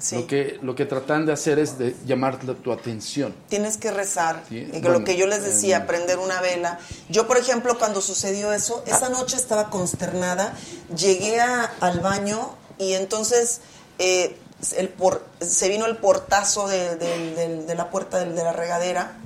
[0.00, 0.16] Sí.
[0.16, 3.34] Lo, que, lo que tratan de hacer es de llamar tu atención.
[3.48, 4.42] Tienes que rezar.
[4.48, 6.78] Sí, bueno, lo que yo les decía, em, prender una vela.
[7.10, 10.54] Yo, por ejemplo, cuando sucedió eso, esa noche estaba consternada.
[10.96, 13.60] Llegué a- al baño y entonces
[13.98, 14.36] eh,
[14.78, 18.52] el por- se vino el portazo de, de- de- de la puerta de, de la
[18.54, 19.18] regadera.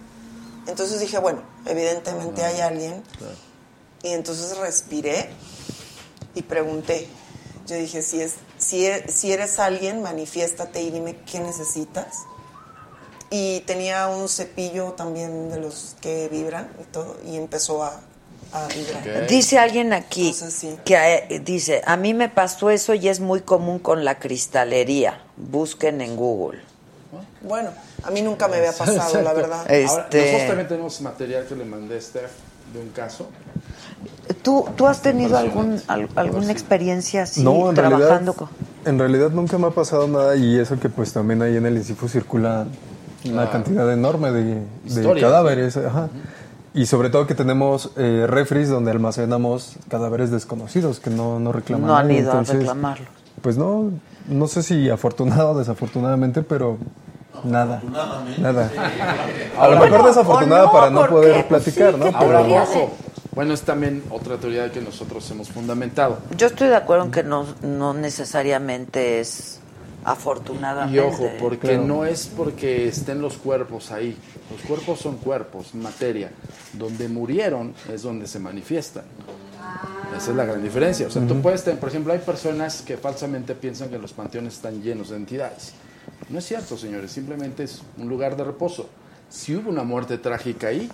[0.67, 3.03] Entonces dije, bueno, evidentemente hay alguien.
[4.03, 5.31] Y entonces respiré
[6.35, 7.07] y pregunté.
[7.67, 12.15] Yo dije, si, es, si, e- si eres alguien, manifiéstate y dime qué necesitas.
[13.31, 18.01] Y tenía un cepillo también de los que vibran y todo, y empezó a,
[18.53, 19.27] a vibrar.
[19.27, 20.79] Dice alguien aquí Entonces, sí.
[20.85, 20.95] que
[21.31, 25.21] eh, dice, a mí me pasó eso y es muy común con la cristalería.
[25.37, 26.61] Busquen en Google.
[27.41, 27.71] Bueno,
[28.03, 29.61] a mí nunca me había pasado, la verdad.
[29.61, 32.31] Ahora, Este- nosotros también tenemos material que le mandé a Steph
[32.73, 33.29] de un caso.
[34.43, 38.49] ¿Tú, tú has tenido algún, al- alguna experiencia así no, en trabajando realidad, con...
[38.93, 41.77] en realidad nunca me ha pasado nada y eso que pues también ahí en el
[41.77, 42.67] INCIFO circula
[43.25, 43.51] una Claro.
[43.53, 44.63] cantidad enorme de,
[45.21, 45.77] cadáveres.
[45.79, 46.09] ajá.
[46.75, 51.87] Y sobre todo que tenemos eh, refris donde almacenamos cadáveres desconocidos que no, no reclaman.
[51.87, 52.21] No han nadie.
[52.21, 53.07] ido a Entonces, reclamarlo.
[53.41, 53.93] Pues no,
[54.29, 56.77] no sé si afortunado o desafortunadamente, pero
[57.45, 57.81] nada.
[58.39, 58.71] Nada.
[59.59, 61.45] A lo mejor desafortunada no, para no ¿por poder qué?
[61.49, 62.07] Pues sí, platicar, ¿no?
[62.63, 62.91] Ojo.
[63.35, 66.19] Bueno, es también otra teoría que nosotros hemos fundamentado.
[66.37, 69.59] Yo estoy de acuerdo en que no, no necesariamente es
[70.05, 70.97] afortunadamente.
[70.97, 71.85] Y ojo, porque Claro.
[71.85, 74.17] no es porque estén los cuerpos ahí.
[74.51, 76.31] Los cuerpos son cuerpos, materia.
[76.75, 79.05] Donde murieron es donde se manifiestan.
[80.17, 81.07] Esa es la gran diferencia.
[81.07, 84.55] O sea, tú puedes tener, por ejemplo, hay personas que falsamente piensan que los panteones
[84.55, 85.73] están llenos de entidades.
[86.29, 88.89] No es cierto, señores, simplemente es un lugar de reposo.
[89.29, 90.89] Si hubo una muerte trágica ahí,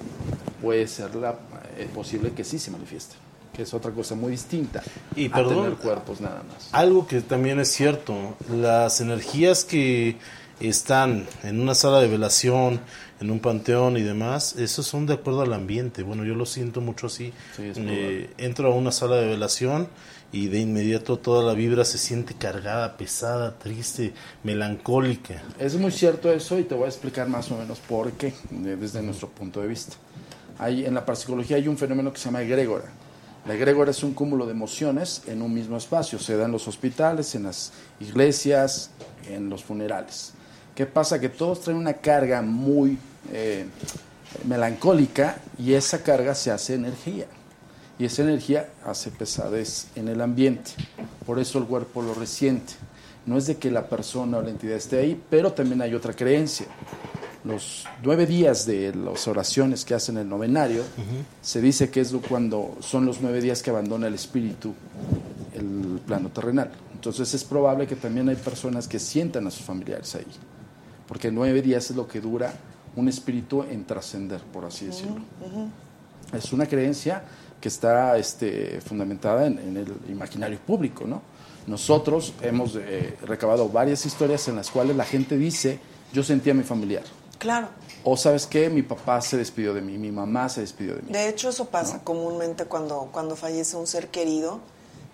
[0.62, 1.34] puede ser la,
[1.76, 3.16] eh, posible que sí se manifieste,
[3.54, 4.82] que es otra cosa muy distinta
[5.14, 6.68] Y a perdón, tener cuerpos nada más.
[6.72, 10.16] Algo que también es cierto, las energías que
[10.60, 12.80] están en una sala de velación,
[13.20, 16.02] en un panteón y demás, esos son de acuerdo al ambiente.
[16.02, 17.32] Bueno, yo lo siento mucho así.
[17.56, 19.88] Sí, Eh, entro a una sala de velación
[20.32, 24.12] y de inmediato toda la vibra se siente cargada, pesada, triste,
[24.44, 25.42] melancólica.
[25.58, 28.76] Es muy cierto eso y te voy a explicar más o menos por qué, de-
[28.76, 29.94] desde nuestro punto de vista.
[30.58, 32.84] Hay, en la parapsicología hay un fenómeno que se llama egregora.
[33.46, 36.18] La egregora es un cúmulo de emociones en un mismo espacio.
[36.18, 38.90] Se da en los hospitales, en las iglesias,
[39.28, 40.32] en los funerales.
[40.74, 41.18] ¿Qué pasa?
[41.18, 42.98] Que todos traen una carga muy,
[43.32, 43.64] eh,
[44.46, 47.26] melancólica y esa carga se hace energía.
[48.00, 50.70] Y esa energía hace pesadez en el ambiente.
[51.26, 52.72] Por eso el cuerpo lo resiente.
[53.26, 56.14] No es de que la persona o la entidad esté ahí, pero también hay otra
[56.14, 56.66] creencia.
[57.44, 60.82] Los nueve días de las oraciones que hacen el novenario,
[61.42, 64.74] se dice que es cuando son los nueve días que abandona el espíritu
[65.54, 66.70] el plano terrenal.
[66.94, 70.26] Entonces es probable que también hay personas que sientan a sus familiares ahí,
[71.06, 72.54] porque nueve días es lo que dura
[72.96, 75.20] un espíritu en trascender, por así decirlo.
[76.32, 77.24] Es una creencia
[77.60, 81.22] que está este, fundamentada en, en el imaginario público, ¿no?
[81.66, 85.78] Nosotros hemos eh, recabado varias historias en las cuales la gente dice,
[86.12, 87.04] yo sentí a mi familiar.
[87.38, 87.68] Claro.
[88.02, 91.12] O sabes qué, mi papá se despidió de mí, mi mamá se despidió de mí.
[91.12, 94.60] De hecho, eso pasa comúnmente cuando, cuando fallece un ser querido.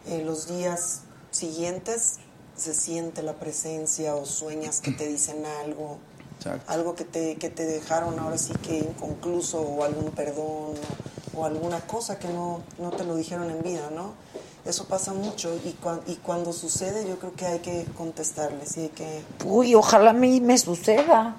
[0.09, 2.19] En los días siguientes
[2.57, 5.99] se siente la presencia o sueñas que te dicen algo,
[6.39, 6.73] Exacto.
[6.73, 10.75] algo que te, que te dejaron ahora sí que inconcluso o algún perdón o,
[11.37, 14.15] o alguna cosa que no, no te lo dijeron en vida, ¿no?
[14.65, 15.77] Eso pasa mucho y,
[16.11, 19.23] y cuando sucede yo creo que hay que contestarles y hay que...
[19.45, 21.37] Uy, ojalá a mí me suceda.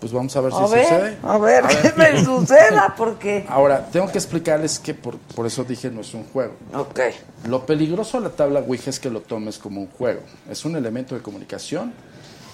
[0.00, 1.18] Pues vamos a ver si A ver, sucede.
[1.22, 2.94] a ver, ¿qué me suceda?
[2.96, 3.44] Porque...
[3.50, 6.54] Ahora, tengo que explicarles que por, por eso dije no es un juego.
[6.74, 7.00] Ok.
[7.46, 10.20] Lo peligroso de la tabla Ouija es que lo tomes como un juego.
[10.50, 11.92] Es un elemento de comunicación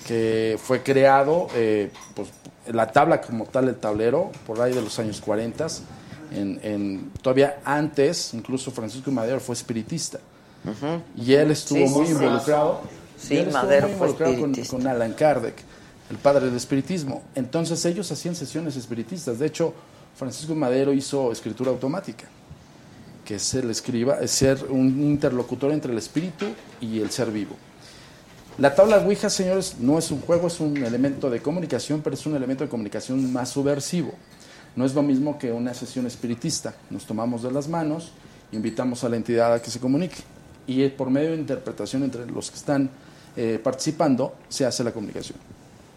[0.07, 2.29] que fue creado, eh, pues,
[2.67, 5.67] la tabla como tal, el tablero, por ahí de los años 40,
[6.31, 10.19] en, en- todavía antes, incluso Francisco Madero fue espiritista.
[11.17, 12.81] Y él estuvo Sí, muy sí, involucrado.
[13.19, 15.55] Sí, él Madero muy fue involucrado con Alan Kardec,
[16.11, 17.23] el padre del espiritismo.
[17.35, 19.39] Entonces ellos hacían sesiones espiritistas.
[19.39, 19.73] De hecho,
[20.17, 22.25] Francisco Madero hizo escritura automática,
[23.25, 26.47] que es el escriba, es ser un interlocutor entre el espíritu
[26.81, 27.57] y el ser vivo.
[28.59, 32.27] La tabla Ouija, señores, no es un juego, es un elemento de comunicación, pero es
[32.27, 34.13] un elemento de comunicación más subversivo.
[34.77, 36.75] No es lo mismo que una sesión espiritista.
[36.91, 38.13] Nos tomamos de las manos,
[38.53, 40.23] invitamos a la entidad a que se comunique.
[40.67, 42.91] Y eh, por medio de interpretación entre los que están
[43.37, 45.39] eh, participando, se hace la comunicación.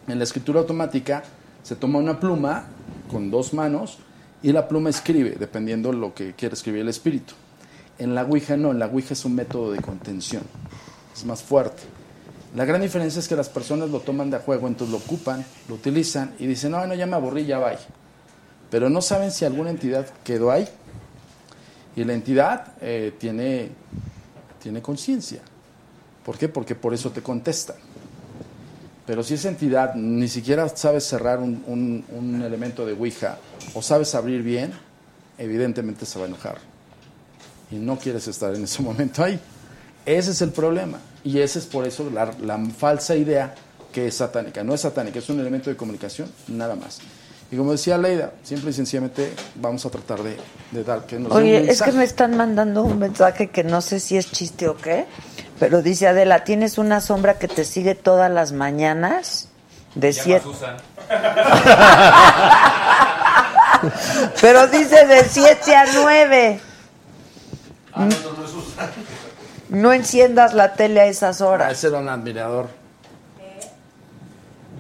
[0.07, 1.23] En la escritura automática
[1.61, 2.65] se toma una pluma
[3.09, 3.97] con dos manos
[4.41, 7.33] y la pluma escribe, dependiendo lo que quiere escribir el espíritu.
[7.97, 10.43] En la Ouija no, en la Ouija es un método de contención,
[11.15, 11.83] es más fuerte.
[12.55, 15.75] La gran diferencia es que las personas lo toman de juego, entonces lo ocupan, lo
[15.75, 17.71] utilizan y dicen, no, no, ya me aburrí, ya va.
[18.73, 20.67] Pero no saben si alguna entidad quedó ahí.
[21.95, 23.69] Y la entidad eh, tiene,
[24.63, 25.41] tiene conciencia.
[26.25, 26.49] ¿Por qué?
[26.49, 27.75] Porque por eso te contesta.
[29.05, 33.37] Pero si esa entidad ni siquiera sabe cerrar un, un- elemento de Ouija
[33.75, 34.73] o sabes abrir bien,
[35.37, 36.57] evidentemente se va a enojar.
[37.69, 39.39] Y no quieres estar en ese momento ahí.
[40.03, 40.97] Ese es el problema.
[41.23, 43.53] Y ese es por eso la, la falsa idea
[43.91, 44.63] que es satánica.
[44.63, 46.97] No es satánica, es un elemento de comunicación, nada más.
[47.51, 50.37] Y como decía Leida, simple y sencillamente vamos a tratar de,
[50.71, 53.81] de dar que nos un Oye, es que me están mandando un mensaje que no
[53.81, 55.05] sé si es chiste o qué,
[55.59, 59.49] pero dice Adela, ¿tienes una sombra que te sigue todas las mañanas?
[59.93, 60.77] De Llama a siete, Susan.
[64.41, 66.59] pero dice de 7 a 9.
[67.93, 68.89] Ah, no, no, no es Susan.
[69.69, 71.71] No enciendas la tele a esas Ah, horas.
[71.73, 72.69] ese era un admirador.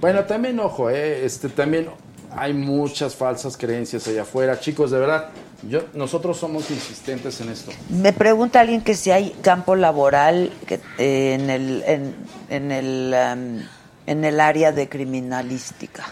[0.01, 1.89] Bueno, también ojo, eh, este, también
[2.35, 4.59] hay muchas falsas creencias allá afuera.
[4.59, 5.29] Chicos, de verdad,
[5.67, 7.71] yo, nosotros somos insistentes en esto.
[7.89, 12.15] Me pregunta alguien que si hay campo laboral que, eh, en el en,
[12.49, 13.65] en el um,
[14.05, 16.03] en el área de criminalística.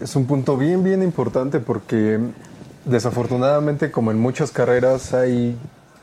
[0.00, 2.20] Es un punto bien, bien importante porque
[2.84, 5.56] desafortunadamente, como en muchas carreras, hay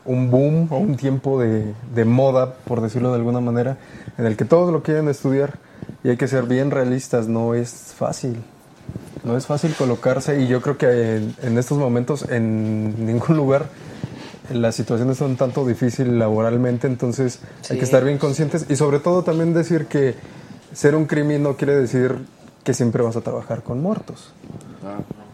[0.06, 3.78] un boom o un tiempo de, de moda, por decirlo de alguna manera,
[4.18, 5.60] en el que todos lo quieren estudiar
[6.04, 8.44] y hay que ser bien realistas, no es fácil.
[9.24, 13.68] No es fácil colocarse y yo creo que en, en estos momentos en ningún lugar
[14.52, 17.40] las situaciones son tanto difícil laboralmente, entonces
[17.70, 20.16] hay que estar bien conscientes y sobre todo también decir que
[20.74, 22.18] ser un crimen no quiere decir
[22.64, 24.34] que siempre vas a trabajar con muertos.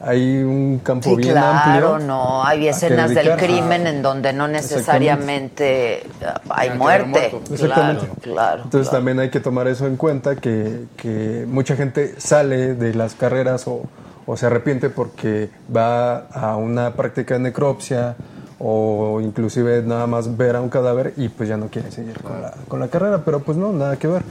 [0.01, 2.07] Hay un campo Sí, bien claro, amplio.
[2.07, 6.03] no, hay escenas del crimen en donde no necesariamente
[6.49, 7.35] hay muerte.
[7.51, 8.05] Exactamente.
[8.05, 8.63] Claro, claro.
[8.63, 8.97] Entonces claro.
[8.97, 13.67] también hay que tomar eso en cuenta, que, que mucha gente sale de las carreras
[13.67, 13.83] o,
[14.25, 18.15] o se arrepiente porque va a una práctica de necropsia
[18.59, 22.41] o inclusive nada más ver a un cadáver y pues ya no quiere seguir con
[22.41, 24.21] la, con la carrera, pero pues no, nada que ver.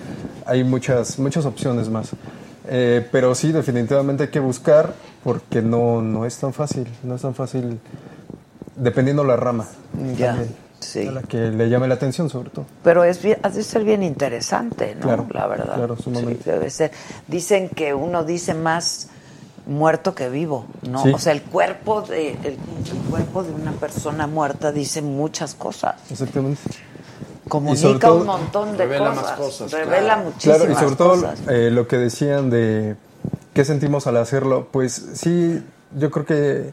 [0.47, 2.11] Hay muchas, muchas opciones más.
[2.71, 4.93] Eh, pero sí, definitivamente hay que buscar
[5.29, 7.79] porque no, no es tan fácil, no es tan fácil
[8.77, 9.67] dependiendo la rama.
[10.17, 11.07] Ya, también, sí.
[11.07, 12.65] A la que le llame la atención sobre todo.
[12.83, 15.03] Pero es bien, ha de ser bien interesante, ¿no?
[15.03, 15.75] Claro, la verdad.
[15.75, 16.45] claro, sumamente.
[16.45, 16.93] Sí, debe ser.
[17.27, 19.09] Dicen que uno dice más
[19.67, 21.03] muerto que vivo, ¿no?
[21.03, 21.13] Sí.
[21.13, 22.59] O sea, el cuerpo de el, el
[23.11, 25.97] cuerpo de una persona muerta dice muchas cosas.
[26.11, 26.63] Exactamente.
[27.51, 29.23] Comunica todo- un montón de Revela cosas.
[29.25, 30.23] más cosas, Revela claro.
[30.25, 31.39] muchísimas Claro, y sobre todo cosas.
[31.51, 32.97] eh, lo que decían de
[33.59, 35.61] qué sentimos al hacerlo, pues sí,
[35.99, 36.71] yo creo que,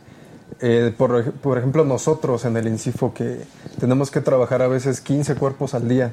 [0.60, 3.42] eh, por, por ejemplo, nosotros en el INCIFO que
[3.80, 6.12] tenemos que trabajar a veces 15 cuerpos al día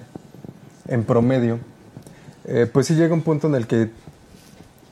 [0.88, 1.58] en promedio,
[2.46, 3.90] eh, pues sí llega un punto en el que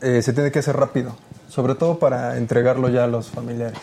[0.03, 1.17] eh, se tiene que hacer rápido,
[1.49, 3.81] sobre todo para entregarlo ya a los familiares.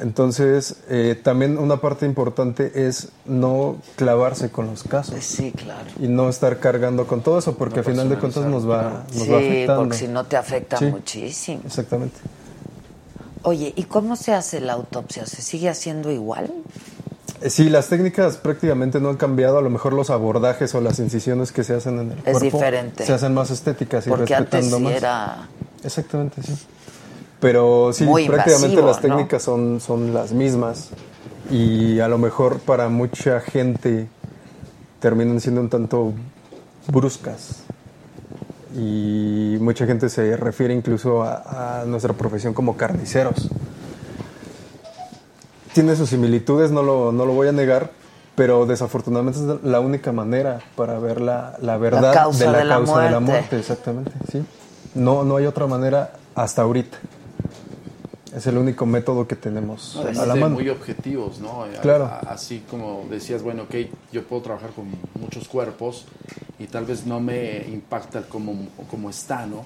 [0.00, 5.86] Entonces, eh, también una parte importante es no clavarse con los casos Sí, claro.
[6.00, 9.04] y no estar cargando con todo eso, porque No al final de cuentas nos va,
[9.14, 9.82] nos va Sí, afectando.
[9.82, 10.86] porque si no te afecta Sí.
[10.86, 11.60] muchísimo.
[11.64, 12.16] Exactamente.
[13.42, 15.26] Oye, ¿y cómo se hace la autopsia?
[15.26, 16.50] ¿Se sigue haciendo igual?
[17.40, 20.98] Eh, Sí, las técnicas prácticamente no han cambiado, a lo mejor los abordajes o las
[20.98, 23.04] incisiones que se hacen en el Es cuerpo diferente.
[23.04, 24.92] se hacen más estéticas y Porque antes respetando sí más.
[24.94, 25.48] era...
[25.84, 26.54] Exactamente, sí.
[27.44, 29.02] Pero sí, Muy prácticamente invasivo, las ¿no?
[29.02, 30.88] técnicas son, son las mismas
[31.50, 34.08] y a lo mejor para mucha gente
[34.98, 36.14] terminan siendo un tanto
[36.88, 37.64] bruscas
[38.74, 43.50] y mucha gente se refiere incluso a, a nuestra profesión como carniceros.
[45.74, 47.90] Tiene sus similitudes, no lo, no lo voy a negar,
[48.36, 52.74] pero desafortunadamente es la única manera para ver la, la verdad de la de la
[52.76, 53.20] causa de la muerte.
[53.20, 54.42] muerte, exactamente, sí.
[54.94, 56.96] No, no hay otra manera hasta ahorita.
[58.34, 60.56] Es el único método que tenemos No, a la mano.
[60.56, 61.64] muy objetivos, ¿no?
[61.82, 62.10] Claro.
[62.26, 63.74] así como decías, bueno, ok,
[64.12, 64.86] yo puedo trabajar con
[65.20, 66.06] muchos cuerpos
[66.58, 68.54] y tal vez no me impacta el cómo,
[68.90, 69.62] cómo está, ¿no?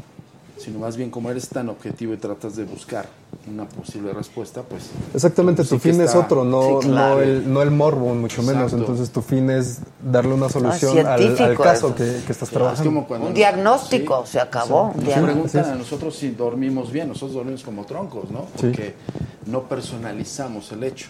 [0.59, 3.07] Sino más bien como eres tan objetivo y tratas de buscar
[3.49, 4.91] una posible respuesta, pues...
[5.15, 7.15] Exactamente, pues tu sí fin es otro, no, Sí, claro.
[7.17, 8.73] no, el, no el morbo, mucho menos.
[8.73, 12.85] Entonces tu fin es darle una solución al, al caso que, que estás Es trabajando.
[12.85, 14.93] como cuando Un diagnóstico, se acabó.
[14.97, 15.71] un Nos preguntan sí.
[15.71, 18.47] a nosotros si dormimos bien, nosotros dormimos como troncos, ¿no?
[18.57, 18.67] Sí.
[18.67, 18.95] Porque
[19.47, 21.09] no personalizamos el hecho.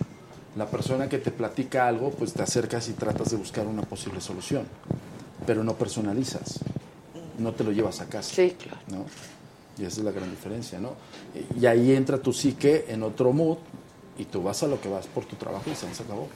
[0.56, 4.20] La persona que te platica algo, pues te acercas y tratas de buscar una posible
[4.20, 4.64] solución,
[5.46, 6.58] pero no personalizas,
[7.38, 8.34] no te lo llevas a casa.
[8.34, 8.78] Sí, claro.
[8.88, 9.04] ¿no?
[9.78, 10.92] Y esa es la gran diferencia, ¿no?
[11.60, 13.58] Y ahí entra tu psique en otro mood
[14.18, 16.28] y tú vas a lo que vas por tu trabajo y se se acabó.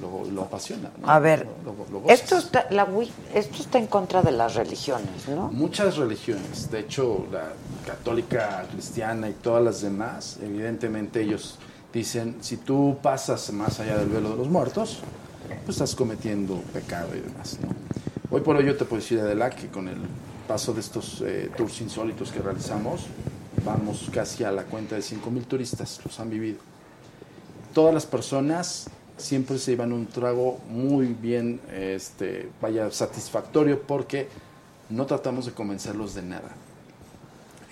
[0.00, 0.90] Lo, lo apasiona.
[1.00, 1.08] ¿no?
[1.08, 2.88] A ver, Lo- lo- esto está, la,
[3.32, 5.48] esto está en contra de las religiones, ¿no?
[5.52, 7.52] Muchas religiones, de hecho la
[7.86, 11.58] católica, cristiana y todas las demás, evidentemente ellos
[11.92, 14.98] dicen, si tú pasas más allá del velo de los muertos,
[15.64, 17.58] pues estás cometiendo pecado y demás.
[17.62, 17.68] ¿no?
[18.34, 19.98] Hoy por hoy yo te puedo decir, Adela, que con el
[20.46, 23.06] paso de estos eh, tours insólitos que realizamos,
[23.64, 26.58] vamos casi a la cuenta de 5.000 turistas, los han vivido.
[27.72, 34.28] Todas las personas siempre se llevan un trago muy bien, este, vaya, satisfactorio porque
[34.90, 36.50] no tratamos de convencerlos de nada.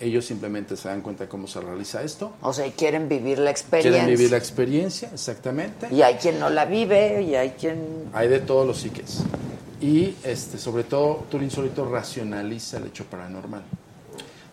[0.02, 3.92] Ellos simplemente se dan cuenta cómo se realiza esto, O sea, quieren vivir la experiencia.
[4.00, 5.86] quieren vivir la experiencia, exactamente.
[5.94, 8.10] Y hay quien no la vive y hay quien...
[8.12, 9.20] Hay de todos los psiques.
[9.80, 13.62] Y este, sobre todo, Tour Insólito racionaliza el hecho paranormal.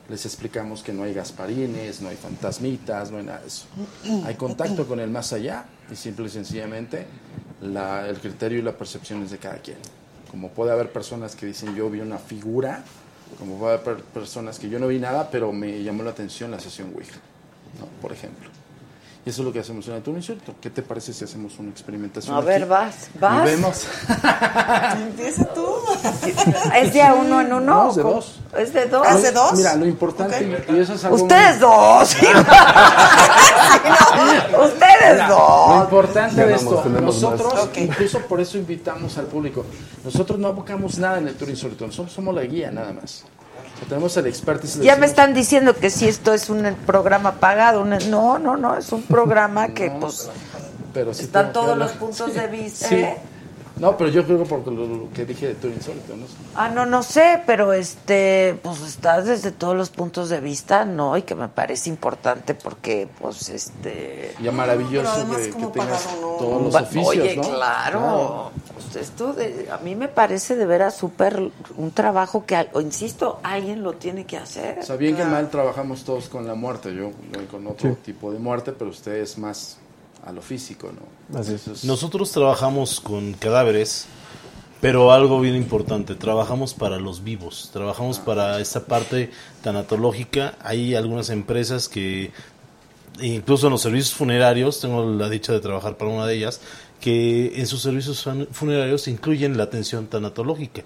[0.07, 3.65] Les explicamos que no hay gasparines, no hay fantasmitas, no hay nada de eso.
[4.25, 7.05] Hay contacto con el más allá y simple y sencillamente
[7.61, 9.77] la- el criterio y la percepción es de cada quien.
[10.31, 12.83] Como puede haber personas que dicen yo vi una figura,
[13.37, 16.51] como puede haber per- personas que yo no vi nada, pero me llamó la atención
[16.51, 17.15] la sesión Ouija,
[17.79, 17.85] ¿no?
[18.01, 18.49] por ejemplo.
[19.25, 20.55] Y eso es lo que hacemos en el Tour Insólito.
[20.61, 22.35] ¿Qué te parece si hacemos una experimentación?
[22.35, 22.69] A ver, aquí?
[22.69, 23.41] vas, vas.
[23.41, 23.87] Y vemos.
[24.97, 25.65] Empieza tú.
[26.75, 27.59] ¿Es de a uno en uno?
[27.59, 28.39] No, es de dos.
[28.57, 29.05] ¿Es de dos?
[29.07, 29.53] ¿Ah, es de dos?
[29.55, 32.15] Mira, lo importante, y eso es algo Ustedes muy- dos.
[34.63, 35.83] Ustedes Mira, Lo dos.
[35.83, 39.65] importante de Ganamos, esto, tenemos nosotros, incluso por eso invitamos al público,
[40.03, 43.23] nosotros no abocamos nada en el Tour Insólito, nosotros somos la guía nada más.
[43.87, 44.77] Tenemos el expertise.
[44.77, 47.81] le Ya me están diciendo que si esto es un programa pagado.
[47.81, 50.29] un- No, no, no, es un programa que No, pues
[50.93, 52.87] pero sí están todos los puntos de vista.
[52.87, 53.05] Sí.
[53.79, 56.25] No, pero yo creo que por lo, lo que dije de Tour Insólito, ¿no?
[56.55, 61.15] Ah, no, no sé, pero este, pues estás desde todos los puntos de vista, ¿no?
[61.17, 64.35] Y que me parece importante porque, pues, este...
[64.41, 66.27] Ya maravilloso que, que ¿cómo tengas no?
[66.37, 67.41] todos los oficios, Oye, ¿no?
[67.43, 68.51] claro.
[68.73, 71.41] Pues esto de- a mí me parece de veras súper
[71.77, 74.79] un trabajo que, al- o insisto, alguien lo tiene que hacer.
[74.79, 76.93] O sea, bien que mal trabajamos todos con la muerte.
[76.93, 77.95] Yo voy con otro Sí.
[78.03, 79.77] tipo de muerte, pero ustedes más
[80.25, 81.39] a lo físico, ¿no?
[81.39, 81.61] Así es.
[81.61, 84.05] Entonces, Nosotros trabajamos con cadáveres,
[84.81, 89.29] pero algo bien importante, trabajamos para los vivos, trabajamos para esta parte
[89.61, 90.55] tanatológica.
[90.61, 92.31] Hay algunas empresas que,
[93.21, 96.61] incluso en los servicios funerarios, tengo la dicha de trabajar para una de ellas,
[97.01, 100.83] que en sus servicios fun- funerarios incluyen la atención tanatológica,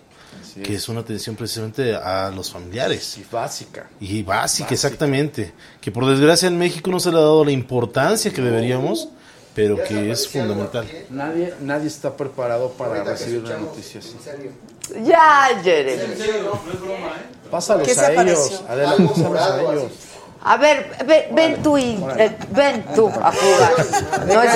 [0.63, 3.17] que es una atención precisamente a los familiares.
[3.17, 3.89] Y básica.
[3.99, 5.53] Y básica, exactamente.
[5.81, 9.09] Que por desgracia en México no se le ha dado la importancia que deberíamos,
[9.55, 10.87] pero que es fundamental.
[11.09, 14.17] Nadie, nadie está preparado para recibir una noticia así.
[15.03, 16.15] Ya, Jeremy.
[17.49, 18.45] Pásalos ¿Qué se a apareció?
[18.45, 18.63] ellos.
[18.67, 19.91] Adelante, pásalos a ellos.
[20.45, 23.73] A ver, ve- ven, tú y eh, ven tú a jugar.
[24.27, 24.51] No es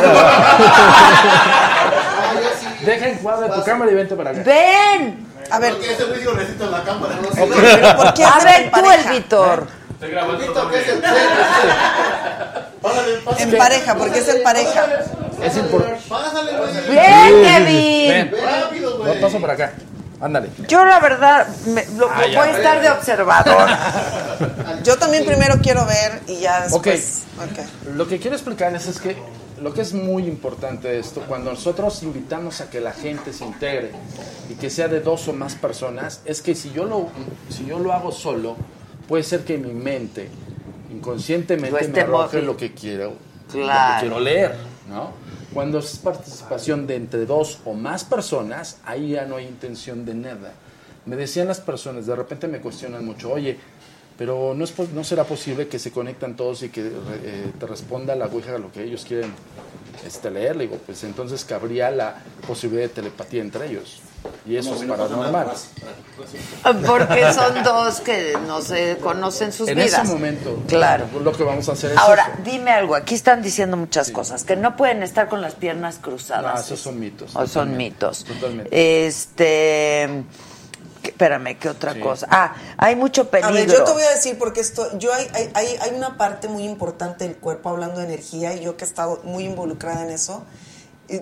[2.85, 4.41] Deja en cuadro tu cámara y vente para acá.
[4.43, 5.27] ven.
[5.49, 7.15] A ver, Porque ese güey en la cámara.
[7.21, 7.29] ¿no?
[7.29, 9.11] ¿pero ¿por qué A hacen ver, tú el pareja?
[9.11, 9.67] Víctor.
[9.93, 11.01] Estoy grabando todo que es el.
[12.81, 13.51] Pásale, pásale.
[13.51, 14.85] En pareja, porque es en pareja.
[15.43, 15.99] Es importante.
[16.07, 16.71] Pásale, güey.
[16.89, 18.09] Bien, Kevin.
[18.09, 18.31] Ven.
[18.43, 19.21] Rápido, No, güey.
[19.21, 19.73] paso para acá.
[20.19, 20.49] Ándale.
[20.67, 22.39] Yo la verdad me- lo- Ah, ya.
[22.39, 23.69] voy a estar de observador.
[24.83, 27.23] Yo también primero quiero ver y ya después.
[27.37, 27.93] Ok.
[27.95, 29.15] Lo que quiero explicarles es que
[29.61, 33.43] lo que es muy importante de esto, cuando nosotros invitamos a que la gente se
[33.45, 33.91] integre
[34.49, 37.09] y que sea de dos o más personas, es que si yo lo,
[37.49, 38.55] si yo lo hago solo,
[39.07, 40.29] puede ser que mi mente
[40.91, 43.14] inconscientemente me arroje lo que quiero,
[43.53, 44.55] lo que quiero leer,
[44.89, 45.11] ¿no?
[45.53, 50.14] Cuando es participación de entre dos o más personas, ahí ya no hay intención de
[50.14, 50.53] nada.
[51.05, 53.57] Me decían las personas, de repente me cuestionan mucho, oye,
[54.18, 58.15] pero no, es, no será posible que se conectan todos y que eh, te responda
[58.15, 59.31] la Ouija lo que ellos quieren
[60.05, 60.55] este, leer.
[60.55, 64.01] Le digo, pues entonces cabría la posibilidad de telepatía entre ellos.
[64.45, 65.48] Y eso es paranormal.
[66.85, 70.03] Porque son dos que no se conocen sus En vidas.
[70.03, 71.06] ese momento, Claro.
[71.22, 72.41] lo que vamos a hacer es Ahora, eso.
[72.44, 72.95] dime algo.
[72.95, 74.44] Aquí están diciendo muchas cosas.
[74.44, 76.53] Que no pueden estar con las piernas cruzadas.
[76.56, 77.35] No, esos son mitos.
[77.35, 78.23] O son mitos.
[78.26, 79.07] Totalmente.
[79.07, 80.23] Este.
[81.03, 81.99] que- Espérame, ¿qué otra Sí.
[81.99, 82.27] cosa?
[82.30, 83.49] Ah, hay mucho peligro.
[83.49, 86.18] A ver, yo te voy a decir porque esto, yo hay, hay, hay, hay una
[86.18, 90.03] parte muy importante del cuerpo hablando de energía y yo que he estado muy involucrada
[90.03, 90.44] en eso,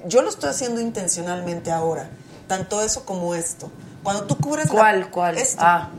[0.08, 2.10] yo lo estoy haciendo intencionalmente ahora,
[2.48, 3.72] tanto eso como esto.
[4.04, 5.38] Cuando tú cubres la- ¿Cuál, cuál?
[5.38, 5.62] esto.
[5.66, 5.90] Ah,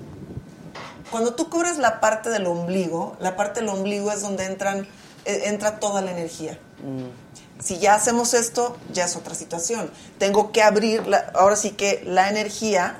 [1.11, 4.89] Cuando tú cubres la parte del ombligo, la parte del ombligo es donde entran,
[5.25, 6.59] eh, entra toda la energía.
[7.63, 9.91] Si ya hacemos esto, ya es otra situación.
[10.19, 12.97] Tengo que abrir, la- ahora sí que la energía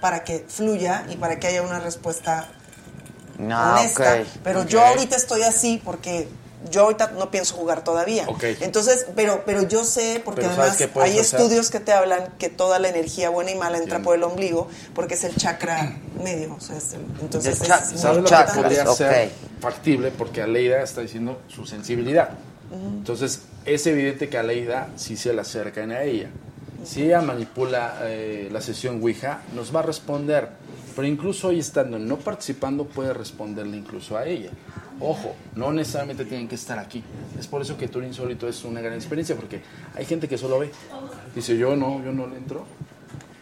[0.00, 2.48] para que fluya y para que haya una respuesta
[3.38, 4.18] no, honesta.
[4.42, 6.28] Pero yo ahorita estoy así porque
[6.70, 8.26] yo ahorita no pienso jugar todavía.
[8.60, 11.40] Entonces, pero, pero yo sé, porque Pero además ¿sabes qué puedes hay hacer?
[11.40, 14.68] estudios que te hablan que toda la energía buena y mala entra por el ombligo
[14.94, 16.54] porque es el chakra medio.
[16.54, 18.96] O sea, es el- entonces El cha- es ¿Sabes lo que chakras, podría ok.
[18.96, 19.30] ser
[19.60, 20.10] factible?
[20.10, 22.30] Porque Aleida está diciendo su sensibilidad.
[22.72, 26.28] Entonces, es evidente que Aleida sí se le acercan a ella.
[26.84, 30.48] Si ella manipula eh, la sesión Ouija, nos va a responder.
[30.96, 34.50] Pero incluso hoy estando no participando, puede responderle incluso a ella.
[34.98, 37.04] Ojo, no necesariamente tienen que estar aquí.
[37.38, 39.60] Es por eso que Tour Insólito es una gran experiencia, porque
[39.94, 40.70] hay gente que solo ve.
[41.34, 42.64] Dice, yo no, yo no le entro.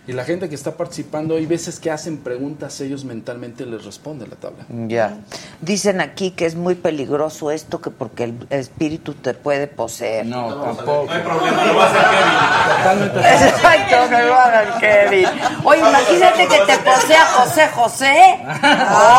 [0.06, 4.26] Y la gente que está participando, hay veces que hacen preguntas, ellos mentalmente les responde
[4.26, 4.66] la tabla.
[4.68, 5.16] Ya.
[5.62, 10.26] Dicen aquí que es muy peligroso esto, que porque el espíritu te puede poseer.
[10.26, 11.06] No, tampoco.
[11.06, 12.76] No hay problema, lo va a hacer Kevin.
[12.76, 13.46] Totalmente.
[13.46, 15.26] Exacto, que lo hagan, Kevin.
[15.64, 18.14] Oye, imagínate que te posea José José.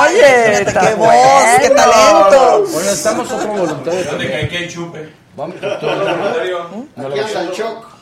[0.04, 2.66] Oye, qué voz, qué talento.
[2.72, 4.04] Bueno, estamos otro voluntario.
[4.04, 5.10] ¿Dónde cae que hay chupe?
[5.36, 7.96] Vamos, No Aquí anda el shock.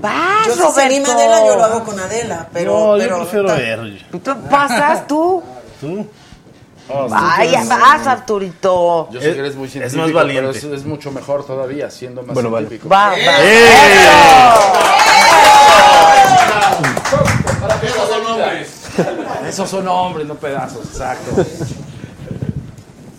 [0.00, 0.80] Vas, Yo si se Roberto.
[0.80, 2.72] anima Adela, yo lo hago con Adela, pero...
[2.72, 4.06] no, yo pero prefiero ver.
[4.10, 5.42] ¿Tú pasas tú?
[5.80, 6.06] ¿Tú?
[7.08, 9.08] Vaya, vas, Arturito.
[9.10, 10.58] Yo sé Es- que eres muy es científico, más valiente.
[10.60, 12.68] pero es, es mucho mejor todavía, siendo más Bueno, vale.
[12.68, 12.88] científico.
[12.94, 13.16] Va, va.
[17.82, 18.68] Esos son hombres.
[19.48, 21.44] Esos son hombres, no pedazos, exacto.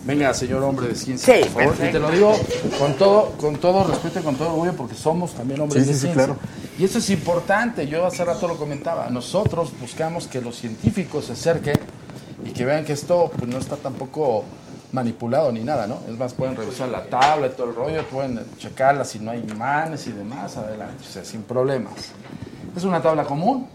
[0.08, 1.88] Venga, señor hombre de ciencia, Sí, por favor.
[1.88, 2.34] Y te lo digo
[2.80, 5.94] con todo, con todo respeto y con todo orgullo, porque somos también hombres Sí, de
[5.94, 6.26] sí, sí, ciencia.
[6.26, 6.40] claro.
[6.80, 7.88] Y eso es importante.
[7.88, 9.10] Yo hace rato lo comentaba.
[9.10, 11.76] Nosotros buscamos que los científicos se acerquen
[12.46, 14.46] y que vean que esto pues, no está tampoco
[14.94, 16.00] manipulado ni nada, ¿no?
[16.08, 19.40] Es más, pueden revisar la tabla y todo el rollo, pueden checarla si no hay
[19.40, 21.92] imanes y demás, adelante, o sea, sin problemas.
[22.76, 23.68] Es una tabla común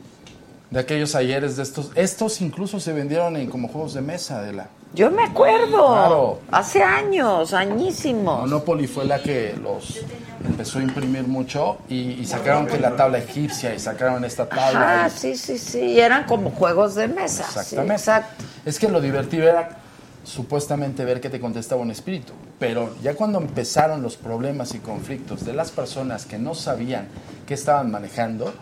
[0.73, 1.91] de aquellos ayeres de estos.
[1.95, 5.89] Estos incluso se vendieron en como juegos de mesa, de la Yo me acuerdo.
[5.89, 6.39] Claro.
[6.51, 8.41] Hace años, añísimos.
[8.41, 10.01] Monopoly fue la que los
[10.45, 15.05] empezó a imprimir mucho y, y sacaron que la tabla egipcia y sacaron esta tabla.
[15.05, 16.01] Ah, sí, sí, sí.
[16.01, 17.45] Eran como juegos de mesa.
[17.45, 17.93] sí, Exactamente.
[17.93, 18.45] exacto.
[18.65, 19.77] Es que lo divertido era
[20.25, 25.45] supuestamente ver que te contestaba un espíritu, pero ya cuando empezaron los problemas y conflictos
[25.45, 27.09] de las personas que no sabían
[27.47, 28.55] qué estaban manejando,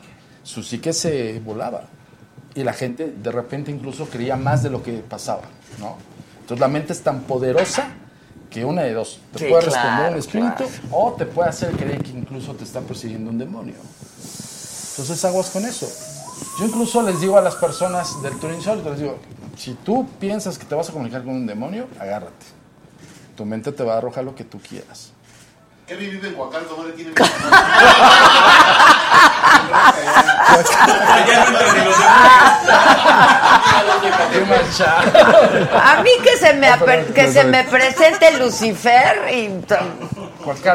[0.42, 1.84] su psique se volaba
[2.54, 5.42] y la gente de repente incluso creía más de lo que pasaba,
[5.78, 5.96] ¿no?
[6.40, 7.88] Entonces la mente es tan poderosa
[8.50, 10.72] que una de dos, te Sí, puede claro, responder un espíritu claro.
[10.90, 13.74] o te puede hacer creer que incluso te está persiguiendo un demonio.
[13.76, 15.88] Entonces aguas con eso.
[16.58, 19.18] Yo incluso les digo a las personas del tour insólito, les digo,
[19.56, 22.46] si tú piensas que te vas a comunicar con un demonio, agárrate.
[23.36, 25.12] Tu mente te va a arrojar lo que tú quieras.
[25.86, 27.12] Kevin vive en Huacalco, no le tiene.
[35.74, 36.68] A mí que se me,
[37.14, 39.50] que se me presente Lucifer y...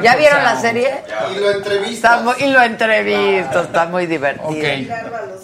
[0.03, 1.03] ¿Ya vieron la serie?
[1.35, 2.15] Y lo entrevista.
[2.15, 4.49] Está muy- y lo entrevisto, está muy divertido.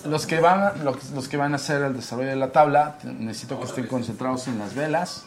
[0.05, 2.95] Los que, van a, los, los que van a hacer el desarrollo de la tabla,
[3.03, 5.23] necesito que estén concentrados en las velas.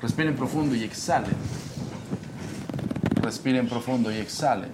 [0.00, 1.34] Respiren profundo y exhalen.
[3.22, 4.70] Respiren profundo y exhalen.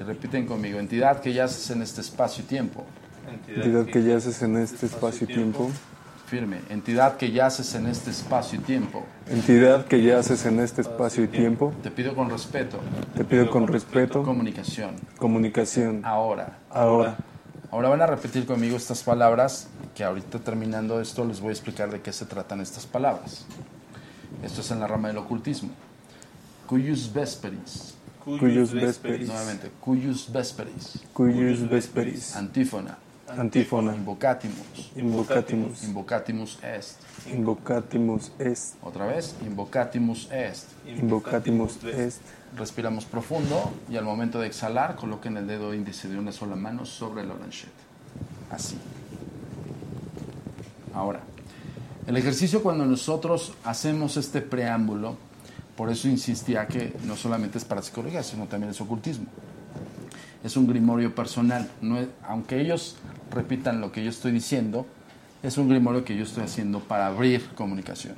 [0.00, 2.86] Y repiten conmigo, entidad que yaces en este espacio y tiempo.
[3.30, 5.70] Entidad que yaces en este espacio y tiempo.
[6.26, 6.60] Firme.
[6.70, 9.04] Entidad que yaces en este espacio y tiempo.
[9.28, 11.74] Entidad que yaces en este espacio y tiempo.
[11.82, 12.78] Te pido con respeto.
[13.14, 14.94] Te pido con respeto, Comunicación.
[15.18, 16.00] comunicación.
[16.02, 16.56] Ahora.
[16.70, 17.18] Ahora.
[17.70, 21.90] Ahora van a repetir conmigo estas palabras, que ahorita terminando esto les voy a explicar
[21.90, 23.44] de qué se tratan estas palabras.
[24.42, 25.70] Esto es en la rama del ocultismo.
[26.66, 27.94] Cuyus vesperis.
[28.38, 29.28] Cuyus vesperis.
[29.28, 30.98] Nuevamente, cuyus vesperis.
[31.12, 32.36] Cuyus vesperis.
[32.36, 32.98] Antífona.
[33.28, 33.94] Antífona.
[33.94, 34.92] Invocatimus.
[34.96, 35.84] Invocatimus.
[35.84, 36.98] Invocatimus est.
[37.32, 38.74] Invocatimus est.
[38.82, 40.66] Otra vez, invocatimus est.
[40.86, 42.20] Invocatimus est.
[42.56, 46.84] Respiramos profundo y al momento de exhalar coloquen el dedo índice de una sola mano
[46.84, 47.70] sobre la blanchette.
[48.50, 48.76] Así.
[50.92, 51.20] Ahora,
[52.08, 55.16] el ejercicio cuando nosotros hacemos este preámbulo,
[55.80, 59.24] por eso insistía que no solamente es para psicología, sino también es ocultismo.
[60.44, 61.70] Es un grimorio personal.
[61.80, 62.96] No es- aunque ellos
[63.30, 64.84] repitan lo que yo estoy diciendo,
[65.42, 68.14] es un grimorio que yo estoy haciendo para abrir comunicación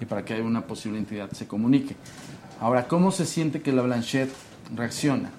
[0.00, 1.94] y para que una posible entidad se comunique.
[2.60, 4.32] Ahora, ¿cómo se siente que la Blanchette
[4.74, 5.30] reacciona?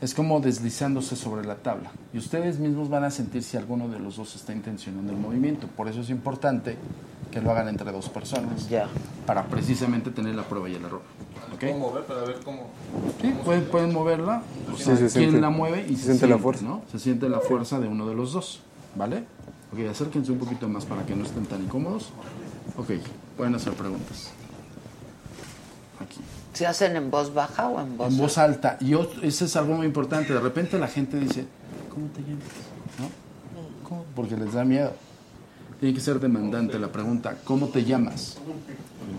[0.00, 1.90] Es como deslizándose sobre la tabla.
[2.14, 5.66] Y ustedes mismos van a sentir si alguno de los dos está intencionando el movimiento.
[5.66, 6.76] Por eso es importante
[7.30, 8.68] que lo hagan entre dos personas.
[8.70, 8.88] Ya.
[9.26, 11.02] Para precisamente tener la prueba y el error.
[11.52, 11.60] ¿Ok?
[11.60, 12.68] ¿Puedo mover para ver cómo?
[13.20, 14.42] Sí, pueden, pueden moverla.
[14.72, 15.84] O Sí, se ¿Quién siente- la mueve?
[15.86, 16.64] Y se siente la fuerza.
[16.64, 16.82] ¿no?
[16.90, 18.62] Se siente la fuerza de uno de los dos.
[18.96, 19.24] ¿Vale?
[19.72, 22.10] Ok, acérquense un poquito más para que no estén tan incómodos.
[22.78, 22.90] Ok,
[23.36, 24.30] pueden hacer preguntas.
[26.00, 26.20] Aquí.
[26.52, 28.76] ¿Se hacen en voz baja o en voz En voz alta.
[28.80, 30.32] Y ot- eso es algo muy importante.
[30.32, 31.46] De repente la gente dice,
[31.88, 32.44] ¿cómo te llamas?
[32.98, 33.88] ¿No?
[33.88, 34.04] ¿Cómo?
[34.16, 34.92] Porque les da miedo.
[35.78, 38.36] Tiene que ser demandante la pregunta, ¿cómo te llamas?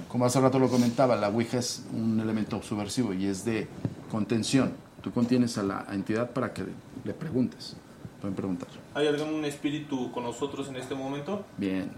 [0.08, 3.68] Como hace rato lo comentaba, la Ouija es un elemento subversivo y es de
[4.12, 4.74] contención.
[5.02, 6.64] Tú contienes a la entidad para que
[7.04, 7.76] le preguntes.
[8.20, 8.68] Pueden preguntar.
[8.94, 11.44] ¿Hay algún espíritu con nosotros en este momento?
[11.58, 11.90] Bien.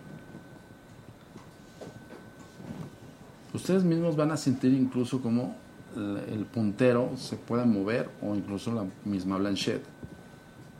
[3.54, 5.56] Ustedes mismos van a sentir incluso como
[5.96, 9.86] el, puntero se pueda mover o incluso la misma blanchette.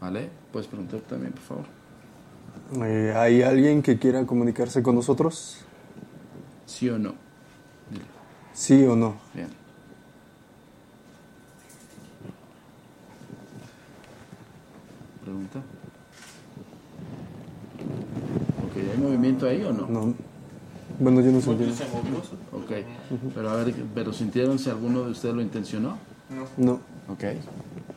[0.02, 0.30] ¿Vale?
[0.52, 1.66] Puedes preguntar también, por favor.
[2.86, 5.60] Eh, ¿Hay alguien que quiera comunicarse con nosotros?
[6.66, 7.14] ¿Sí o no?
[7.90, 8.04] Dile.
[8.54, 9.16] ¿Sí o no?
[9.34, 9.50] Bien.
[15.24, 15.60] Pregunta.
[18.66, 19.88] Ok, ¿hay movimiento ahí o no?
[19.88, 20.33] No.
[21.00, 21.50] Bueno, yo no sé.
[21.52, 22.18] ¿Muchos se movió?
[22.52, 22.86] Ok,
[23.36, 25.98] pero a ver, ¿pero sintieron si alguno de ustedes lo intencionó?
[26.58, 26.74] No.
[27.10, 27.24] Ok.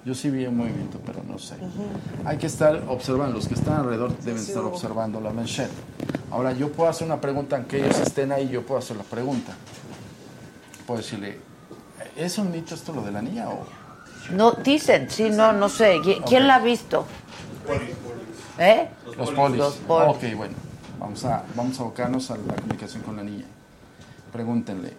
[0.04, 1.54] Yo sí vi un movimiento, pero no sé.
[2.24, 5.70] Hay que estar observando, los que están alrededor deben estar observando la manchette.
[6.30, 9.52] Ahora, yo puedo hacer una pregunta, aunque ellos estén ahí, yo puedo hacer la pregunta.
[10.86, 11.38] Puedo decirle,
[12.16, 13.66] ¿es un mito esto lo de la niña o...?
[14.32, 15.98] No, dicen, sí, no, no sé.
[16.00, 17.04] ¿Qui- ¿Quién la ha visto?
[18.58, 18.88] ¿Eh?
[19.16, 19.58] Los polis.
[19.58, 20.16] Los polis.
[20.16, 20.54] Ok, bueno.
[21.06, 23.44] Vamos a, vamos a abocarnos a la comunicación con la niña.
[24.32, 24.92] Pregúntenle,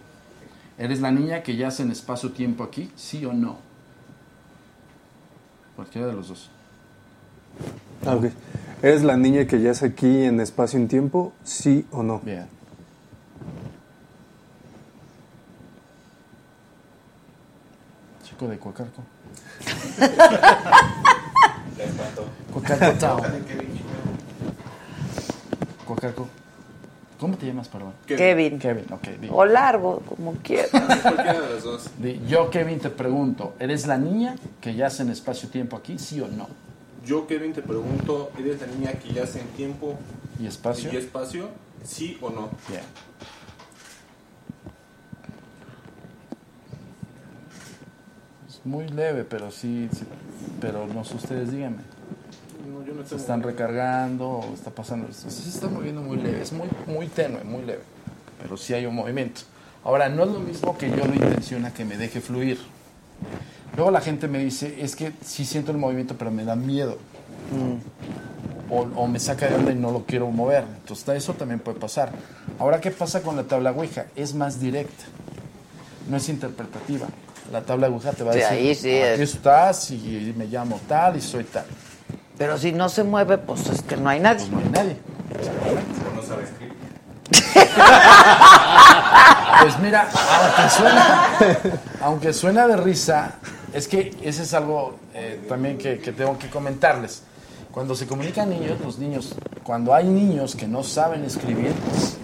[0.78, 2.90] ¿eres la niña que yace en espacio-tiempo aquí?
[2.96, 3.58] ¿Sí o no?
[5.76, 6.48] Cualquiera de los dos.
[8.06, 8.24] Ah, ok.
[8.82, 11.34] ¿Eres la niña que yace aquí en espacio y en tiempo?
[11.44, 12.20] ¿Sí o no?
[12.20, 12.46] Bien.
[18.24, 19.02] Chico de Coacarco.
[22.54, 23.77] Coacarco Town.
[27.18, 27.94] ¿Cómo te llamas, perdón?
[28.06, 28.58] Kevin.
[28.58, 29.08] Kevin, ok.
[29.20, 29.28] di.
[29.30, 30.70] O largo, como quieras.
[31.02, 31.90] Cualquiera de los dos.
[31.98, 35.98] Di, yo, Kevin, te pregunto, ¿eres la niña que yace en espacio-tiempo aquí?
[35.98, 36.46] ¿Sí o no?
[37.04, 39.98] Yo, Kevin, te pregunto, ¿eres la niña que ya hace en tiempo
[40.38, 40.92] ¿Y espacio?
[40.92, 41.48] y espacio?
[41.84, 42.50] ¿Sí o no?
[42.68, 42.82] Bien.
[48.48, 50.04] Es muy leve, pero sí, sí,
[50.60, 51.82] pero no sé, ustedes díganme.
[52.72, 55.08] No, yo no ¿Se están recargando o está pasando?
[55.12, 57.80] Sí se está moviendo muy leve, es muy, muy tenue, muy leve,
[58.42, 59.42] pero sí hay un movimiento.
[59.84, 62.58] Ahora, no es lo mismo que yo lo intenciona que me deje fluir.
[63.76, 66.98] Luego la gente me dice, es que sí siento el movimiento, pero me da miedo.
[68.70, 70.64] O, o me saca de onda y no lo quiero mover.
[70.80, 72.10] Entonces, eso también puede pasar.
[72.58, 74.06] Ahora, ¿qué pasa con la tabla Ouija?
[74.14, 75.04] Es más directa.
[76.10, 77.06] No es interpretativa.
[77.50, 79.34] La tabla Ouija te va a Sí, decir, ahí sí aquí es.
[79.34, 81.64] estás y me llamo tal y soy tal.
[82.38, 84.48] Pero si no se mueve, pues es que no hay nadie.
[84.48, 84.96] No hay nadie.
[86.14, 86.74] no sabe escribir.
[89.60, 91.26] Pues mira, aunque suena,
[92.00, 93.32] aunque suena de risa,
[93.72, 97.24] es que ese es algo eh, también que, que tengo que comentarles.
[97.72, 99.34] Cuando se comunican niños, los niños,
[99.64, 101.72] cuando hay niños que no saben escribir,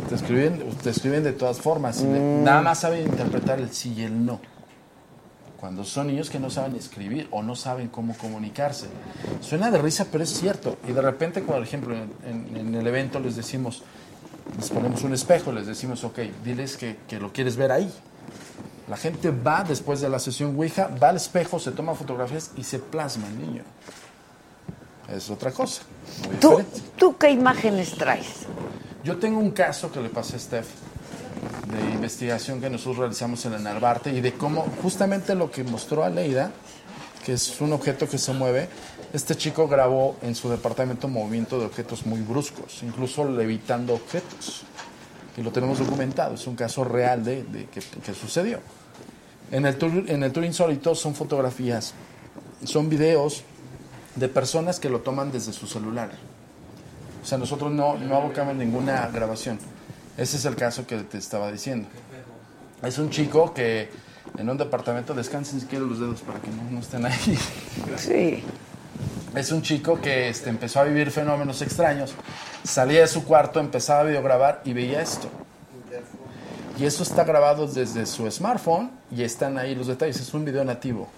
[0.09, 3.93] te escriben, te escriben de todas formas, y de- nada más saben interpretar el sí
[3.97, 4.41] y el no.
[5.65, 8.86] Cuando son niños que no saben escribir o no saben cómo comunicarse.
[9.41, 10.77] Suena de risa, pero es cierto.
[10.86, 13.82] Y de repente, por ejemplo, en, en- en el evento les decimos,
[14.59, 17.91] les ponemos un espejo, les decimos, ok, diles que, que lo quieres ver ahí.
[18.91, 22.62] La gente va después de la sesión Ouija, va al espejo, se toma fotografías y
[22.65, 23.62] se plasma el niño.
[25.16, 25.81] Es otra cosa.
[26.27, 26.62] muy ¿Tú.
[26.99, 28.27] ¿Tú qué imágenes traes?
[29.03, 30.66] Yo tengo un caso que le pasé a Steph
[31.69, 36.05] de investigación que nosotros realizamos en el Narvarte y de cómo justamente lo que mostró
[36.05, 36.51] a Leida,
[37.24, 38.69] que es un objeto que se mueve,
[39.12, 44.62] este chico grabó en su departamento movimiento de objetos muy bruscos, incluso levitando objetos.
[45.36, 48.61] Y lo tenemos documentado, es un caso real de, de que, que sucedió.
[49.51, 51.95] En el, tour, en el tour insólito son fotografías,
[52.65, 53.45] son videos
[54.16, 56.11] de personas que lo toman desde su celular.
[57.23, 59.59] O sea, nosotros no, no abocamos ninguna grabación.
[60.16, 61.89] Ese es el caso que te estaba diciendo.
[62.82, 63.89] Es un chico que
[64.39, 67.39] en un departamento, descansen si quieren los dedos para que no, no estén ahí.
[67.97, 68.43] Sí.
[69.35, 72.15] Es un chico que este, empezó a vivir fenómenos extraños,
[72.62, 75.28] salía de su cuarto, empezaba a videograbar y veía esto.
[76.78, 80.20] Y eso está grabado desde su smartphone y están ahí los detalles.
[80.20, 81.09] Es un video nativo.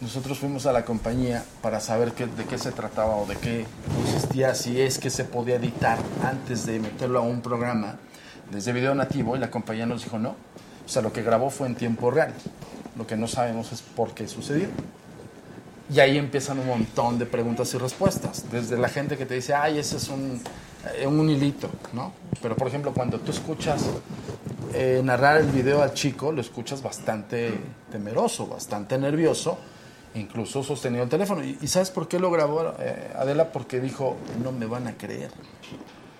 [0.00, 3.66] Nosotros fuimos a la compañía para saber qué- de qué se trataba o de qué
[3.94, 7.96] consistía, si es que se podía editar antes de meterlo a un programa
[8.50, 10.30] desde video nativo y la compañía nos dijo no.
[10.84, 12.34] O sea, lo que grabó fue en tiempo real.
[12.96, 14.68] Lo que no sabemos es por qué sucedió.
[15.92, 18.50] Y ahí empiezan un montón de preguntas y respuestas.
[18.50, 20.40] Desde la gente que te dice, ay, ese es un,
[20.96, 22.12] eh, un hilito, ¿no?
[22.40, 23.84] Pero, por ejemplo, cuando tú escuchas
[24.72, 27.52] eh, narrar el video al chico, lo escuchas bastante
[27.90, 29.58] temeroso, bastante nervioso,
[30.14, 31.42] incluso sostenido el teléfono.
[31.42, 33.50] ¿Y, sabes por qué lo grabó eh, Adela?
[33.50, 35.30] Porque dijo, no me van a creer.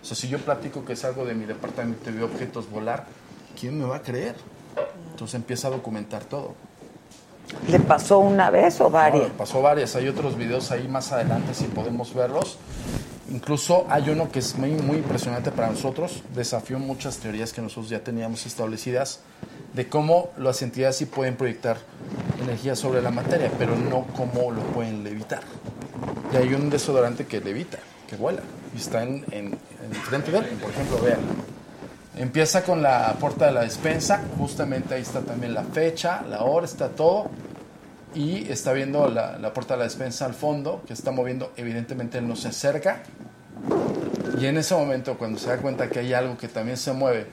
[0.02, 3.06] O sea, si yo platico que salgo de mi departamento y veo objetos volar,
[3.59, 4.35] ¿quién me va a creer?
[5.10, 6.55] Entonces empieza a documentar todo.
[7.68, 9.28] ¿Le pasó una vez o varias?
[9.28, 9.97] No, pasó varias.
[9.97, 12.59] Hay otros videos ahí más adelante si podemos verlos.
[13.31, 16.22] Incluso hay uno que es muy, muy impresionante para nosotros.
[16.35, 19.20] Desafió muchas teorías que nosotros ya teníamos establecidas
[19.74, 21.77] de cómo las entidades sí pueden proyectar
[22.43, 25.43] energía sobre la materia, pero no cómo lo pueden levitar.
[26.32, 27.78] Y hay un desodorante que levita,
[28.09, 28.43] que vuela,
[28.78, 30.44] está en, en, en frente de él.
[30.60, 31.20] Por ejemplo, vean.
[32.16, 36.66] Empieza con la puerta de la despensa, justamente ahí está también la fecha, la hora,
[36.66, 37.30] está todo.
[38.14, 42.18] Y está viendo la, la puerta de la despensa al fondo, que está moviendo, evidentemente
[42.18, 43.02] él no se acerca.
[44.40, 47.26] Y en ese momento, cuando se da cuenta que hay algo que también se mueve,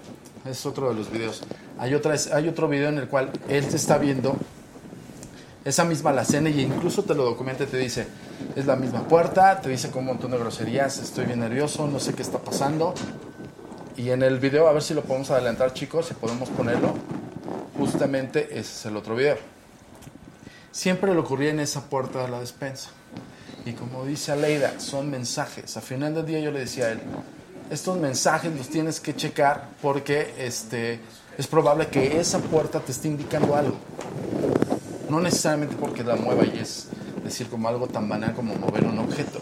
[0.46, 1.42] es otro de los videos.
[1.80, 4.38] Hay, otra, hay otro video en el cual él te está viendo
[5.68, 8.08] esa misma la cena y incluso te lo documenta y te dice,
[8.56, 12.00] es la misma puerta, te dice con un montón de groserías, estoy bien nervioso, no
[12.00, 12.94] sé qué está pasando.
[13.98, 16.94] Y en el video, a ver si lo podemos adelantar chicos, si podemos ponerlo,
[17.78, 19.36] justamente ese es el otro video.
[20.72, 22.92] Siempre le ocurría en esa puerta de la despensa.
[23.66, 25.76] Y como dice Aleida, son mensajes.
[25.76, 27.02] A final del día yo le decía a él,
[27.70, 31.02] estos mensajes los tienes que checar porque este,
[31.38, 33.76] es probable que esa puerta te esté indicando algo.
[35.10, 36.88] No necesariamente porque la mueva y es
[37.24, 39.42] decir como algo tan banal como mover un objeto,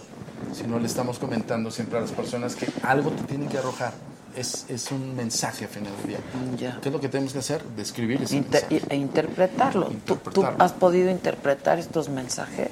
[0.54, 3.94] sino le estamos comentando siempre a las personas que algo te tienen que arrojar.
[4.36, 6.20] Es, es un mensaje a final del día.
[6.58, 6.80] Ya.
[6.82, 7.64] ¿Qué es lo que tenemos que hacer?
[7.78, 8.94] Describir ese Inter- mensaje.
[8.94, 9.86] e interpretarlo.
[9.88, 10.62] ¿Tú- ¿Tú, Interpretarlo.
[10.64, 12.70] has podido interpretar estos mensajes?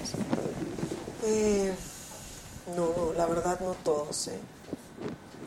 [1.25, 1.73] Eh,
[2.75, 4.27] no, no, la verdad no todos.
[4.27, 4.37] ¿eh?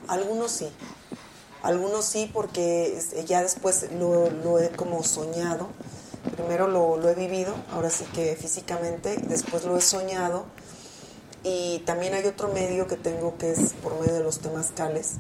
[0.09, 0.69] Algunos sí.
[1.63, 5.69] Algunos sí porque ya después lo, lo he como soñado.
[6.35, 10.47] Primero lo, he vivido, ahora sí que físicamente, después lo he soñado.
[11.43, 15.15] Y también hay otro medio que tengo que es por medio de los temazcales.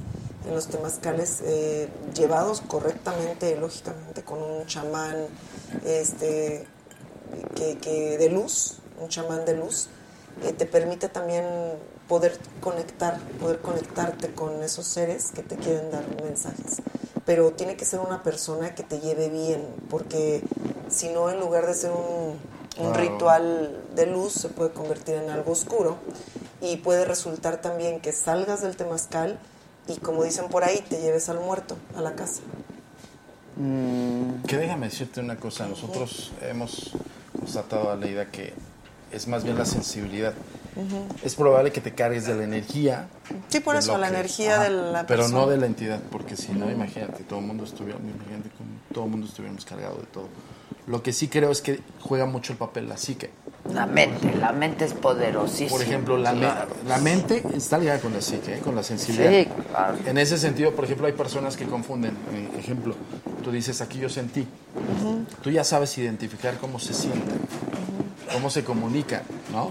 [0.47, 5.27] En los temazcales eh, llevados correctamente, lógicamente, con un chamán
[5.85, 6.67] este,
[7.55, 9.89] que, que de luz, un chamán de luz,
[10.43, 11.45] eh, te permite también
[12.09, 16.83] poder conectar, poder conectarte con esos seres que te quieren dar mensajes.
[17.27, 20.43] Pero tiene que ser una persona que te lleve bien, porque
[20.89, 22.39] si no, en lugar de ser un,
[22.79, 25.97] un ritual de luz, se puede convertir en algo oscuro
[26.61, 29.39] y puede resultar también que salgas del temazcal
[29.89, 32.41] y, como dicen por ahí, te lleves al muerto a la casa.
[34.47, 36.93] Que déjame decirte una cosa, nosotros hemos
[37.39, 38.53] constatado, Aleida, que
[39.11, 40.35] es más bien la sensibilidad.
[41.25, 43.09] Es probable que te cargues de la energía.
[43.49, 45.41] Sí, por eso, la que- energía de la Pero persona.
[45.41, 49.05] no de la entidad, porque si no, imagínate, todo el mundo estuviera, imagínate como todo
[49.05, 50.29] el mundo estuviéramos cargado de todo.
[50.87, 53.31] Lo que sí creo es que juega mucho el papel la psique.
[53.73, 55.71] La mente, la mente es poderosísima.
[55.71, 56.69] Por ejemplo, la, me- Claro.
[56.87, 58.59] la mente está ligada con la psique, ¿eh?
[58.61, 59.31] con la sensibilidad.
[59.31, 59.99] Sí, claro.
[60.07, 62.13] En ese sentido, por ejemplo, hay personas que confunden.
[62.33, 62.95] Eh, Ejemplo,
[63.43, 64.47] tú dices, aquí yo sentí.
[65.43, 67.41] Tú ya sabes identificar cómo se sienten,
[68.33, 69.23] cómo se comunican,
[69.53, 69.71] ¿no?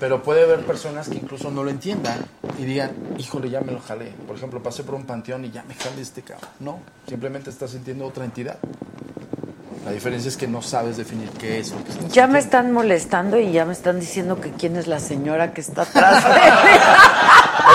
[0.00, 2.18] Pero puede haber personas que incluso no lo entiendan
[2.58, 4.12] y digan, híjole, ya me lo jalé.
[4.26, 6.50] Por ejemplo, pasé por un panteón y ya me jalé este cabrón.
[6.60, 8.58] No, simplemente estás sintiendo otra entidad.
[9.84, 12.72] La diferencia es que no sabes definir qué es lo que estás Ya me están
[12.72, 16.30] molestando y ya me están diciendo que quién es la señora que está atrás de
[16.40, 16.40] mí.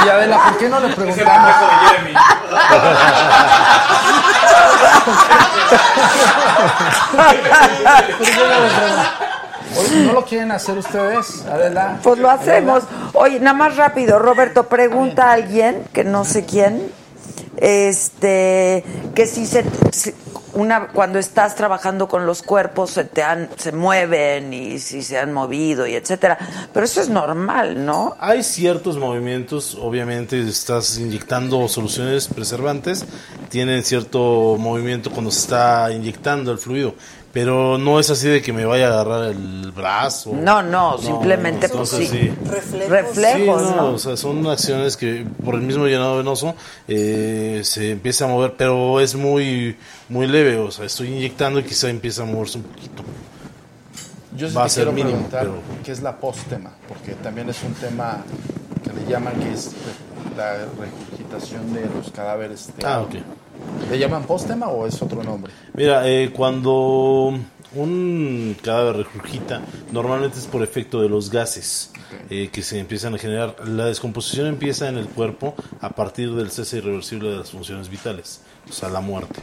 [0.02, 1.28] Oye, Adela, ¿por qué no le Es el
[9.78, 11.46] Oye, ¿no lo quieren hacer ustedes?
[11.46, 12.00] Adela.
[12.02, 12.84] Pues lo hacemos.
[13.14, 16.92] Oye, nada más rápido, Roberto, pregunta a alguien, que no sé quién,
[17.58, 18.84] este,
[19.16, 20.14] que si se, si-
[20.54, 25.20] una, cuando estás trabajando con los cuerpos se te han, se mueven y si se
[25.20, 26.38] han movido y etcétera.
[26.74, 28.16] Pero eso es normal, ¿no?
[28.20, 33.06] Hay ciertos movimientos, obviamente estás inyectando soluciones preservantes,
[33.50, 36.96] tienen cierto movimiento cuando se está inyectando el fluido,
[37.34, 40.32] pero no es así de que me vaya a agarrar el brazo.
[40.34, 42.18] No, no, simplemente entonces pues, sí.
[42.30, 42.50] sí.
[42.50, 42.90] Reflejos.
[42.90, 43.92] Reflejos, Sí, no, ¿no?
[43.94, 46.56] o sea, son acciones que por el mismo llenado venoso
[46.88, 49.78] eh, se empieza a mover, pero es muy
[50.10, 53.04] muy leve, o sea, estoy inyectando y quizá empieza a moverse un poquito.
[54.36, 57.50] Yo sí Va a ser quiero mínimo, preguntar pero- qué es la postema, porque también
[57.50, 58.24] es un tema
[58.84, 59.72] que le llaman que es
[60.38, 62.70] la regurgitación de los cadáveres.
[62.78, 63.16] de- Ah, ok.
[63.90, 65.52] ¿Le llaman postema o es otro nombre?
[65.74, 67.34] Mira, eh, cuando
[67.76, 69.62] un cadáver regurgita,
[69.92, 71.92] normalmente es por efecto de los gases
[72.30, 73.56] eh, que se empiezan a generar.
[73.68, 78.42] La descomposición empieza en el cuerpo a partir del cese irreversible de las funciones vitales,
[78.70, 79.42] o sea, la muerte.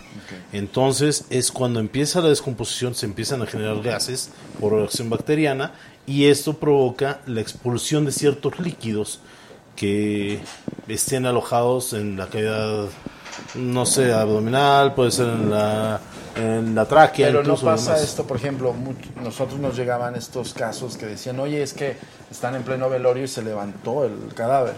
[0.53, 4.31] Entonces es cuando empieza la descomposición, se empiezan a generar gases
[4.61, 5.73] por reacción bacteriana
[6.07, 9.21] y esto provoca la expulsión de ciertos líquidos
[9.77, 10.41] que
[10.89, 12.89] estén alojados en la cavidad,
[13.55, 16.01] no sé, abdominal, puede ser en la,
[16.37, 17.27] en la tráquea.
[17.29, 18.09] Pero no incluso, pasa demás.
[18.09, 18.75] esto, por ejemplo,
[19.23, 21.97] nosotros nos llegaban estos casos que decían, oye, es que
[22.31, 24.75] están en pleno velorio y se levantó el cadáver.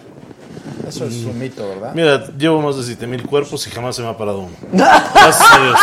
[0.87, 1.93] Eso es un mito, ¿verdad?
[1.95, 4.57] Mira, llevo más de 7000 cuerpos y jamás se me ha parado uno.
[4.73, 5.79] Gracias a Dios.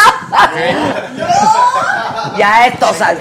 [2.37, 3.19] Ya esto sal-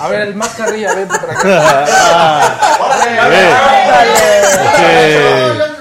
[0.00, 2.60] A ver, el más carrilla, vente para acá.
[4.86, 5.73] Eh,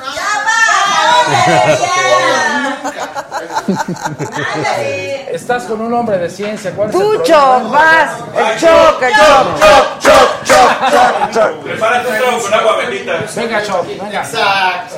[5.31, 7.69] Estás con un hombre de ciencia, ¿cuál es el Pucho, problema?
[7.69, 11.64] vas, el choc, el choc, choc, choc, choc, choc, choc.
[11.64, 13.14] Prepárate un trago con agua bendita.
[13.35, 14.19] Venga, Chop, venga.
[14.22, 14.95] Exacto.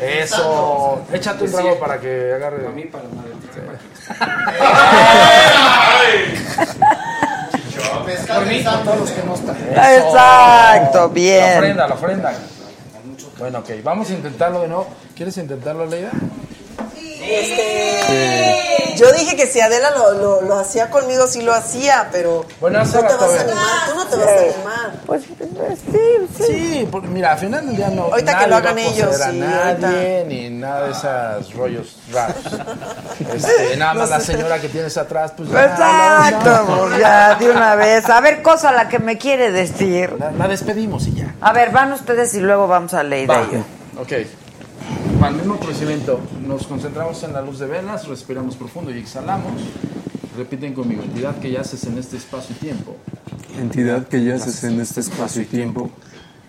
[0.00, 1.02] Eso.
[1.12, 2.66] Échate un trago para que agarre.
[2.66, 3.04] A mí para
[8.28, 9.56] Por mí, todos los que no están.
[9.70, 11.58] Exacto, La bien.
[11.58, 12.32] ofrenda, la ofrenda.
[13.38, 14.88] Bueno, ok, vamos a intentarlo de nuevo.
[15.14, 16.10] ¿Quieres intentarlo, Leida?
[17.20, 22.46] Este, yo dije que si Adela lo, lo, lo hacía conmigo, sí lo hacía, pero
[22.60, 24.92] Bueno, no te vas a animar, tú no te vas a animar.
[25.06, 25.22] Pues
[25.56, 25.98] pues, sí,
[26.36, 26.44] sí.
[26.46, 28.04] Sí, porque mira, al final del día no.
[28.04, 31.54] Ahorita que nadie lo va a hagan ellos, A sí, nadie, ni nada de esos
[31.54, 32.36] rollos raros.
[33.34, 34.32] Este, nada más No la sé.
[34.32, 35.50] señora que tienes atrás, pues.
[35.50, 36.98] ya, Exacto, no, no.
[36.98, 38.08] ya, de una vez.
[38.08, 40.14] A ver, cosa la que me quiere decir.
[40.18, 41.34] La, la despedimos y ya.
[41.40, 43.40] A ver, van ustedes y luego vamos a leer Va.
[43.42, 43.64] ello.
[45.22, 49.52] Al mismo procedimiento, nos concentramos en la luz de velas, respiramos profundo y exhalamos.
[50.36, 52.96] Repiten conmigo, entidad que yaces en este espacio y tiempo.
[53.58, 55.90] Entidad que yaces en este espacio y tiempo,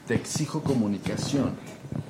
[0.08, 1.52] Te exijo comunicación.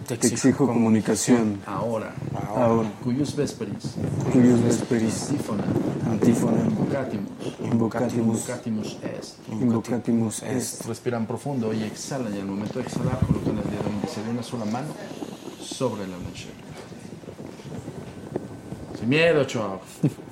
[0.08, 1.60] Te exijo comunicación.
[1.66, 2.14] Ahora.
[2.56, 3.96] ahora, Cuyos vesperis,
[4.34, 5.64] cuyos vesperis, antífona,
[6.10, 7.30] antífona, invocatimus,
[7.72, 8.38] Invocatimus.
[8.38, 9.36] invocatimus est.
[9.52, 10.86] invocatimus est.
[10.88, 14.44] Respiran profundo y exhalan y al momento de exhalar colocan el dedo índice de una
[14.44, 14.88] sola mano
[15.70, 16.48] sobre la noche.
[18.98, 19.82] Sin miedo, Chop.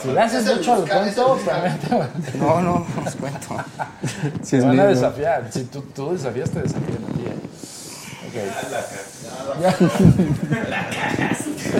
[0.00, 3.56] Si le haces mucho al cuento, también te No, no, os cuento.
[4.42, 5.52] Si te es van a desafiar.
[5.52, 7.24] Si tú, tú desafías, te desafían a ti.
[7.26, 7.34] ¿eh?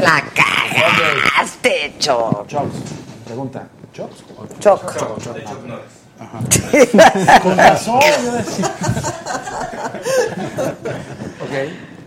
[0.02, 2.46] La cagaste, Choc.
[2.48, 2.76] Chocs.
[3.24, 3.66] Pregunta.
[3.94, 4.24] ¿Chocs?
[4.36, 4.96] o Choc.
[4.98, 5.99] Choc.
[6.20, 6.90] Norris.
[7.42, 8.00] Con razón.
[8.24, 8.66] yo decía.
[11.40, 11.54] ok,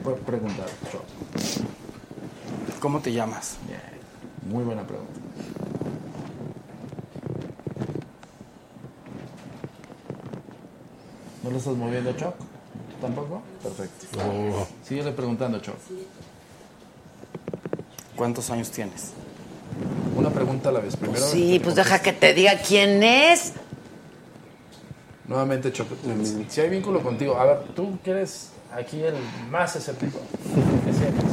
[0.04, 0.68] puedo preguntar.
[2.80, 3.58] ¿Cómo te llamas?
[4.50, 5.20] Muy buena pregunta.
[11.44, 12.36] ¿No lo estás moviendo, Choc?
[12.38, 13.42] ¿Tú tampoco?
[13.62, 14.08] Perfecto.
[14.88, 15.76] Síguele preguntando, Choc.
[18.16, 19.12] ¿Cuántos años tienes?
[20.16, 20.96] Una pregunta a la vez.
[20.96, 21.26] Primero.
[21.26, 23.54] Sí, pues deja que te diga quién es.
[25.28, 25.88] Nuevamente, Choc.
[26.50, 27.38] Si hay vínculo contigo.
[27.38, 29.16] A ver, tú que eres aquí el
[29.50, 30.20] más escéptico.
[30.86, 31.24] ¿Qué sientes?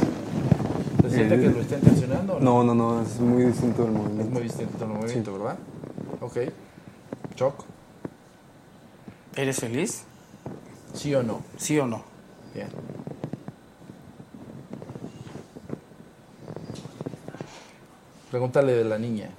[1.01, 2.63] ¿Te sientes que lo está intencionando no?
[2.63, 4.31] No, no, no, es muy distinto el Es movimiento.
[4.31, 5.57] muy distinto el movimiento, ¿verdad?
[6.21, 6.37] Ok.
[7.35, 7.65] Choc.
[9.35, 10.03] ¿Eres feliz?
[10.93, 11.41] ¿Sí o no?
[11.57, 12.03] ¿Sí o no?
[12.53, 12.67] Bien.
[18.29, 19.29] Pregúntale de la niña.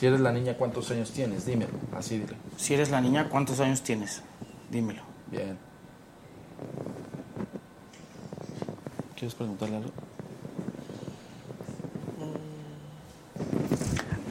[0.00, 1.44] Si eres la niña, ¿cuántos años tienes?
[1.44, 1.72] Dímelo.
[1.94, 2.34] Así dile.
[2.56, 4.22] Si eres la niña, ¿cuántos años tienes?
[4.70, 5.02] Dímelo.
[5.26, 5.58] Bien.
[9.14, 9.90] ¿Quieres preguntarle algo?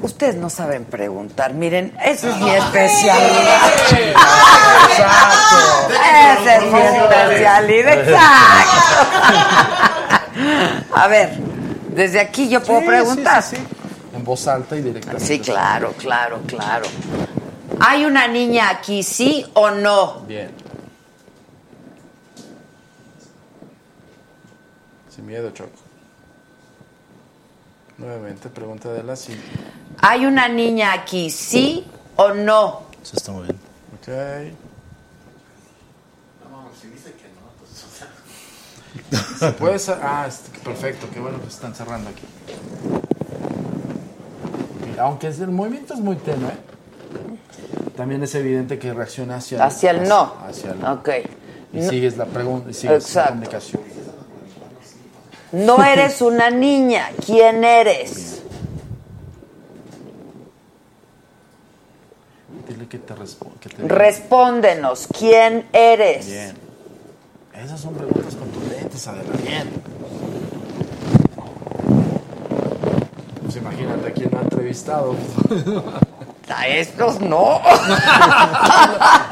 [0.01, 1.53] Ustedes no saben preguntar.
[1.53, 3.67] Miren, esa es mi especialidad.
[4.89, 5.93] ¡Exacto!
[6.41, 8.09] Esa es mi especialidad.
[8.09, 8.89] Exacto.
[10.95, 11.37] A ver,
[11.89, 13.43] desde aquí yo puedo Sí, preguntar.
[13.43, 13.78] sí, sí, sí.
[14.29, 15.19] Voz alta y directa.
[15.19, 16.85] Sí, claro, claro, claro.
[17.79, 20.19] ¿Hay una niña aquí, sí o no?
[20.27, 20.51] Bien.
[25.09, 25.71] Sin miedo, Choco.
[27.97, 29.35] Nuevamente, pregunta de la sí.
[29.97, 32.83] ¿Hay una niña aquí, sí o no?
[33.01, 33.57] Se está moviendo.
[33.95, 34.09] Ok.
[39.39, 42.98] ¿Se puede Ah, este, perfecto, qué bueno que se están cerrando aquí.
[44.99, 46.51] Aunque es- el movimiento es muy tenue,
[47.95, 50.33] también es evidente que reacciona hacia, Hacia el no.
[50.47, 50.93] Hacia el no.
[50.93, 51.09] Ok.
[51.73, 53.81] Y sigues la pregunta y sigues la comunicación.
[55.51, 57.09] No eres una niña.
[57.25, 58.41] ¿Quién eres?
[62.67, 63.55] Dile que te responde.
[63.79, 65.07] Respóndenos.
[65.17, 66.27] ¿Quién eres?
[66.27, 66.55] Bien.
[67.55, 69.33] Esas son preguntas contundentes, Adela.
[69.43, 69.69] Bien.
[73.43, 75.15] Pues imagínate quién ha entrevistado.
[76.49, 77.61] A estos no.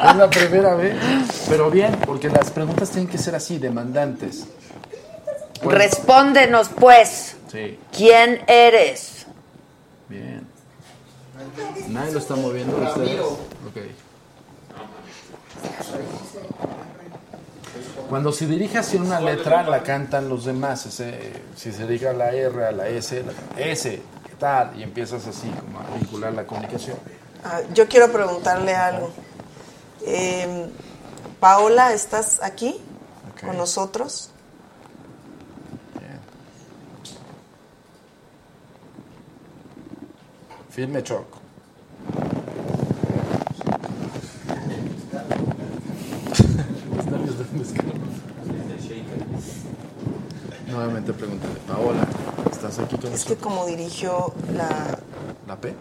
[0.08, 0.96] es la primera vez.
[1.50, 4.46] Pero bien, porque las preguntas tienen que ser así, demandantes.
[5.64, 7.36] Respóndenos, pues.
[7.52, 9.26] Sí, ¿Quién eres?
[10.08, 10.46] bien.
[11.90, 12.78] Nadie lo está moviendo.
[12.78, 13.20] ustedes?
[13.22, 13.78] Ok.
[18.10, 20.86] Cuando se dirige hacia una letra, la cantan los demás.
[20.86, 24.02] Ese- si se dirige a la R, a la S, la S,
[24.40, 26.98] tal, y empiezas así, como a vincular la comunicación.
[27.44, 29.10] Ah, yo quiero preguntarle algo.
[30.06, 30.70] Eh,
[31.40, 32.80] Paola, ¿estás aquí
[33.46, 34.30] con nosotros?
[36.00, 36.20] Bien.
[40.70, 41.40] Firme choco.
[47.56, 47.57] Los
[50.68, 52.06] Nuevamente pregúntale, Paola,
[52.52, 54.98] ¿estás aquí con Es que como dirigió la
[55.48, 55.74] ¿La P?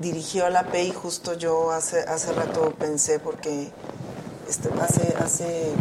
[0.00, 3.70] dirigió a la P y justo yo hace hace rato pensé porque
[4.48, 5.72] este, hace hace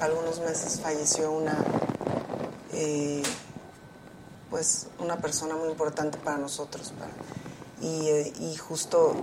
[0.00, 1.56] algunos meses falleció una
[2.72, 3.22] eh,
[4.50, 7.10] pues una persona muy importante para nosotros para-
[7.86, 9.14] y, eh, y justo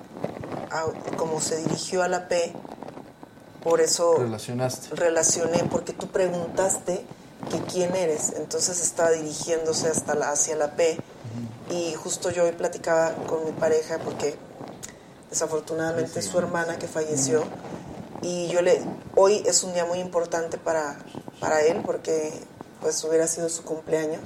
[0.72, 2.54] a- como se dirigió a la P
[3.64, 4.96] por eso Relacionaste.
[4.96, 7.06] relacioné porque tú preguntaste
[7.50, 10.98] que quién eres, entonces estaba dirigiéndose hasta la, hacia la P.
[11.72, 14.36] Y justo yo hoy platicaba con mi pareja porque
[15.30, 17.44] desafortunadamente es su hermana que falleció.
[18.22, 18.82] Y yo le
[19.16, 20.98] hoy es un día muy importante para,
[21.40, 22.32] para él porque
[22.82, 24.22] pues hubiera sido su cumpleaños.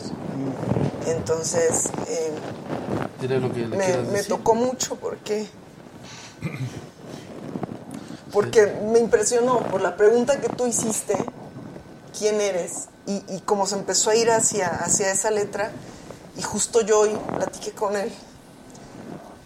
[1.07, 2.31] Entonces eh,
[3.39, 4.27] lo que le me, me decir.
[4.27, 5.47] tocó mucho porque
[8.37, 11.17] porque me impresionó por la pregunta que tú hiciste
[12.15, 15.71] quién eres y, y cómo se empezó a ir hacia, hacia esa letra.
[16.37, 18.11] Y justo yo hoy platiqué con él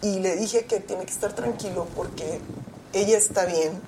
[0.01, 2.41] y le dije que tiene que estar tranquilo porque
[2.91, 3.79] ella está bien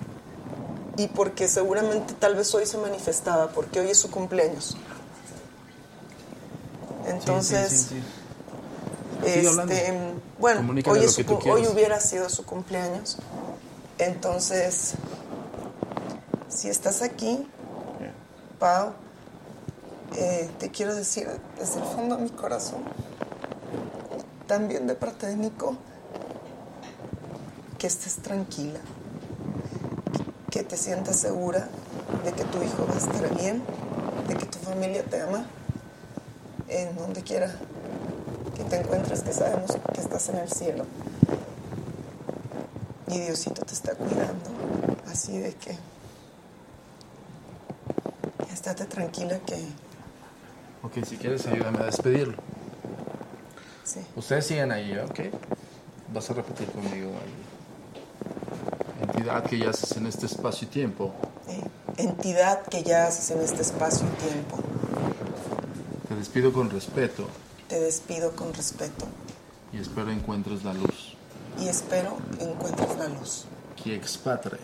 [0.96, 4.78] y porque seguramente tal vez hoy se manifestaba porque hoy es su cumpleaños.
[7.08, 8.04] Entonces Sí, sí, sí,
[9.26, 13.18] este, bueno, hoy, es su hoy hubiera sido su cumpleaños.
[14.06, 14.96] Entonces,
[16.50, 17.48] si estás aquí,
[18.60, 18.92] Pau,
[20.18, 22.84] eh, te quiero decir desde el fondo de mi corazón,
[24.46, 25.78] también de parte de Nico,
[27.78, 28.82] que estés tranquila,
[30.52, 31.70] que te sientas segura
[32.26, 33.64] de que tu hijo va a estar bien,
[34.28, 35.46] de que tu familia te ama,
[36.68, 37.56] en donde quiera
[38.58, 40.84] que te encuentres, que sabemos que estás en el cielo.
[43.08, 44.50] Y Diosito te está cuidando,
[45.12, 45.78] así de que
[48.52, 49.56] estate tranquila que
[50.84, 52.36] Ok, si quieres ayúdame a despedirlo.
[53.84, 54.00] sí.
[54.16, 55.20] Ustedes siguen ahí, ¿ok?
[56.14, 57.12] Vas a repetir conmigo.
[59.02, 61.14] Entidad que yaces en este espacio y tiempo,
[61.98, 64.58] entidad que ya haces en este espacio y tiempo.
[66.08, 67.28] te despido con respeto
[67.68, 69.06] Te despido con respeto
[69.72, 71.13] y espero encuentres la luz.
[71.64, 73.46] Y espero encuentres la luz.
[73.82, 74.58] Que expatre,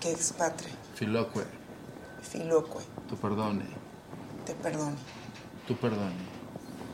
[0.00, 1.40] Que expatre, filoque,
[2.22, 2.78] filoque,
[3.08, 3.64] tu perdone,
[4.46, 4.96] te perdone,
[5.66, 6.14] tu perdone.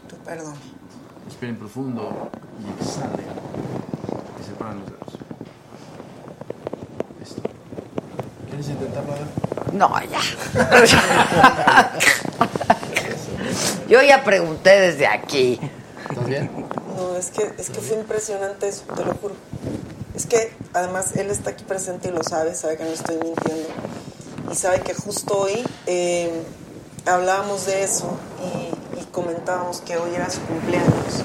[0.08, 0.56] tu perdone.
[1.26, 2.30] Respiren profundo
[2.64, 3.26] y exhalen.
[4.40, 5.18] Y separan los dedos.
[7.18, 7.42] Listo.
[8.48, 9.14] ¿Quieres intentarlo?
[9.72, 10.20] No, ya.
[13.88, 15.58] Yo ya pregunté desde aquí.
[16.08, 16.65] ¿Estás bien?
[17.26, 19.34] Es que, es que fue impresionante eso, te lo juro.
[20.14, 23.68] Es que además él está aquí presente y lo sabe, sabe que no estoy mintiendo.
[24.52, 26.44] Y sabe que justo hoy eh,
[27.04, 31.24] hablábamos de eso y, y comentábamos que hoy era su cumpleaños.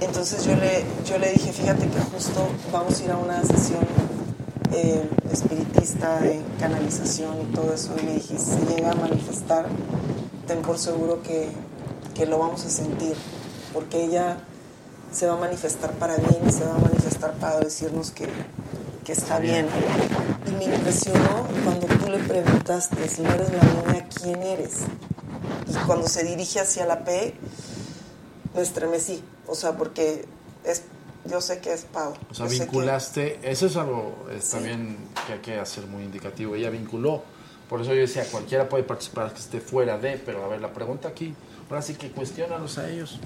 [0.00, 3.86] Entonces yo le, yo le dije, fíjate que justo vamos a ir a una sesión
[4.72, 7.94] eh, espiritista de canalización y todo eso.
[8.00, 9.66] Y le dije, si llega a manifestar,
[10.46, 11.50] ten por seguro que,
[12.14, 13.14] que lo vamos a sentir,
[13.74, 14.38] porque ella
[15.12, 18.28] se va a manifestar para bien y se va a manifestar para decirnos que,
[19.04, 19.66] que está bien.
[20.46, 23.62] Y me impresionó cuando tú le preguntaste si no eres la
[23.92, 24.80] niña, ¿quién eres?
[25.68, 27.34] Y cuando se dirige hacia la P,
[28.54, 30.24] me estremecí, o sea, porque
[30.64, 30.82] es,
[31.24, 32.14] yo sé que es Pau.
[32.30, 36.54] O sea, que- vinculaste, eso es algo eh, también que hay que hacer muy indicativo.
[36.54, 37.22] Ella vinculó,
[37.68, 40.72] por eso yo decía, cualquiera puede participar que esté fuera de, pero a ver, la
[40.72, 41.34] pregunta aquí,
[41.68, 43.18] ahora sí que cuestionalos a ellos.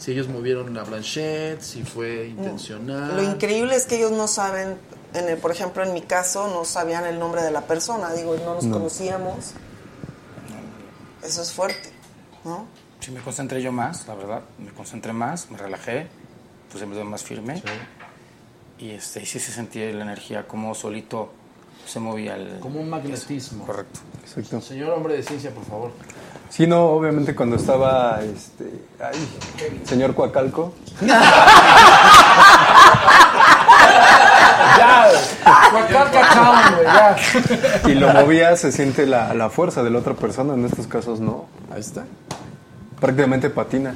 [0.00, 3.16] Si ellos movieron la Blanchette, si fue intencional.
[3.16, 4.78] Lo increíble es que ellos no saben,
[5.12, 8.34] en el, por ejemplo, en mi caso, no sabían el nombre de la persona, digo,
[8.42, 8.78] no nos No.
[8.78, 9.52] conocíamos.
[11.22, 11.90] Eso es fuerte,
[12.44, 12.66] ¿no?
[13.00, 14.40] Sí, me concentré yo más, la verdad.
[14.58, 16.08] Me concentré más, me relajé,
[16.72, 17.62] puse mi dedo más firme.
[18.78, 21.30] Y este, y sí se sentía la energía, como solito
[21.90, 22.60] se movía el...
[22.60, 23.66] Como un magnetismo.
[23.66, 24.00] Correcto.
[24.22, 24.60] Exacto.
[24.60, 25.90] Señor hombre de ciencia, por favor.
[26.48, 29.18] Sí, no, obviamente cuando estaba, este, ay,
[29.84, 30.72] señor Coacalco.
[34.78, 35.08] ya,
[35.72, 35.84] güey,
[36.84, 37.16] ya.
[37.88, 41.18] Y lo movía, se siente la, la fuerza de la otra persona, en estos casos
[41.20, 41.46] no.
[41.72, 42.04] Ahí está.
[43.00, 43.94] Prácticamente patina.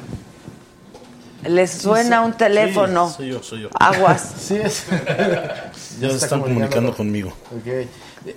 [1.47, 3.09] Les suena un teléfono.
[3.09, 3.69] Sí, soy yo, soy yo.
[3.79, 4.35] Aguas.
[4.39, 4.87] Sí, es.
[6.01, 7.31] Ya se están comunicando conmigo.
[7.57, 7.89] Ok.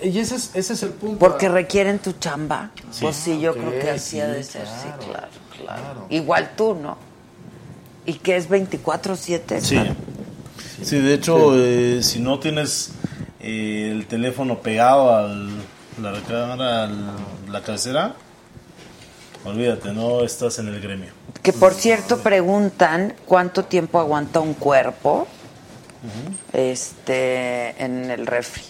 [0.04, 1.18] Y ese es, ese es el punto.
[1.20, 2.72] Porque requieren tu chamba.
[2.92, 3.00] Sí.
[3.02, 5.28] Pues sí, yo creo que así ha de ser, sí, claro, claro,
[5.64, 5.82] claro.
[5.84, 6.06] claro.
[6.10, 6.98] Igual tú, ¿no?
[8.06, 9.60] ¿Y que es 24-7?
[9.62, 9.80] Sí.
[10.84, 12.92] Sí, de hecho, eh, si no tienes
[13.40, 15.28] eh, el teléfono pegado a
[16.02, 17.16] la recámara, al-
[17.50, 18.14] la cabecera,
[19.46, 21.12] olvídate, no estás en el gremio.
[21.42, 25.28] Que por cierto preguntan cuánto tiempo aguanta un cuerpo
[26.54, 28.64] este en el refri.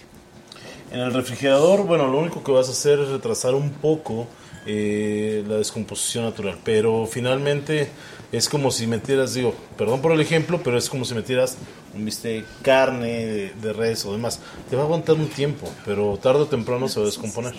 [0.91, 4.27] En el refrigerador, bueno, lo único que vas a hacer es retrasar un poco
[4.65, 7.89] eh, la descomposición natural, pero finalmente
[8.31, 11.57] es como si metieras, digo, perdón por el ejemplo, pero es como si metieras
[11.93, 14.39] un bistec, carne de, de res o demás.
[14.69, 17.53] Te va a aguantar un tiempo, pero tarde o temprano se va a descomponer.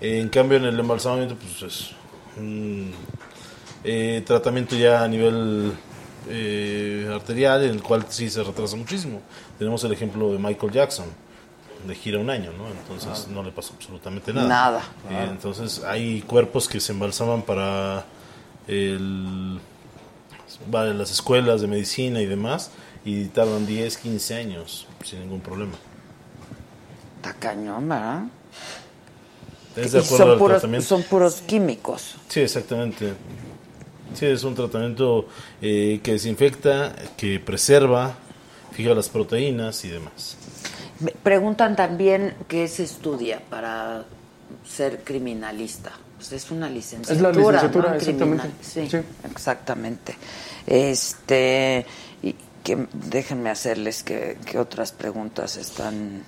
[0.00, 1.90] Eh, en cambio, en el embalsamamiento, pues es
[2.36, 2.92] un
[3.84, 5.72] eh, tratamiento ya a nivel
[6.28, 9.20] eh, arterial, en el cual sí se retrasa muchísimo.
[9.58, 11.06] Tenemos el ejemplo de Michael Jackson,
[11.86, 12.66] de gira un año, ¿no?
[12.68, 14.48] Entonces no le pasó absolutamente nada.
[14.48, 14.82] Nada.
[15.10, 18.04] Eh, entonces hay cuerpos que se embalsaman para
[18.66, 19.60] el,
[20.70, 22.70] vale, las escuelas de medicina y demás
[23.04, 25.74] y tardan 10, 15 años sin ningún problema.
[27.16, 28.24] Está cañón, ¿verdad?
[29.76, 32.16] ¿Estás de Y acuerdo son al puros, son puros químicos.
[32.28, 33.14] Sí, exactamente.
[34.18, 35.28] Sí, es un tratamiento
[35.60, 38.14] eh, que desinfecta, que preserva,
[38.72, 40.36] fija las proteínas y demás.
[41.00, 44.04] Me preguntan también qué se estudia para
[44.66, 45.92] ser criminalista.
[46.16, 47.30] Pues es una licenciatura.
[47.30, 47.94] licenciatura, ¿no?
[47.94, 48.42] En exactamente.
[48.42, 48.98] criminal- Sí, Sí.
[49.30, 50.16] exactamente.
[50.66, 51.84] Este,
[52.22, 52.34] y
[52.64, 56.22] que déjenme hacerles que, que otras preguntas están.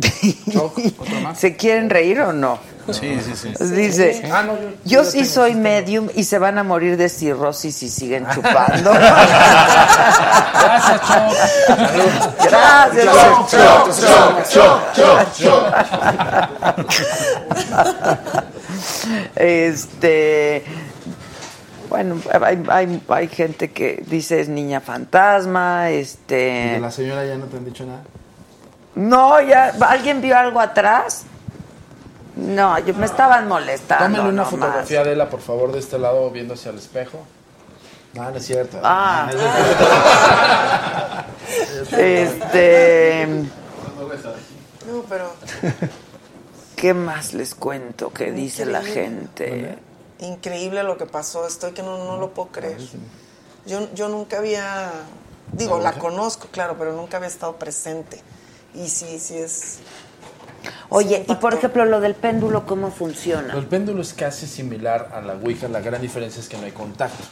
[1.36, 2.58] ¿Se quieren reír o no?
[2.92, 3.64] Sí, sí, sí.
[3.74, 7.08] Dice, Ah, no, yo- yo yo sí soy medium y se van a morir de
[7.08, 8.92] cirrosis si siguen chupando.
[12.42, 13.06] Gracias,
[14.50, 14.80] Choc.
[14.96, 15.54] Gracias.
[19.36, 20.64] Este,
[21.88, 26.34] bueno, hay, hay, hay gente que dice es niña fantasma, ¿Y este,
[26.74, 28.02] de la señora ya no te han dicho nada?
[28.94, 31.24] no, ya, ¿alguien vio algo atrás?
[32.40, 34.04] No, yo me estaban molestando.
[34.04, 34.50] Tómenle una nomás.
[34.50, 37.18] fotografía de ella, por favor, de este lado, viendo hacia el espejo.
[38.14, 38.78] No, no es cierto.
[38.82, 39.28] Ah.
[39.30, 39.52] No, no es
[41.88, 41.96] cierto.
[41.98, 43.26] Este,
[44.90, 45.30] No, pero
[46.76, 49.78] ¿qué más les cuento que dice la gente?
[50.20, 51.46] increíble lo que pasó.
[51.46, 52.80] Estoy que no, no lo puedo creer.
[53.66, 54.90] Yo, yo nunca había,
[55.52, 58.22] digo, la conozco, claro, pero nunca había estado presente.
[58.74, 59.78] Y sí, sí es...
[60.88, 63.54] Oye, y por ejemplo, lo del péndulo, ¿cómo funciona?
[63.54, 66.72] El péndulo es casi similar a la Ouija, la gran diferencia es que no hay
[66.72, 67.24] contacto.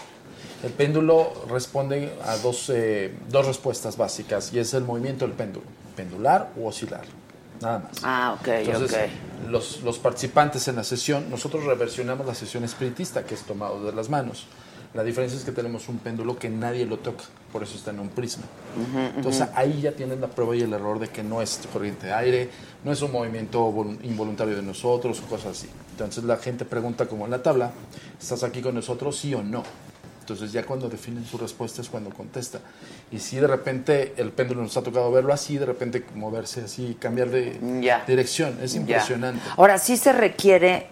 [0.63, 5.67] El péndulo responde a dos, eh, dos respuestas básicas y es el movimiento del péndulo,
[5.95, 7.03] pendular u oscilar,
[7.61, 7.93] nada más.
[8.03, 9.51] Ah, ok, Entonces, ok.
[9.51, 13.93] los, los participantes en la sesión, nosotros reversionamos la sesión espiritista, que es tomado de
[13.93, 14.47] las manos.
[14.95, 18.01] La diferencia es que tenemos un péndulo que nadie lo toca, por eso está en
[18.01, 18.45] un prisma.
[19.17, 22.13] Entonces ahí ya tienen la prueba y el error de que no es corriente de
[22.13, 22.51] aire,
[22.85, 25.69] no es un movimiento vol- involuntario de nosotros, cosas así.
[25.93, 27.73] Entonces la gente pregunta como en la tabla,
[28.21, 29.63] ¿estás aquí con nosotros, sí o no?
[30.21, 32.61] Entonces ya cuando definen su respuesta es cuando contesta.
[33.11, 36.99] Y si de repente el péndulo nos ha tocado verlo así, de repente moverse así,
[37.01, 37.59] cambiar de
[38.07, 39.41] dirección, es impresionante.
[39.57, 40.89] Ahora, ¿sí se requiere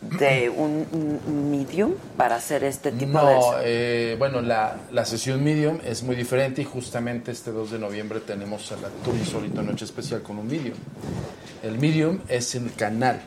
[0.00, 0.86] de un,
[1.26, 4.12] un medium para hacer este tipo No, de...
[4.12, 8.20] eh, bueno, la, la sesión medium es muy diferente y justamente este 2 de noviembre
[8.20, 10.76] tenemos el Tour Insólito Noche Especial con un medium.
[11.62, 13.20] El medium es el canal,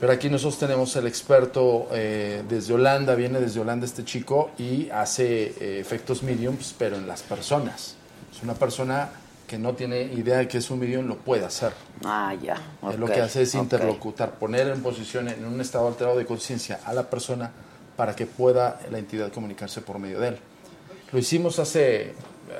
[0.00, 4.88] pero aquí nosotros tenemos el experto eh, desde Holanda, viene desde Holanda este chico y
[4.90, 7.96] hace eh, efectos mediums, pero en las personas.
[8.34, 9.10] Es una persona
[9.48, 11.72] que no tiene idea de que es un medium, lo puede hacer.
[12.04, 12.56] Ah, ya.
[12.96, 16.92] Lo que hace es interlocutar, poner en posición, en un estado alterado de conciencia a
[16.92, 17.50] la persona
[17.96, 20.38] para que pueda la entidad comunicarse por medio de él.
[21.10, 22.14] Lo hicimos hace eh,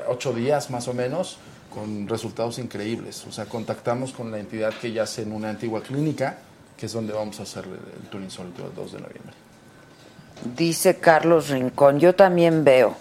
[0.09, 1.39] ocho días más o menos
[1.73, 3.25] con resultados increíbles.
[3.29, 6.39] O sea, contactamos con la entidad que yace en una antigua clínica,
[6.77, 9.35] que es donde vamos a hacer el, el tour insólito el 2 de noviembre.
[10.57, 12.97] Dice Carlos Rincón, yo también veo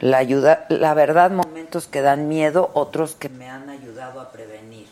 [0.00, 4.86] la ayuda, la verdad, momentos que dan miedo, otros que me han ayudado a prevenir.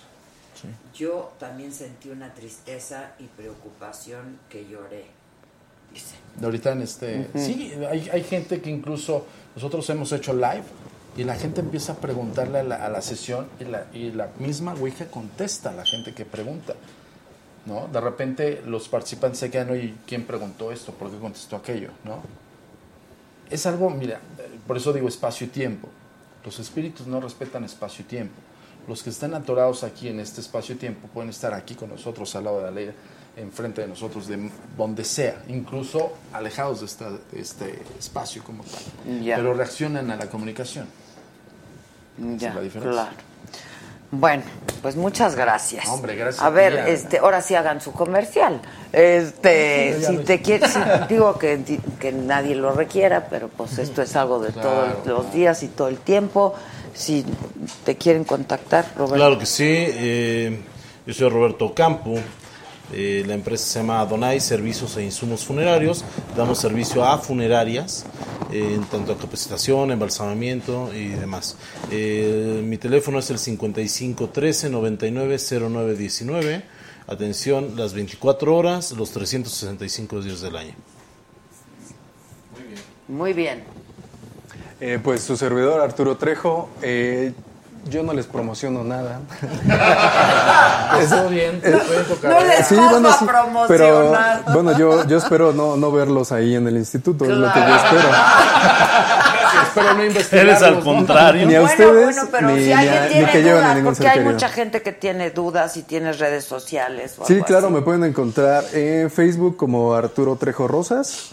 [0.95, 5.07] Yo también sentí una tristeza y preocupación que lloré.
[5.93, 6.17] Dice.
[6.37, 7.29] De ahorita en este...
[7.35, 9.25] Sí, hay, hay gente que incluso
[9.55, 10.65] nosotros hemos hecho live
[11.17, 14.29] y la gente empieza a preguntarle a la, a la sesión y la, y la
[14.39, 16.75] misma Ouija contesta a la gente que pregunta.
[17.65, 17.89] ¿no?
[17.89, 20.93] De repente los participantes se quedan, oye, ¿quién preguntó esto?
[20.93, 21.91] ¿Por qué contestó aquello?
[22.05, 22.23] ¿no?
[23.51, 24.21] Es algo, mira,
[24.67, 25.89] por eso digo espacio y tiempo.
[26.45, 28.35] Los espíritus no respetan espacio y tiempo.
[28.87, 32.35] Los que están atorados aquí en este espacio y tiempo pueden estar aquí con nosotros,
[32.37, 32.91] al lado de la ley,
[33.37, 39.23] enfrente de nosotros, de donde sea, incluso alejados de, esta- de este espacio como tal.
[39.23, 39.37] Ya.
[39.37, 40.87] Pero reaccionan a la comunicación.
[42.39, 42.91] Ya, es la diferencia.
[43.03, 43.17] claro.
[44.11, 44.43] Bueno,
[44.81, 45.87] pues muchas gracias.
[45.89, 48.61] Hombre, gracias A a ti, ver, este, ahora sí hagan su comercial.
[48.93, 50.43] Este, Sí, ya si te hice.
[50.43, 51.61] quieres, sí, digo que,
[52.01, 54.69] que nadie lo requiera, pero pues esto es algo de Claro,
[55.03, 56.55] todos los días y todo el tiempo.
[56.95, 57.25] Si
[57.85, 59.15] te quieren contactar, Roberto.
[59.17, 59.65] Claro que sí.
[59.69, 60.61] eh,
[61.07, 62.15] yo soy Roberto Campo.
[62.93, 66.05] Eh, la empresa se llama Adonai Servicios e Insumos Funerarios.
[66.37, 68.05] Damos servicio a funerarias,
[68.53, 71.57] eh, en tanto a capacitación, embalsamamiento y demás.
[71.91, 76.63] Eh, mi teléfono es el 55 13 99 09 19.
[77.07, 80.75] Atención las 24 horas, los 365 días del año.
[83.09, 83.65] Muy bien.
[84.81, 87.33] Eh, pues su servidor Arturo Trejo, eh,
[87.87, 89.21] yo no les promociono nada.
[91.09, 92.31] Todo bien, te pueden tocar.
[92.31, 93.25] No les Sí, bueno, a sí,
[93.69, 94.17] pero
[94.53, 97.77] bueno, yo, yo espero no, no verlos ahí en el instituto, es lo que yo
[97.77, 98.09] espero.
[99.63, 101.47] Espero no investigarlos, Eres al contrario.
[101.47, 103.57] Ni a bueno, ustedes, bueno, pero ni, si ni alguien a- ni tiene que lleven
[103.57, 104.33] a dudas, ningún porque hay querido.
[104.33, 107.15] mucha gente que tiene dudas y tienes redes sociales.
[107.19, 107.75] o Sí, algo claro, así.
[107.75, 111.31] me pueden encontrar en Facebook como Arturo Trejo Rosas.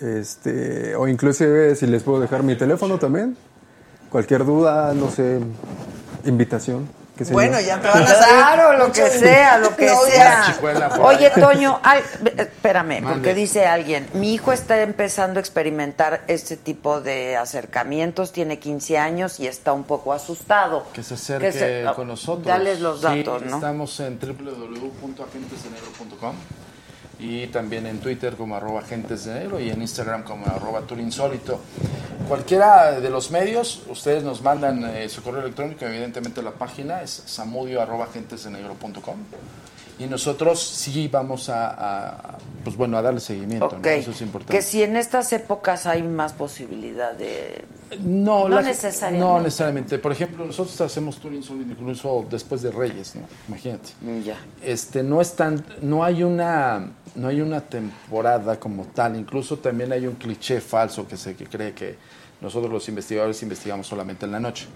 [0.00, 3.36] Este, o inclusive si les puedo dejar mi teléfono también.
[4.14, 5.40] Cualquier duda, no sé,
[6.24, 6.88] invitación.
[7.32, 10.54] Bueno, ya te van a Claro, lo que sea, lo que novias.
[10.56, 10.90] sea.
[11.02, 11.40] Oye, ahí.
[11.42, 12.00] Toño, ay,
[12.36, 18.60] espérame, porque dice alguien, mi hijo está empezando a experimentar este tipo de acercamientos, tiene
[18.60, 20.86] 15 años y está un poco asustado.
[20.92, 22.46] Que se acerque se- con nosotros.
[22.46, 23.56] Dales los Sí, datos, ¿no?
[23.56, 26.34] Estamos en www.agentesdenegro.com
[27.18, 31.60] y también en Twitter como arroba agentes de negro y en Instagram como arroba turinsólito.
[32.28, 37.10] Cualquiera de los medios, ustedes nos mandan eh, su correo electrónico, evidentemente la página es
[37.26, 39.16] samudio arroba agentesdenegro.com
[39.96, 41.70] y nosotros sí vamos a,
[42.32, 43.78] a, pues bueno, a darle seguimiento, ¿no?
[43.78, 44.52] Ok, eso es importante.
[44.52, 47.64] que si en estas épocas hay más posibilidad de...
[48.00, 49.24] No, No la- necesariamente.
[49.24, 49.98] No necesariamente.
[49.98, 53.22] Por ejemplo, nosotros hacemos Tour Insólito incluso después de Reyes, ¿no?
[53.46, 53.90] Imagínate.
[54.24, 54.36] Ya.
[54.64, 59.16] Este, no es tan, no hay una, no hay una temporada como tal.
[59.16, 61.96] Incluso también hay un cliché falso que se que cree que
[62.40, 64.66] nosotros los investigadores investigamos solamente en la noche.